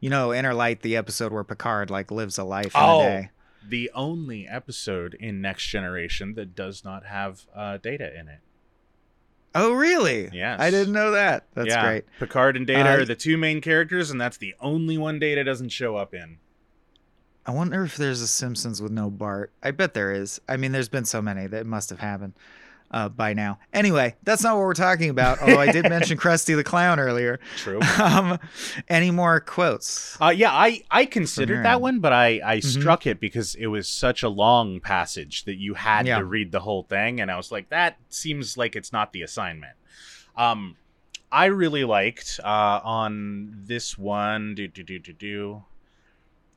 You 0.00 0.10
know, 0.10 0.32
Inner 0.34 0.54
Light, 0.54 0.82
the 0.82 0.96
episode 0.96 1.32
where 1.32 1.42
Picard 1.44 1.90
like 1.90 2.10
lives 2.10 2.38
a 2.38 2.44
life 2.44 2.66
in 2.74 2.80
Oh. 2.82 3.00
a 3.00 3.04
day. 3.04 3.30
The 3.68 3.90
only 3.94 4.46
episode 4.46 5.14
in 5.14 5.40
Next 5.40 5.66
Generation 5.66 6.34
that 6.34 6.54
does 6.54 6.84
not 6.84 7.04
have 7.06 7.46
uh, 7.54 7.76
data 7.78 8.16
in 8.18 8.28
it. 8.28 8.38
Oh, 9.54 9.72
really? 9.72 10.28
Yes. 10.32 10.60
I 10.60 10.70
didn't 10.70 10.92
know 10.92 11.10
that. 11.12 11.46
That's 11.54 11.68
yeah. 11.68 11.82
great. 11.82 12.04
Picard 12.18 12.56
and 12.56 12.66
Data 12.66 12.88
Uh, 12.90 12.96
are 12.98 13.04
the 13.04 13.16
two 13.16 13.36
main 13.36 13.60
characters, 13.60 14.10
and 14.10 14.20
that's 14.20 14.36
the 14.36 14.54
only 14.60 14.96
one 14.98 15.18
Data 15.18 15.42
doesn't 15.42 15.70
show 15.70 15.96
up 15.96 16.14
in. 16.14 16.38
I 17.48 17.50
wonder 17.50 17.82
if 17.82 17.96
there's 17.96 18.20
a 18.20 18.28
Simpsons 18.28 18.82
with 18.82 18.92
no 18.92 19.08
Bart. 19.10 19.52
I 19.62 19.70
bet 19.70 19.94
there 19.94 20.12
is. 20.12 20.38
I 20.48 20.58
mean, 20.58 20.70
there's 20.72 20.90
been 20.90 21.06
so 21.06 21.22
many 21.22 21.46
that 21.46 21.60
it 21.62 21.66
must 21.66 21.88
have 21.88 21.98
happened 21.98 22.34
uh, 22.90 23.08
by 23.08 23.32
now. 23.32 23.58
Anyway, 23.72 24.16
that's 24.22 24.42
not 24.42 24.54
what 24.56 24.64
we're 24.64 24.74
talking 24.74 25.08
about. 25.08 25.38
Although 25.42 25.58
I 25.58 25.72
did 25.72 25.88
mention 25.88 26.18
Krusty 26.18 26.54
the 26.54 26.62
Clown 26.62 27.00
earlier. 27.00 27.40
True. 27.56 27.80
Um, 27.98 28.38
any 28.88 29.10
more 29.10 29.40
quotes? 29.40 30.16
Uh, 30.20 30.28
yeah, 30.28 30.52
I, 30.52 30.82
I 30.90 31.06
considered 31.06 31.64
that 31.64 31.80
one, 31.80 32.00
but 32.00 32.12
I, 32.12 32.40
I 32.44 32.56
Mhm. 32.58 32.64
struck 32.80 33.06
it 33.06 33.18
because 33.18 33.54
it 33.54 33.66
was 33.68 33.88
such 33.88 34.22
a 34.22 34.28
long 34.28 34.78
passage 34.80 35.44
that 35.46 35.56
you 35.56 35.72
had 35.74 36.06
Yeah. 36.06 36.18
to 36.18 36.24
read 36.26 36.52
the 36.52 36.60
whole 36.60 36.82
thing, 36.82 37.20
and 37.20 37.30
I 37.30 37.36
was 37.38 37.50
like, 37.50 37.70
that 37.70 37.96
seems 38.10 38.56
like 38.58 38.76
it's 38.76 38.92
not 38.92 39.12
the 39.14 39.22
assignment. 39.22 39.72
Um, 40.36 40.76
I 41.32 41.46
really 41.46 41.84
liked 41.84 42.40
uh, 42.44 42.80
on 42.84 43.62
this 43.66 43.96
one. 43.98 44.54
Do 44.54 44.68
do 44.68 44.82
do 44.82 44.98
do 44.98 45.12
do. 45.12 45.62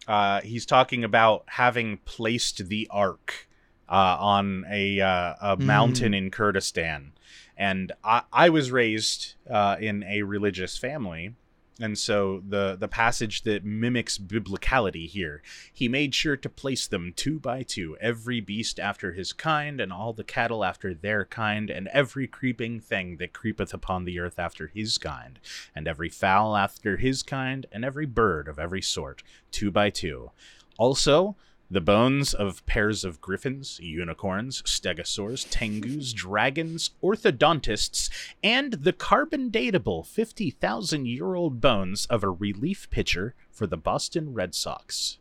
Uh, 0.08 0.42
he's 0.42 0.66
talking 0.66 1.04
about 1.04 1.44
having 1.48 1.98
placed 2.06 2.68
the 2.68 2.88
ark 2.92 3.48
uh, 3.90 4.18
on 4.20 4.66
a 4.70 5.00
uh, 5.00 5.36
a 5.42 5.58
Mm. 5.58 5.66
mountain 5.66 6.14
in 6.14 6.32
Kurdistan, 6.32 7.12
and 7.58 7.92
I, 8.04 8.24
I 8.32 8.50
was 8.50 8.72
raised 8.72 9.36
uh, 9.50 9.78
in 9.80 10.04
a 10.04 10.24
religious 10.24 10.78
family, 10.78 11.36
and 11.82 11.98
so 11.98 12.44
the 12.48 12.76
the 12.80 12.88
passage 12.88 13.42
that 13.42 13.66
mimics 13.66 14.18
biblicality 14.18 15.08
here, 15.08 15.42
he 15.74 15.88
made 15.88 16.14
sure 16.14 16.38
to 16.38 16.50
place 16.50 16.88
them 16.88 17.14
two 17.16 17.40
by 17.40 17.64
two, 17.64 17.98
every 18.00 18.40
beast 18.40 18.80
after 18.80 19.14
his 19.14 19.34
kind, 19.34 19.82
and 19.82 19.92
all 19.92 20.14
the 20.14 20.24
cattle 20.24 20.64
after 20.64 20.94
their 20.94 21.26
kind, 21.26 21.70
and 21.70 21.88
every 21.90 22.28
creeping 22.28 22.80
thing 22.80 23.18
that 23.18 23.34
creepeth 23.34 23.74
upon 23.74 24.06
the 24.06 24.20
earth 24.20 24.38
after 24.38 24.68
his 24.68 24.98
kind, 24.98 25.40
and 25.76 25.88
every 25.88 26.10
fowl 26.10 26.56
after 26.56 26.98
his 26.98 27.24
kind, 27.24 27.66
and 27.72 27.84
every 27.84 28.06
bird 28.06 28.48
of 28.48 28.60
every 28.60 28.82
sort, 28.82 29.24
two 29.52 29.72
by 29.72 29.90
two. 29.90 30.32
Also, 30.78 31.36
the 31.72 31.82
bones 31.82 32.34
of 32.34 32.66
pairs 32.66 33.06
of 33.06 33.22
griffins, 33.22 33.80
unicorns, 33.82 34.62
stegosaurs, 34.64 35.48
tengus, 35.48 36.14
dragons, 36.14 36.92
orthodontists, 37.02 38.10
and 38.44 38.74
the 38.74 38.92
carbon 38.92 39.50
datable 39.50 40.06
50,000 40.06 41.08
year 41.08 41.34
old 41.34 41.62
bones 41.62 42.06
of 42.08 42.24
a 42.24 42.30
relief 42.30 42.90
pitcher 42.90 43.36
for 43.50 43.66
the 43.68 43.78
Boston 43.78 44.34
Red 44.34 44.54
Sox. 44.54 45.18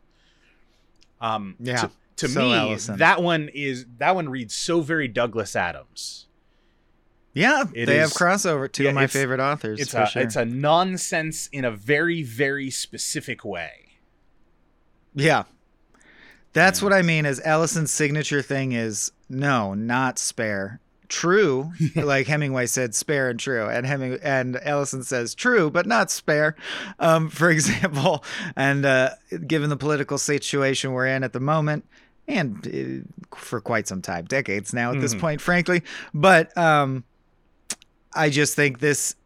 Um, 1.20 1.54
Yeah, 1.60 1.82
To, 1.82 1.90
to 2.16 2.28
so 2.28 2.40
me, 2.42 2.54
Ellison. 2.54 2.98
that 2.98 3.22
one 3.22 3.48
is 3.54 3.86
that 3.98 4.16
one 4.16 4.28
reads 4.28 4.54
so 4.54 4.80
very 4.80 5.06
Douglas 5.06 5.54
Adams. 5.54 6.26
Yeah, 7.32 7.62
It 7.72 7.86
they 7.86 7.98
have 7.98 8.10
crossover. 8.10 8.70
Two 8.70 8.82
yeah, 8.82 8.88
of 8.88 8.96
my 8.96 9.06
favorite 9.06 9.38
authors. 9.38 9.78
It's 9.78 9.94
a 9.94 10.04
sure. 10.04 10.22
it's 10.22 10.34
a 10.34 10.44
nonsense 10.44 11.46
in 11.52 11.64
a 11.64 11.70
very 11.70 12.24
very 12.24 12.70
specific 12.70 13.44
way. 13.44 14.00
Yeah. 15.14 15.44
That's 16.52 16.82
what 16.82 16.92
I 16.92 17.02
mean 17.02 17.26
is 17.26 17.40
Ellison's 17.44 17.90
signature 17.92 18.42
thing 18.42 18.72
is 18.72 19.12
no, 19.28 19.74
not 19.74 20.18
spare. 20.18 20.80
True, 21.08 21.72
like 21.96 22.26
Hemingway 22.28 22.66
said, 22.66 22.94
spare 22.94 23.30
and 23.30 23.38
true, 23.40 23.68
and 23.68 23.84
Heming 23.84 24.18
and 24.22 24.58
Ellison 24.62 25.02
says 25.02 25.34
true, 25.34 25.68
but 25.70 25.84
not 25.86 26.10
spare. 26.10 26.54
Um, 27.00 27.28
for 27.28 27.50
example, 27.56 28.22
and 28.56 28.84
uh, 28.84 29.10
given 29.46 29.70
the 29.70 29.76
political 29.76 30.18
situation 30.18 30.92
we're 30.92 31.06
in 31.08 31.24
at 31.24 31.32
the 31.32 31.40
moment, 31.40 31.84
and 32.28 33.04
uh, 33.32 33.36
for 33.36 33.60
quite 33.60 33.88
some 33.88 34.02
time, 34.02 34.24
decades 34.26 34.72
now 34.72 34.92
at 34.92 35.00
this 35.00 35.14
Mhm. 35.14 35.20
point, 35.20 35.40
frankly, 35.40 35.82
but 36.14 36.56
um, 36.56 37.02
I 38.14 38.30
just 38.30 38.54
think 38.54 38.78
this 38.78 39.16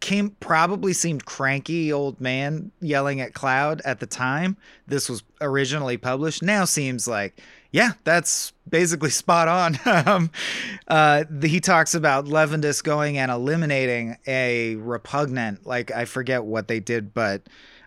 came 0.00 0.30
probably 0.40 0.92
seemed 0.92 1.24
cranky 1.24 1.92
old 1.92 2.20
man 2.20 2.70
yelling 2.80 3.20
at 3.20 3.34
Cloud 3.34 3.80
at 3.84 4.00
the 4.00 4.06
time 4.06 4.56
this 4.86 5.08
was 5.08 5.22
originally 5.40 5.96
published. 5.96 6.42
Now 6.42 6.64
seems 6.64 7.06
like 7.06 7.40
yeah, 7.70 7.92
that's 8.04 8.52
basically 8.68 9.10
spot 9.10 9.48
on. 9.48 9.78
um, 10.06 10.30
uh, 10.88 11.24
the, 11.28 11.48
he 11.48 11.60
talks 11.60 11.94
about 11.94 12.26
Levendis 12.26 12.82
going 12.82 13.18
and 13.18 13.30
eliminating 13.30 14.16
a 14.26 14.76
repugnant, 14.76 15.66
like 15.66 15.90
I 15.90 16.04
forget 16.04 16.44
what 16.44 16.68
they 16.68 16.80
did, 16.80 17.12
but 17.12 17.42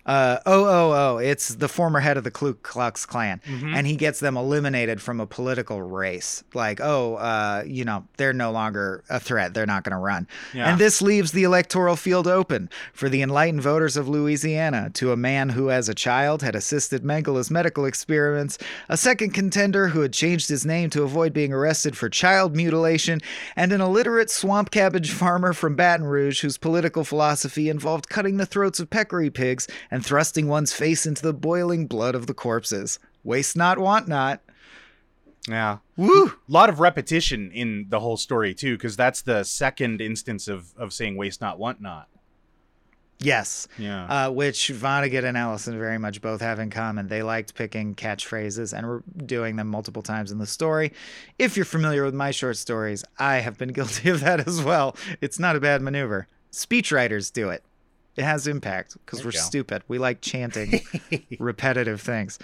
uh, 0.06 0.38
oh, 0.46 0.66
oh, 0.66 0.94
oh, 0.94 1.18
it's 1.18 1.56
the 1.56 1.68
former 1.68 2.00
head 2.00 2.18
of 2.18 2.24
the 2.24 2.32
Ku 2.32 2.54
Klux 2.56 3.06
Klan. 3.06 3.42
Mhm. 3.48 3.76
And 3.76 3.88
he 3.88 3.96
gets 3.96 4.20
them 4.20 4.38
eliminated 4.38 5.02
from 5.02 5.20
a 5.20 5.26
political 5.28 5.82
race. 5.82 6.44
Like, 6.54 6.80
oh, 6.82 7.16
uh, 7.16 7.64
you 7.66 7.86
know, 7.86 8.06
they're 8.18 8.34
no 8.34 8.52
longer 8.52 9.04
a 9.10 9.20
threat. 9.20 9.54
They're 9.54 9.66
not 9.66 9.84
going 9.84 9.92
to 9.96 9.98
run. 9.98 10.28
Yeah. 10.54 10.70
And 10.70 10.80
this 10.80 11.02
leaves 11.02 11.32
the 11.32 11.44
electoral 11.44 11.96
field 11.96 12.28
open 12.28 12.70
for 12.94 13.10
the 13.10 13.22
enlightened 13.22 13.62
voters 13.62 13.98
of 13.98 14.08
Louisiana 14.08 14.90
to 14.96 15.12
a 15.12 15.18
man 15.18 15.50
who, 15.50 15.70
as 15.70 15.88
a 15.90 15.94
child, 15.94 16.42
had 16.42 16.56
assisted 16.56 17.04
Mengele's 17.04 17.52
medical 17.52 17.86
experiments, 17.86 18.58
a 18.90 18.98
second 18.98 19.32
contender 19.32 19.90
who 19.90 20.02
had 20.02 20.14
changed 20.14 20.50
his 20.50 20.66
name 20.66 20.90
to 20.92 21.04
avoid 21.04 21.34
being 21.34 21.54
arrested 21.54 21.96
for 21.98 22.10
child 22.10 22.56
mutilation, 22.56 23.20
and 23.56 23.72
an 23.72 23.82
illiterate 23.82 24.30
swamp 24.30 24.72
cabbage 24.72 25.12
farmer 25.12 25.54
from 25.54 25.76
Baton 25.76 26.06
Rouge 26.06 26.42
whose 26.42 26.58
political 26.58 27.04
philosophy 27.04 27.70
involved 27.70 28.10
cutting 28.10 28.38
the 28.38 28.46
throats 28.46 28.80
of 28.80 28.90
peccary 28.90 29.30
pigs 29.30 29.68
and 29.92 30.04
thrusting 30.06 30.48
one's 30.48 30.74
face 30.74 31.06
into 31.06 31.22
the 31.22 31.34
boiling 31.34 31.86
blood 31.86 32.16
of 32.16 32.26
the 32.26 32.34
corpses. 32.34 32.98
Waste 33.24 33.56
not, 33.56 33.78
want 33.78 34.08
not. 34.08 34.42
yeah. 35.48 35.78
Woo! 35.98 36.28
A 36.28 36.34
lot 36.48 36.70
of 36.70 36.80
repetition 36.80 37.52
in 37.52 37.86
the 37.90 38.00
whole 38.00 38.18
story 38.18 38.54
too, 38.56 38.78
because 38.78 38.96
that's 38.96 39.22
the 39.22 39.44
second 39.44 40.02
instance 40.02 40.48
of 40.48 40.74
of 40.78 40.94
saying 40.94 41.18
"waste 41.18 41.42
not, 41.42 41.60
want 41.60 41.82
not." 41.82 42.08
Yes. 43.24 43.68
Yeah. 43.78 44.06
uh, 44.06 44.32
which 44.32 44.70
Vonnegut 44.74 45.24
and 45.24 45.38
Ellison 45.38 45.78
very 45.78 46.00
much 46.00 46.22
both 46.22 46.42
have 46.42 46.58
in 46.58 46.72
common. 46.72 47.08
They 47.08 47.22
liked 47.22 47.54
picking 47.54 47.94
catchphrases 47.94 48.76
and 48.76 48.88
were 48.88 49.04
doing 49.16 49.58
them 49.58 49.68
multiple 49.68 50.02
times 50.02 50.32
in 50.32 50.40
the 50.40 50.48
story. 50.48 50.92
If 51.38 51.56
you're 51.56 51.64
familiar 51.66 52.04
with 52.04 52.16
my 52.16 52.32
short 52.32 52.58
stories, 52.58 53.04
I 53.20 53.36
have 53.36 53.60
been 53.60 53.70
guilty 53.74 54.10
of 54.10 54.22
that 54.22 54.48
as 54.48 54.64
well. 54.64 54.96
It's 55.22 55.38
not 55.38 55.56
a 55.56 55.60
bad 55.60 55.84
maneuver. 55.84 56.28
Speechwriters 56.52 57.32
do 57.32 57.52
it. 57.52 57.64
It 58.16 58.24
has 58.24 58.48
impact 58.48 58.98
because 59.06 59.24
we're 59.24 59.32
go. 59.32 59.40
stupid. 59.40 59.84
We 59.88 59.98
like 59.98 60.22
chanting 60.22 60.82
repetitive 61.40 62.02
things. 62.02 62.40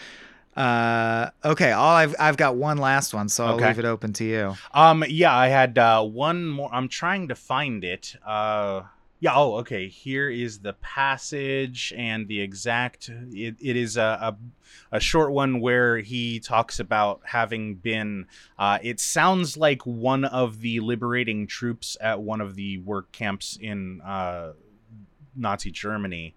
Uh, 0.55 1.29
okay, 1.45 1.71
all 1.71 1.95
I've 1.95 2.15
I've 2.19 2.37
got 2.37 2.55
one 2.55 2.77
last 2.77 3.13
one, 3.13 3.29
so 3.29 3.45
I'll 3.45 3.57
leave 3.57 3.77
it 3.77 3.85
open 3.85 4.11
to 4.13 4.23
you. 4.23 4.55
Um, 4.73 5.03
yeah, 5.07 5.35
I 5.35 5.49
had 5.49 5.77
uh, 5.77 6.03
one 6.03 6.47
more. 6.47 6.69
I'm 6.73 6.87
trying 6.87 7.27
to 7.27 7.35
find 7.35 7.83
it. 7.83 8.15
Uh, 8.25 8.83
yeah. 9.19 9.35
Oh, 9.35 9.57
okay. 9.57 9.87
Here 9.87 10.31
is 10.31 10.59
the 10.59 10.73
passage 10.73 11.93
and 11.95 12.27
the 12.27 12.41
exact. 12.41 13.09
It, 13.31 13.55
it 13.59 13.75
is 13.75 13.97
a, 13.97 14.01
a 14.19 14.37
a 14.91 14.99
short 14.99 15.31
one 15.31 15.59
where 15.59 15.97
he 15.97 16.39
talks 16.39 16.79
about 16.79 17.21
having 17.23 17.75
been. 17.75 18.25
Uh, 18.57 18.79
it 18.81 18.99
sounds 18.99 19.57
like 19.57 19.85
one 19.85 20.25
of 20.25 20.61
the 20.61 20.79
liberating 20.79 21.45
troops 21.45 21.97
at 22.01 22.21
one 22.21 22.41
of 22.41 22.55
the 22.55 22.79
work 22.79 23.11
camps 23.11 23.59
in 23.61 24.01
uh, 24.01 24.53
Nazi 25.37 25.71
Germany. 25.71 26.35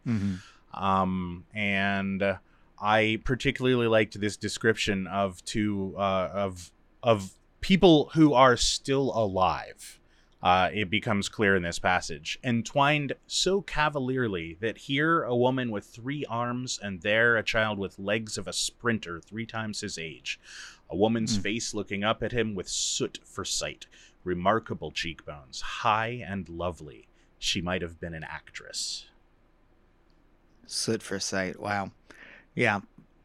um, 0.75 1.45
and 1.55 2.39
I 2.81 3.21
particularly 3.25 3.87
liked 3.89 4.21
this 4.21 4.37
description 4.37 5.07
of 5.07 5.45
two 5.45 5.95
uh, 5.99 6.31
of 6.33 6.71
of 7.03 7.33
people 7.61 8.11
who 8.15 8.33
are 8.35 8.57
still 8.57 9.13
alive. 9.15 9.97
Uh, 10.43 10.71
it 10.73 10.89
becomes 10.89 11.29
clear 11.29 11.55
in 11.55 11.63
this 11.63 11.79
passage, 11.79 12.39
entwined 12.43 13.13
so 13.27 13.61
cavalierly 13.61 14.57
that 14.61 14.79
here 14.79 15.23
a 15.25 15.37
woman 15.37 15.71
with 15.71 15.85
three 15.85 16.25
arms, 16.31 16.79
and 16.83 17.03
there 17.03 17.37
a 17.37 17.43
child 17.43 17.79
with 17.79 17.99
legs 17.99 18.39
of 18.39 18.49
a 18.49 18.53
sprinter 18.55 19.21
three 19.21 19.45
times 19.45 19.83
his 19.83 19.99
age. 19.99 20.41
A 20.89 20.97
woman's 20.97 21.37
Hmm. 21.37 21.43
face 21.43 21.75
looking 21.75 22.03
up 22.05 22.23
at 22.23 22.33
him 22.33 22.55
with 22.55 22.71
soot 22.71 23.19
for 23.23 23.45
sight, 23.45 23.85
remarkable 24.25 24.91
cheekbones, 24.91 25.61
high 25.61 26.25
and 26.27 26.49
lovely. 26.49 27.07
She 27.41 27.61
might 27.61 27.81
have 27.83 27.99
been 27.99 28.15
an 28.15 28.23
actress. 28.23 29.07
Soot 30.67 31.03
for 31.03 31.19
sight. 31.19 31.59
Wow. 31.59 31.91
Yeah. 32.55 32.81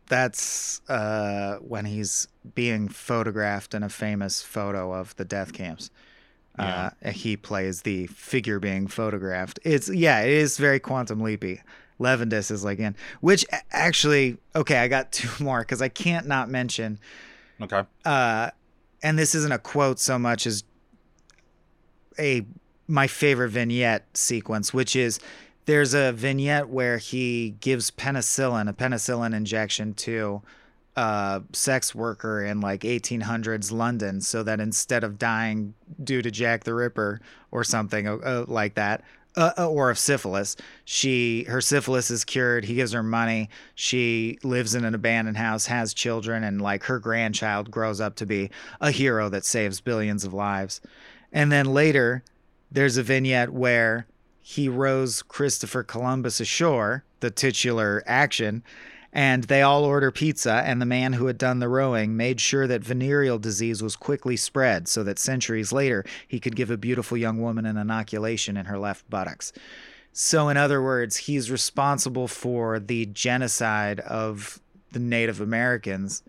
That's 0.07 0.81
uh, 0.89 1.57
when 1.57 1.85
he's 1.85 2.27
being 2.55 2.87
photographed 2.87 3.73
in 3.73 3.83
a 3.83 3.89
famous 3.89 4.41
photo 4.41 4.93
of 4.93 5.15
the 5.17 5.25
death 5.25 5.51
camps. 5.53 5.91
Uh, 6.57 6.91
he 7.11 7.35
plays 7.35 7.81
the 7.81 8.07
figure 8.07 8.59
being 8.59 8.87
photographed. 8.87 9.59
It's 9.63 9.89
yeah, 9.89 10.21
it 10.21 10.29
is 10.29 10.57
very 10.57 10.79
quantum 10.79 11.19
leapy. 11.19 11.61
Levendis 11.99 12.49
is 12.51 12.63
like 12.63 12.79
in 12.79 12.95
which 13.19 13.45
actually 13.71 14.37
okay, 14.55 14.77
I 14.77 14.87
got 14.87 15.11
two 15.11 15.43
more 15.43 15.59
because 15.59 15.81
I 15.81 15.89
can't 15.89 16.25
not 16.27 16.49
mention 16.49 16.99
Okay. 17.61 17.83
uh, 18.05 18.51
and 19.03 19.19
this 19.19 19.35
isn't 19.35 19.51
a 19.51 19.59
quote 19.59 19.99
so 19.99 20.17
much 20.17 20.47
as 20.47 20.63
a 22.17 22.45
my 22.87 23.07
favorite 23.07 23.49
vignette 23.49 24.05
sequence, 24.15 24.73
which 24.73 24.95
is 24.95 25.19
there's 25.65 25.93
a 25.93 26.11
vignette 26.11 26.69
where 26.69 26.97
he 26.97 27.55
gives 27.59 27.91
penicillin, 27.91 28.69
a 28.69 28.73
penicillin 28.73 29.33
injection 29.33 29.93
to 29.95 30.41
a 30.95 31.41
sex 31.51 31.93
worker 31.93 32.43
in 32.43 32.61
like 32.61 32.81
1800s 32.81 33.71
London, 33.71 34.21
so 34.21 34.43
that 34.43 34.59
instead 34.59 35.03
of 35.03 35.17
dying 35.17 35.73
due 36.03 36.21
to 36.21 36.31
Jack 36.31 36.63
the 36.63 36.73
Ripper 36.73 37.19
or 37.51 37.63
something 37.63 38.07
uh, 38.07 38.15
uh, 38.17 38.45
like 38.47 38.75
that, 38.75 39.03
uh, 39.37 39.51
uh, 39.57 39.69
or 39.69 39.89
of 39.89 39.99
syphilis. 39.99 40.55
She 40.85 41.43
her 41.49 41.59
syphilis 41.59 42.09
is 42.09 42.23
cured. 42.23 42.63
He 42.63 42.75
gives 42.75 42.93
her 42.93 43.03
money. 43.03 43.49
She 43.73 44.39
lives 44.43 44.75
in 44.75 44.85
an 44.85 44.95
abandoned 44.95 45.35
house, 45.35 45.65
has 45.65 45.93
children, 45.93 46.43
and 46.45 46.61
like 46.61 46.83
her 46.83 46.99
grandchild 46.99 47.69
grows 47.69 47.99
up 47.99 48.15
to 48.17 48.25
be 48.25 48.49
a 48.79 48.91
hero 48.91 49.27
that 49.29 49.43
saves 49.43 49.81
billions 49.81 50.23
of 50.23 50.33
lives. 50.33 50.79
And 51.33 51.51
then 51.51 51.65
later, 51.65 52.23
there's 52.71 52.97
a 52.97 53.03
vignette 53.03 53.51
where 53.51 54.07
he 54.41 54.69
rows 54.69 55.21
Christopher 55.21 55.83
Columbus 55.83 56.39
ashore, 56.39 57.03
the 57.19 57.31
titular 57.31 58.03
action, 58.05 58.63
and 59.11 59.45
they 59.45 59.61
all 59.61 59.85
order 59.85 60.11
pizza, 60.11 60.61
and 60.65 60.81
the 60.81 60.85
man 60.85 61.13
who 61.13 61.27
had 61.27 61.37
done 61.37 61.59
the 61.59 61.69
rowing 61.69 62.17
made 62.17 62.41
sure 62.41 62.67
that 62.67 62.83
venereal 62.83 63.39
disease 63.39 63.81
was 63.81 63.95
quickly 63.95 64.35
spread 64.35 64.89
so 64.89 65.03
that 65.03 65.17
centuries 65.17 65.71
later 65.71 66.03
he 66.27 66.39
could 66.39 66.55
give 66.55 66.69
a 66.69 66.77
beautiful 66.77 67.15
young 67.15 67.41
woman 67.41 67.65
an 67.65 67.77
inoculation 67.77 68.57
in 68.57 68.65
her 68.65 68.77
left 68.77 69.09
buttocks. 69.09 69.53
So, 70.11 70.49
in 70.49 70.57
other 70.57 70.81
words, 70.81 71.17
he's 71.17 71.49
responsible 71.49 72.27
for 72.27 72.79
the 72.79 73.05
genocide 73.07 74.01
of 74.01 74.59
the 74.91 74.99
Native 74.99 75.41
Americans 75.41 76.21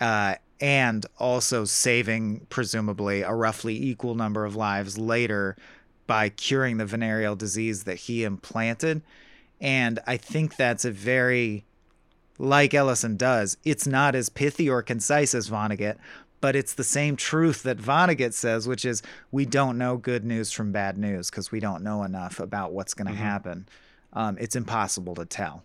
uh, 0.00 0.34
and 0.60 1.04
also 1.18 1.64
saving, 1.64 2.46
presumably, 2.48 3.22
a 3.22 3.32
roughly 3.32 3.76
equal 3.82 4.14
number 4.14 4.44
of 4.44 4.54
lives 4.56 4.98
later 4.98 5.56
by 6.06 6.28
curing 6.28 6.76
the 6.76 6.86
venereal 6.86 7.34
disease 7.36 7.84
that 7.84 7.96
he 7.96 8.24
implanted. 8.24 9.02
And 9.60 9.98
I 10.06 10.16
think 10.16 10.56
that's 10.56 10.84
a 10.84 10.90
very, 10.90 11.64
like 12.38 12.74
Ellison 12.74 13.16
does, 13.16 13.56
it's 13.64 13.86
not 13.86 14.14
as 14.14 14.28
pithy 14.28 14.68
or 14.68 14.82
concise 14.82 15.34
as 15.34 15.48
Vonnegut, 15.48 15.96
but 16.40 16.54
it's 16.54 16.74
the 16.74 16.84
same 16.84 17.16
truth 17.16 17.62
that 17.62 17.78
Vonnegut 17.78 18.34
says, 18.34 18.68
which 18.68 18.84
is 18.84 19.02
we 19.32 19.46
don't 19.46 19.78
know 19.78 19.96
good 19.96 20.24
news 20.24 20.52
from 20.52 20.72
bad 20.72 20.98
news 20.98 21.30
because 21.30 21.50
we 21.50 21.58
don't 21.58 21.82
know 21.82 22.02
enough 22.02 22.38
about 22.38 22.72
what's 22.72 22.92
going 22.92 23.06
to 23.06 23.14
Mhm. 23.14 23.16
happen. 23.16 23.68
Um, 24.12 24.36
it's 24.38 24.54
impossible 24.54 25.14
to 25.14 25.24
tell. 25.24 25.64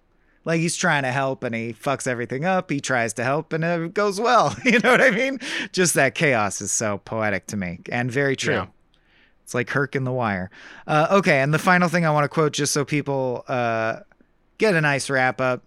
Like 0.50 0.62
he's 0.62 0.76
trying 0.76 1.04
to 1.04 1.12
help 1.12 1.44
and 1.44 1.54
he 1.54 1.74
fucks 1.74 2.08
everything 2.08 2.44
up. 2.44 2.72
He 2.72 2.80
tries 2.80 3.14
to 3.14 3.24
help 3.24 3.54
and 3.54 3.64
it 3.64 3.94
goes 3.94 4.20
well. 4.20 4.56
You 4.66 4.80
know 4.80 4.90
what 4.90 5.02
I 5.02 5.12
mean? 5.12 5.40
Just 5.72 5.94
that 5.94 6.16
chaos 6.16 6.60
is 6.60 6.72
so 6.72 6.98
poetic 7.06 7.46
to 7.48 7.58
me 7.58 7.82
and 7.92 8.12
very 8.12 8.36
true. 8.36 8.56
Yeah. 8.56 8.66
It's 9.44 9.54
like 9.54 9.70
Herc 9.70 9.96
in 9.96 10.06
the 10.06 10.12
Wire. 10.12 10.50
Uh, 10.88 11.06
okay, 11.12 11.42
and 11.42 11.54
the 11.54 11.60
final 11.60 11.88
thing 11.88 12.04
I 12.04 12.10
want 12.10 12.24
to 12.24 12.30
quote, 12.30 12.54
just 12.54 12.74
so 12.74 12.84
people 12.84 13.46
uh, 13.48 14.00
get 14.58 14.74
a 14.74 14.82
nice 14.82 15.08
wrap 15.08 15.40
up, 15.40 15.64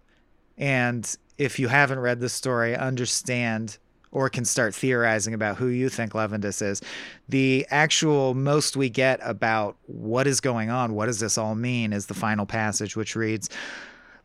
and 0.59 1.17
if 1.39 1.61
you 1.61 1.69
haven't 1.69 2.01
read 2.01 2.19
the 2.19 2.29
story, 2.29 2.77
understand 2.77 3.79
or 4.11 4.29
can 4.29 4.45
start 4.45 4.75
theorizing 4.75 5.33
about 5.33 5.59
who 5.59 5.69
you 5.69 5.89
think 5.89 6.13
Levendis 6.13 6.61
is. 6.61 6.83
The 7.29 7.67
actual 7.71 8.35
most 8.35 8.77
we 8.77 8.91
get 8.91 9.21
about 9.23 9.77
what 9.87 10.27
is 10.27 10.41
going 10.41 10.71
on, 10.71 10.95
what 10.95 11.07
does 11.07 11.21
this 11.21 11.39
all 11.39 11.55
mean, 11.55 11.93
is 11.93 12.07
the 12.07 12.15
final 12.15 12.47
passage, 12.47 12.97
which 12.97 13.15
reads 13.15 13.49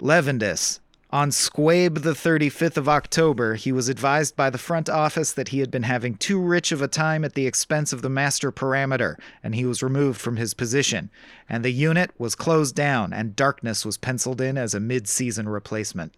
Levendis. 0.01 0.79
On 1.09 1.29
Squabe 1.29 2.01
the 2.01 2.11
35th 2.11 2.75
of 2.75 2.89
October, 2.89 3.55
he 3.55 3.71
was 3.71 3.87
advised 3.87 4.35
by 4.35 4.49
the 4.49 4.57
front 4.57 4.89
office 4.89 5.31
that 5.31 5.47
he 5.49 5.59
had 5.59 5.71
been 5.71 5.83
having 5.83 6.15
too 6.15 6.37
rich 6.37 6.73
of 6.73 6.81
a 6.81 6.87
time 6.89 7.23
at 7.23 7.33
the 7.33 7.47
expense 7.47 7.93
of 7.93 8.01
the 8.01 8.09
master 8.09 8.51
parameter, 8.51 9.15
and 9.41 9.55
he 9.55 9.63
was 9.63 9.81
removed 9.81 10.19
from 10.19 10.35
his 10.35 10.53
position. 10.53 11.09
And 11.47 11.63
the 11.63 11.71
unit 11.71 12.11
was 12.17 12.35
closed 12.35 12.75
down, 12.75 13.13
and 13.13 13.37
darkness 13.37 13.85
was 13.85 13.97
penciled 13.97 14.41
in 14.41 14.57
as 14.57 14.73
a 14.73 14.81
mid 14.81 15.07
season 15.07 15.47
replacement. 15.47 16.13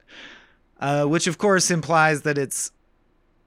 Uh, 0.79 1.05
which, 1.05 1.27
of 1.27 1.37
course, 1.37 1.69
implies 1.69 2.23
that 2.23 2.37
it's. 2.37 2.71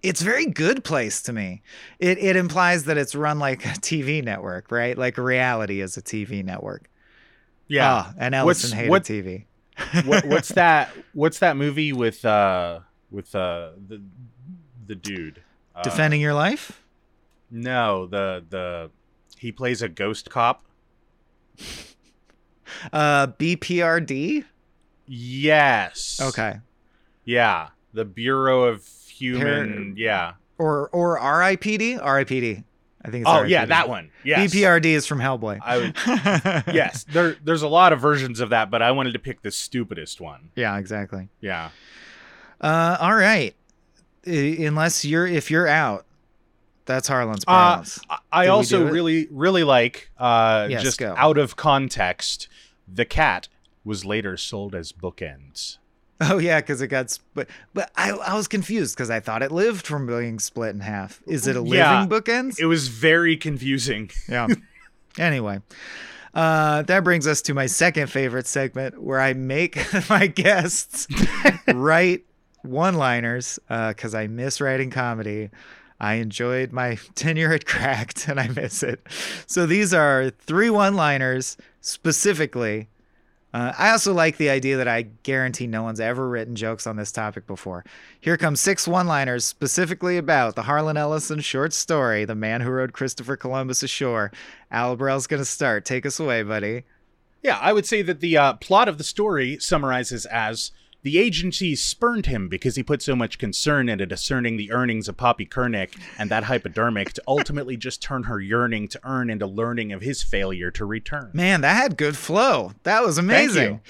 It's 0.03 0.21
very 0.21 0.47
good 0.47 0.83
place 0.83 1.23
to 1.23 1.33
me. 1.33 1.63
It 2.01 2.19
it 2.19 2.35
implies 2.35 2.85
that 2.85 2.99
it's 2.99 3.15
run 3.15 3.39
like 3.39 3.65
a 3.65 3.69
TV 3.79 4.23
network, 4.23 4.73
right? 4.73 4.99
Like 4.99 5.17
reality 5.17 5.81
is 5.81 5.97
a 5.97 6.03
TV 6.03 6.45
network. 6.45 6.91
Yeah. 7.69 8.07
Oh, 8.09 8.13
and 8.19 8.35
Ellison 8.35 8.71
What's- 8.71 8.73
hated 8.73 8.91
what- 8.91 9.05
TV. 9.05 9.45
What, 10.05 10.25
what's 10.27 10.49
that? 10.51 10.91
What's 11.13 11.39
that 11.41 11.57
movie 11.57 11.93
with 11.93 12.25
uh 12.25 12.81
with 13.11 13.35
uh 13.35 13.71
the 13.89 14.03
the 14.87 14.95
dude 14.95 15.43
uh, 15.75 15.83
Defending 15.83 16.21
your 16.21 16.35
life? 16.35 16.83
No, 17.51 18.07
the 18.07 18.45
the 18.49 18.91
he 19.39 19.53
plays 19.53 19.83
a 19.83 19.89
ghost 19.89 20.31
cop. 20.31 20.65
Uh, 22.93 23.27
BPRD? 23.27 24.45
Yes. 25.07 26.19
Okay. 26.23 26.59
Yeah, 27.25 27.69
the 27.93 28.05
Bureau 28.07 28.65
of 28.65 28.87
Human. 29.09 29.95
yeah. 29.97 30.35
Or 30.59 30.89
or 30.89 31.19
RIPD? 31.19 32.01
RIPD. 32.03 32.65
I 33.05 33.11
think 33.11 33.23
it's 33.23 33.31
Oh 33.31 33.43
RIPD. 33.43 33.49
yeah, 33.49 33.65
that 33.67 33.89
one. 33.89 34.11
Yes. 34.25 34.55
BPRD 34.55 34.85
is 34.87 35.07
from 35.07 35.19
Hellboy. 35.19 35.59
I 35.63 35.77
would, 35.79 35.95
yes. 36.75 37.05
There 37.05 37.37
there's 37.43 37.63
a 37.63 37.69
lot 37.69 37.93
of 37.93 38.01
versions 38.01 38.39
of 38.41 38.51
that, 38.51 38.71
but 38.71 38.81
I 38.83 38.93
wanted 38.93 39.13
to 39.15 39.19
pick 39.19 39.43
the 39.43 39.51
stupidest 39.51 40.21
one. 40.21 40.51
yeah, 40.55 40.79
exactly. 40.79 41.29
Yeah. 41.41 41.71
Uh, 42.61 42.97
all 43.01 43.15
right. 43.15 43.55
Unless 44.25 45.05
you're 45.05 45.27
if 45.27 45.51
you're 45.51 45.67
out, 45.67 46.07
that's 46.85 47.09
Harlan's 47.09 47.45
Uh. 47.49 47.83
I- 48.31 48.47
also 48.47 48.87
really 48.89 49.27
really 49.31 49.65
like 49.65 50.11
uh 50.19 50.69
Yes, 50.71 50.83
just 50.83 50.99
go. 50.99 51.15
out 51.17 51.39
of 51.39 51.57
context. 51.57 52.47
The 52.87 53.05
cat 53.05 53.49
was 53.85 54.05
later 54.05 54.37
sold 54.37 54.75
as 54.77 54.93
bookends. 54.93 55.79
Oh 56.31 56.39
yeah, 56.39 56.61
because 56.61 56.81
it 56.83 56.89
got. 56.89 57.11
Sp- 57.11 57.49
but 57.75 57.91
I 57.97 58.11
I 58.11 58.35
was 58.35 58.49
confused 58.49 58.97
because 58.97 59.11
I 59.11 59.21
thought 59.21 59.43
it 59.43 59.53
lived 59.53 59.87
from 59.87 60.07
being 60.07 60.39
split 60.39 60.75
in 60.75 60.81
half. 60.81 61.21
Is 61.27 61.47
it 61.47 61.57
a 61.57 61.61
living 61.61 61.79
Yeah. 61.79 62.07
bookends? 62.09 62.59
It 62.59 62.67
was 62.67 62.89
very 62.89 63.37
confusing. 63.37 64.11
Yeah. 64.29 64.49
anyway, 65.19 65.61
uh, 66.35 66.83
that 66.83 67.05
brings 67.05 67.27
us 67.27 67.43
to 67.43 67.55
my 67.55 67.67
second 67.67 68.09
favorite 68.09 68.47
segment 68.47 69.03
where 69.03 69.21
I 69.21 69.33
make 69.35 69.79
my 70.11 70.27
guests 70.27 71.07
write 71.69 72.25
one 72.63 72.95
liners 72.95 73.59
because 73.69 74.15
I 74.15 74.27
miss 74.29 74.61
writing 74.61 74.91
comedy. 74.91 75.51
I 76.01 76.15
enjoyed 76.15 76.73
my 76.73 76.99
tenure 77.15 77.53
at 77.53 77.65
Cracked 77.65 78.27
and 78.29 78.41
I 78.41 78.49
miss 78.49 78.83
it. 78.83 79.07
So 79.47 79.67
these 79.67 79.95
are 79.95 80.31
three 80.31 80.71
one 80.71 80.95
liners 80.95 81.57
specifically. 81.81 82.89
Uh, 83.53 83.73
I 83.77 83.91
also 83.91 84.15
like 84.15 84.39
the 84.39 84.49
idea 84.49 84.79
that 84.79 84.89
I 84.89 85.03
guarantee 85.03 85.67
no 85.67 85.83
one's 85.83 86.01
ever 86.01 86.27
written 86.29 86.57
jokes 86.57 86.87
on 86.87 86.97
this 86.97 87.13
topic 87.13 87.47
before. 87.47 87.85
Here 88.21 88.39
come 88.39 88.57
six 88.57 88.89
one 88.89 89.07
liners 89.07 89.45
specifically 89.45 90.17
about 90.17 90.57
the 90.57 90.63
Harlan 90.63 90.97
Ellison 90.97 91.41
short 91.41 91.75
story, 91.75 92.25
The 92.25 92.35
Man 92.35 92.63
Who 92.63 92.71
Rowed 92.71 92.95
Christopher 92.95 93.37
Columbus 93.37 93.83
Ashore. 93.83 94.33
Al 94.71 94.97
Burrell's 94.97 95.27
going 95.27 95.43
to 95.43 95.47
start. 95.47 95.85
Take 95.85 96.07
us 96.07 96.19
away, 96.19 96.43
buddy. 96.43 96.85
Yeah, 97.43 97.59
I 97.61 97.73
would 97.73 97.87
say 97.87 98.03
that 98.03 98.21
the 98.21 98.39
uh, 98.39 98.53
plot 98.55 98.89
of 98.89 98.99
the 98.99 99.05
story 99.05 99.59
summarizes 99.59 100.25
as 100.27 100.71
the 101.03 101.19
agency 101.19 101.75
spurned 101.75 102.27
him 102.27 102.49
because 102.49 102.77
he 102.77 102.83
put 102.83 103.03
so 103.03 103.17
much 103.17 103.39
concern 103.39 103.89
into 103.89 104.07
discerning 104.07 104.57
the 104.57 104.71
earnings 104.71 105.09
of 105.09 105.17
Poppy 105.17 105.45
Kernick 105.47 105.99
and 106.19 106.31
that 106.31 106.45
hypodermic 106.45 107.13
to 107.15 107.23
ultimately 107.27 107.77
just 107.77 108.01
turn 108.03 108.25
her 108.25 108.41
yearning 108.41 108.87
to 108.89 109.01
earn 109.05 109.29
into 109.31 109.47
learning 109.47 109.93
of 109.93 110.01
his 110.03 110.23
failure 110.23 110.71
to 110.71 110.85
return. 110.85 111.31
Man, 111.33 111.61
that 111.63 111.75
had 111.77 111.97
good 111.97 112.17
flow. 112.17 112.73
That 112.85 113.03
was 113.03 113.17
Thank 113.17 113.27
amazing. 113.29 113.73
you. 113.75 113.81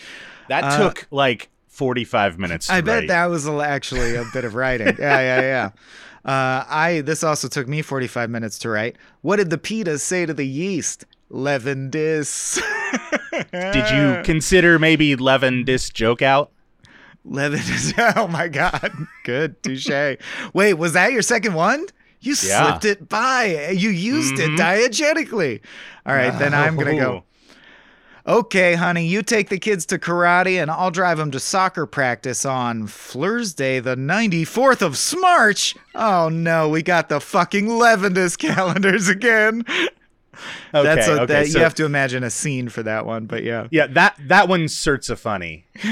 That 0.48 0.64
Uh, 0.64 0.78
took 0.78 1.06
like 1.10 1.50
45 1.68 2.38
minutes. 2.38 2.66
To 2.68 2.74
I 2.74 2.80
bet 2.80 3.00
write. 3.00 3.08
that 3.08 3.26
was 3.26 3.46
actually 3.48 4.16
a 4.16 4.24
bit 4.32 4.44
of 4.44 4.54
writing. 4.54 4.88
Yeah, 4.98 5.20
yeah, 5.20 5.40
yeah. 5.40 5.70
Uh, 6.24 6.64
I 6.68 7.02
this 7.04 7.24
also 7.24 7.48
took 7.48 7.66
me 7.66 7.82
45 7.82 8.30
minutes 8.30 8.58
to 8.60 8.68
write. 8.68 8.96
What 9.22 9.36
did 9.36 9.50
the 9.50 9.58
pita 9.58 9.98
say 9.98 10.24
to 10.24 10.32
the 10.32 10.46
yeast? 10.46 11.04
Leaven 11.30 11.90
dis. 11.90 12.60
Did 13.52 13.90
you 13.90 14.22
consider 14.22 14.78
maybe 14.78 15.16
Levin 15.16 15.64
this 15.64 15.88
joke 15.90 16.22
out? 16.22 16.50
Leaven 17.24 17.58
dis? 17.66 17.92
Oh 18.16 18.26
my 18.28 18.48
god. 18.48 18.92
Good. 19.24 19.62
Touche. 19.62 20.16
Wait, 20.52 20.74
was 20.74 20.92
that 20.94 21.12
your 21.12 21.22
second 21.22 21.54
one? 21.54 21.86
You 22.20 22.34
Yeah. 22.42 22.66
slipped 22.78 22.84
it 22.84 23.08
by. 23.08 23.70
You 23.76 23.90
used 23.90 24.34
Mhm. 24.34 24.54
it 24.54 24.60
diegetically. 24.60 25.60
All 26.06 26.14
right, 26.14 26.36
then 26.38 26.54
I'm 26.54 26.76
gonna 26.76 26.96
go. 26.98 27.24
Okay, 28.24 28.74
honey, 28.74 29.04
you 29.06 29.22
take 29.22 29.48
the 29.48 29.58
kids 29.58 29.84
to 29.86 29.98
karate 29.98 30.62
and 30.62 30.70
I'll 30.70 30.92
drive 30.92 31.18
them 31.18 31.32
to 31.32 31.40
soccer 31.40 31.86
practice 31.86 32.44
on 32.44 32.86
Thursday, 32.86 33.80
the 33.80 33.96
94th 33.96 34.80
of 34.80 34.92
Smarch. 34.92 35.76
Oh 35.96 36.28
no, 36.28 36.68
we 36.68 36.82
got 36.82 37.08
the 37.08 37.20
fucking 37.20 37.66
Levendis 37.66 38.38
calendars 38.38 39.08
again. 39.08 39.64
Okay, 40.74 40.82
That's 40.82 41.06
a, 41.08 41.12
okay, 41.22 41.26
that, 41.26 41.46
so- 41.48 41.58
you 41.58 41.62
have 41.64 41.74
to 41.74 41.84
imagine 41.84 42.24
a 42.24 42.30
scene 42.30 42.68
for 42.68 42.82
that 42.82 43.04
one, 43.06 43.26
but 43.26 43.44
yeah. 43.44 43.66
Yeah, 43.70 43.86
that 43.88 44.16
that 44.28 44.48
one's 44.48 44.74
sorts 44.74 45.10
of 45.10 45.20
funny. 45.20 45.66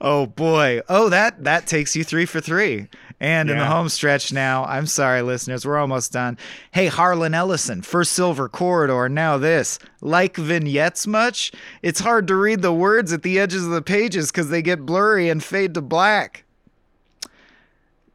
oh 0.00 0.26
boy. 0.26 0.80
Oh, 0.88 1.08
that 1.08 1.44
that 1.44 1.66
takes 1.66 1.94
you 1.94 2.04
3 2.04 2.24
for 2.26 2.40
3. 2.40 2.88
And 3.20 3.50
in 3.50 3.56
the 3.56 3.66
home 3.66 3.88
stretch 3.88 4.32
now, 4.32 4.64
I'm 4.64 4.86
sorry 4.86 5.22
listeners, 5.22 5.64
we're 5.64 5.78
almost 5.78 6.10
done. 6.12 6.38
Hey 6.72 6.86
Harlan 6.88 7.34
Ellison, 7.34 7.82
first 7.82 8.12
Silver 8.12 8.48
Corridor, 8.48 9.08
now 9.08 9.38
this. 9.38 9.78
Like 10.00 10.36
vignettes 10.36 11.06
much? 11.06 11.52
It's 11.82 12.00
hard 12.00 12.26
to 12.28 12.34
read 12.34 12.62
the 12.62 12.72
words 12.72 13.12
at 13.12 13.22
the 13.22 13.38
edges 13.38 13.64
of 13.64 13.70
the 13.70 13.82
pages 13.82 14.32
cuz 14.32 14.48
they 14.48 14.60
get 14.62 14.84
blurry 14.84 15.28
and 15.28 15.42
fade 15.44 15.74
to 15.74 15.80
black. 15.82 16.44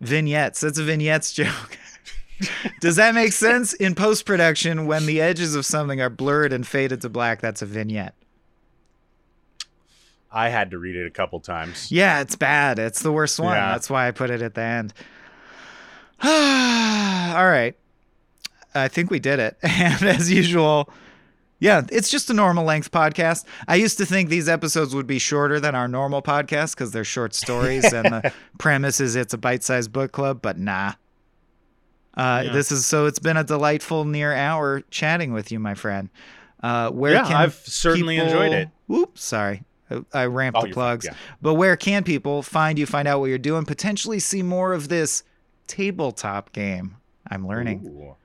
Vignettes. 0.02 0.60
That's 0.62 0.78
a 0.78 0.84
vignettes 0.84 1.32
joke. 1.34 1.78
Does 2.82 2.96
that 2.98 3.16
make 3.16 3.34
sense? 3.34 3.74
In 3.74 3.96
post 3.96 4.26
production, 4.26 4.86
when 4.86 5.06
the 5.06 5.22
edges 5.22 5.56
of 5.56 5.66
something 5.66 6.02
are 6.02 6.10
blurred 6.10 6.54
and 6.54 6.66
faded 6.66 7.02
to 7.02 7.10
black, 7.10 7.42
that's 7.42 7.62
a 7.62 7.66
vignette. 7.66 8.16
I 10.32 10.50
had 10.50 10.72
to 10.72 10.78
read 10.78 10.96
it 10.96 11.08
a 11.08 11.12
couple 11.12 11.40
times. 11.40 11.92
Yeah, 11.92 12.22
it's 12.22 12.36
bad. 12.36 12.80
It's 12.80 13.02
the 13.02 13.12
worst 13.12 13.40
one. 13.40 13.56
Yeah. 13.56 13.72
That's 13.72 13.90
why 13.90 14.08
I 14.08 14.12
put 14.12 14.30
it 14.30 14.42
at 14.42 14.56
the 14.56 14.62
end. 14.62 14.94
All 16.24 16.30
right. 17.48 17.76
I 18.76 18.88
think 18.88 19.10
we 19.10 19.20
did 19.20 19.40
it. 19.40 19.58
And 19.64 20.04
as 20.04 20.32
usual, 20.32 20.90
yeah, 21.60 21.84
it's 21.92 22.10
just 22.10 22.30
a 22.30 22.34
normal 22.34 22.66
length 22.66 22.92
podcast. 22.92 23.46
I 23.68 23.76
used 23.76 23.98
to 23.98 24.06
think 24.06 24.30
these 24.30 24.48
episodes 24.48 24.94
would 24.94 25.08
be 25.08 25.18
shorter 25.18 25.60
than 25.60 25.76
our 25.76 25.88
normal 25.88 26.22
podcast 26.22 26.76
because 26.76 26.92
they're 26.92 27.04
short 27.04 27.34
stories 27.34 27.86
and 27.94 28.06
the 28.06 28.34
premise 28.58 29.00
is 29.00 29.16
it's 29.16 29.34
a 29.34 29.38
bite 29.38 29.64
sized 29.64 29.92
book 29.92 30.12
club, 30.12 30.42
but 30.42 30.58
nah. 30.58 30.94
Uh, 32.18 32.44
Yeah. 32.46 32.52
This 32.52 32.72
is 32.72 32.86
so 32.86 33.06
it's 33.06 33.20
been 33.20 33.38
a 33.38 33.44
delightful 33.44 34.04
near 34.04 34.34
hour 34.34 34.82
chatting 34.90 35.32
with 35.34 35.52
you, 35.52 35.60
my 35.60 35.76
friend. 35.76 36.10
Uh, 36.64 36.90
where 36.90 37.14
Yeah, 37.14 37.24
can 37.28 37.36
I've 37.36 37.54
certainly 37.54 38.18
enjoyed 38.18 38.52
it. 38.52 38.70
Oops, 38.92 39.24
sorry. 39.24 39.64
I- 39.92 40.04
I 40.14 40.26
ramped 40.26 40.58
Oh, 40.58 40.64
the 40.66 40.74
plugs. 40.74 41.06
yeah. 41.06 41.14
But 41.42 41.54
where 41.54 41.78
can 41.78 42.04
people 42.04 42.42
find 42.42 42.78
you, 42.80 42.86
find 42.86 43.08
out 43.08 43.20
what 43.20 43.28
you're 43.28 43.38
doing, 43.38 43.64
potentially 43.64 44.20
see 44.20 44.42
more 44.42 44.74
of 44.74 44.90
this 44.90 45.24
tabletop 45.68 46.52
game? 46.54 46.96
I'm 47.30 47.48
learning. 47.48 47.86
Ooh. 47.86 48.16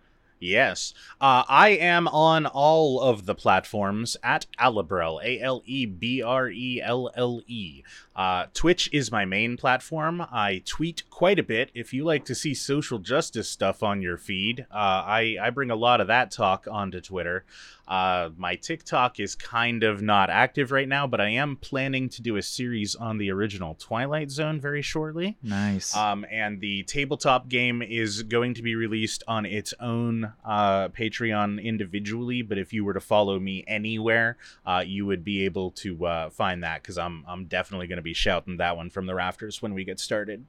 Yes. 0.43 0.93
Uh, 1.20 1.45
I 1.49 1.68
am 1.68 2.09
on 2.09 2.47
all 2.47 3.01
of 3.01 3.26
the 3.26 3.34
platforms 3.34 4.16
at 4.24 4.47
Alebrell, 4.59 5.22
A 5.22 5.40
L 5.40 5.62
E 5.66 5.86
B 5.86 6.20
R 6.20 6.49
E 6.51 6.82
L 6.82 7.12
L 7.14 7.43
E. 7.47 7.84
Uh, 8.16 8.47
Twitch 8.53 8.90
is 8.93 9.12
my 9.12 9.24
main 9.24 9.57
platform. 9.57 10.20
I 10.20 10.62
tweet 10.66 11.05
quite 11.11 11.38
a 11.38 11.45
bit. 11.45 11.70
If 11.74 11.95
you 11.95 12.03
like 12.05 12.24
to 12.24 12.34
see 12.34 12.55
social 12.55 12.99
justice 12.99 13.49
stuff 13.49 13.84
on 13.84 14.03
your 14.03 14.18
feed, 14.18 14.66
uh, 14.72 14.74
I, 15.07 15.36
I 15.40 15.51
bring 15.51 15.70
a 15.70 15.76
lot 15.76 16.01
of 16.01 16.09
that 16.09 16.32
talk 16.32 16.66
onto 16.68 17.01
Twitter. 17.01 17.45
Uh, 17.87 18.30
my 18.37 18.55
TikTok 18.55 19.18
is 19.18 19.35
kind 19.35 19.83
of 19.83 20.03
not 20.03 20.30
active 20.30 20.70
right 20.70 20.89
now, 20.89 21.07
but 21.07 21.20
I 21.20 21.28
am 21.30 21.57
planning 21.57 22.09
to 22.11 22.22
do 22.22 22.37
a 22.37 22.43
series 22.43 22.95
on 22.95 23.18
the 23.18 23.30
original 23.30 23.74
Twilight 23.74 24.30
Zone 24.30 24.61
very 24.61 24.83
shortly. 24.83 25.37
Nice. 25.43 25.95
Um, 25.97 26.24
and 26.30 26.61
the 26.61 26.85
tabletop 26.85 27.49
game 27.49 27.83
is 27.83 28.22
going 28.22 28.55
to 28.55 28.62
be 28.62 28.74
released 28.74 29.22
on 29.26 29.45
its 29.45 29.74
own 29.80 30.33
uh, 30.45 30.89
Patreon 30.89 31.62
individually. 31.62 32.43
But 32.43 32.59
if 32.59 32.72
you 32.72 32.85
were 32.85 32.95
to 32.95 33.01
follow 33.01 33.39
me 33.39 33.64
anywhere, 33.66 34.37
uh, 34.64 34.85
you 34.87 35.05
would 35.07 35.24
be 35.24 35.45
able 35.45 35.72
to 35.72 36.07
uh, 36.07 36.30
find 36.30 36.62
that 36.62 36.83
because 36.83 36.99
I'm 36.99 37.24
I'm 37.26 37.47
definitely 37.47 37.89
going 37.89 37.97
to 37.97 38.03
be 38.03 38.14
shouting 38.14 38.59
that 38.59 38.76
one 38.76 38.91
from 38.91 39.07
the 39.07 39.14
rafters 39.14 39.61
when 39.61 39.74
we 39.74 39.85
get 39.85 39.99
started. 39.99 40.47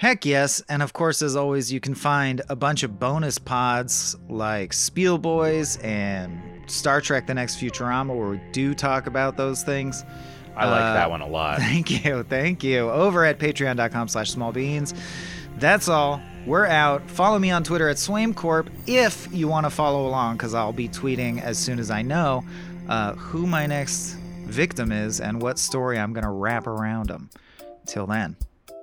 Heck 0.00 0.24
yes. 0.24 0.62
And 0.70 0.82
of 0.82 0.94
course, 0.94 1.20
as 1.20 1.36
always, 1.36 1.70
you 1.70 1.78
can 1.78 1.94
find 1.94 2.40
a 2.48 2.56
bunch 2.56 2.84
of 2.84 2.98
bonus 2.98 3.38
pods 3.38 4.16
like 4.30 4.72
Spiel 4.72 5.18
Boys 5.18 5.76
and 5.82 6.40
Star 6.70 7.02
Trek 7.02 7.26
The 7.26 7.34
Next 7.34 7.56
Futurama, 7.60 8.16
where 8.16 8.30
we 8.30 8.40
do 8.52 8.72
talk 8.72 9.06
about 9.06 9.36
those 9.36 9.62
things. 9.62 10.02
I 10.56 10.64
like 10.70 10.80
Uh, 10.80 10.94
that 10.94 11.10
one 11.10 11.20
a 11.20 11.26
lot. 11.28 11.58
Thank 11.60 12.02
you. 12.02 12.22
Thank 12.22 12.64
you. 12.64 12.88
Over 12.90 13.26
at 13.26 13.38
patreon.com 13.38 14.08
slash 14.08 14.34
smallbeans. 14.34 14.96
That's 15.58 15.86
all. 15.90 16.22
We're 16.46 16.64
out. 16.64 17.10
Follow 17.10 17.38
me 17.38 17.50
on 17.50 17.62
Twitter 17.62 17.90
at 17.90 17.96
SwameCorp 17.98 18.68
if 18.86 19.28
you 19.30 19.48
want 19.48 19.66
to 19.66 19.70
follow 19.70 20.06
along, 20.08 20.38
because 20.38 20.54
I'll 20.54 20.72
be 20.72 20.88
tweeting 20.88 21.42
as 21.42 21.58
soon 21.58 21.78
as 21.78 21.90
I 21.90 22.00
know 22.00 22.42
uh, 22.88 23.12
who 23.16 23.46
my 23.46 23.66
next 23.66 24.14
victim 24.46 24.92
is 24.92 25.20
and 25.20 25.42
what 25.42 25.58
story 25.58 25.98
I'm 25.98 26.14
going 26.14 26.24
to 26.24 26.30
wrap 26.30 26.66
around 26.66 27.08
them. 27.10 27.28
Till 27.86 28.06
then, 28.06 28.36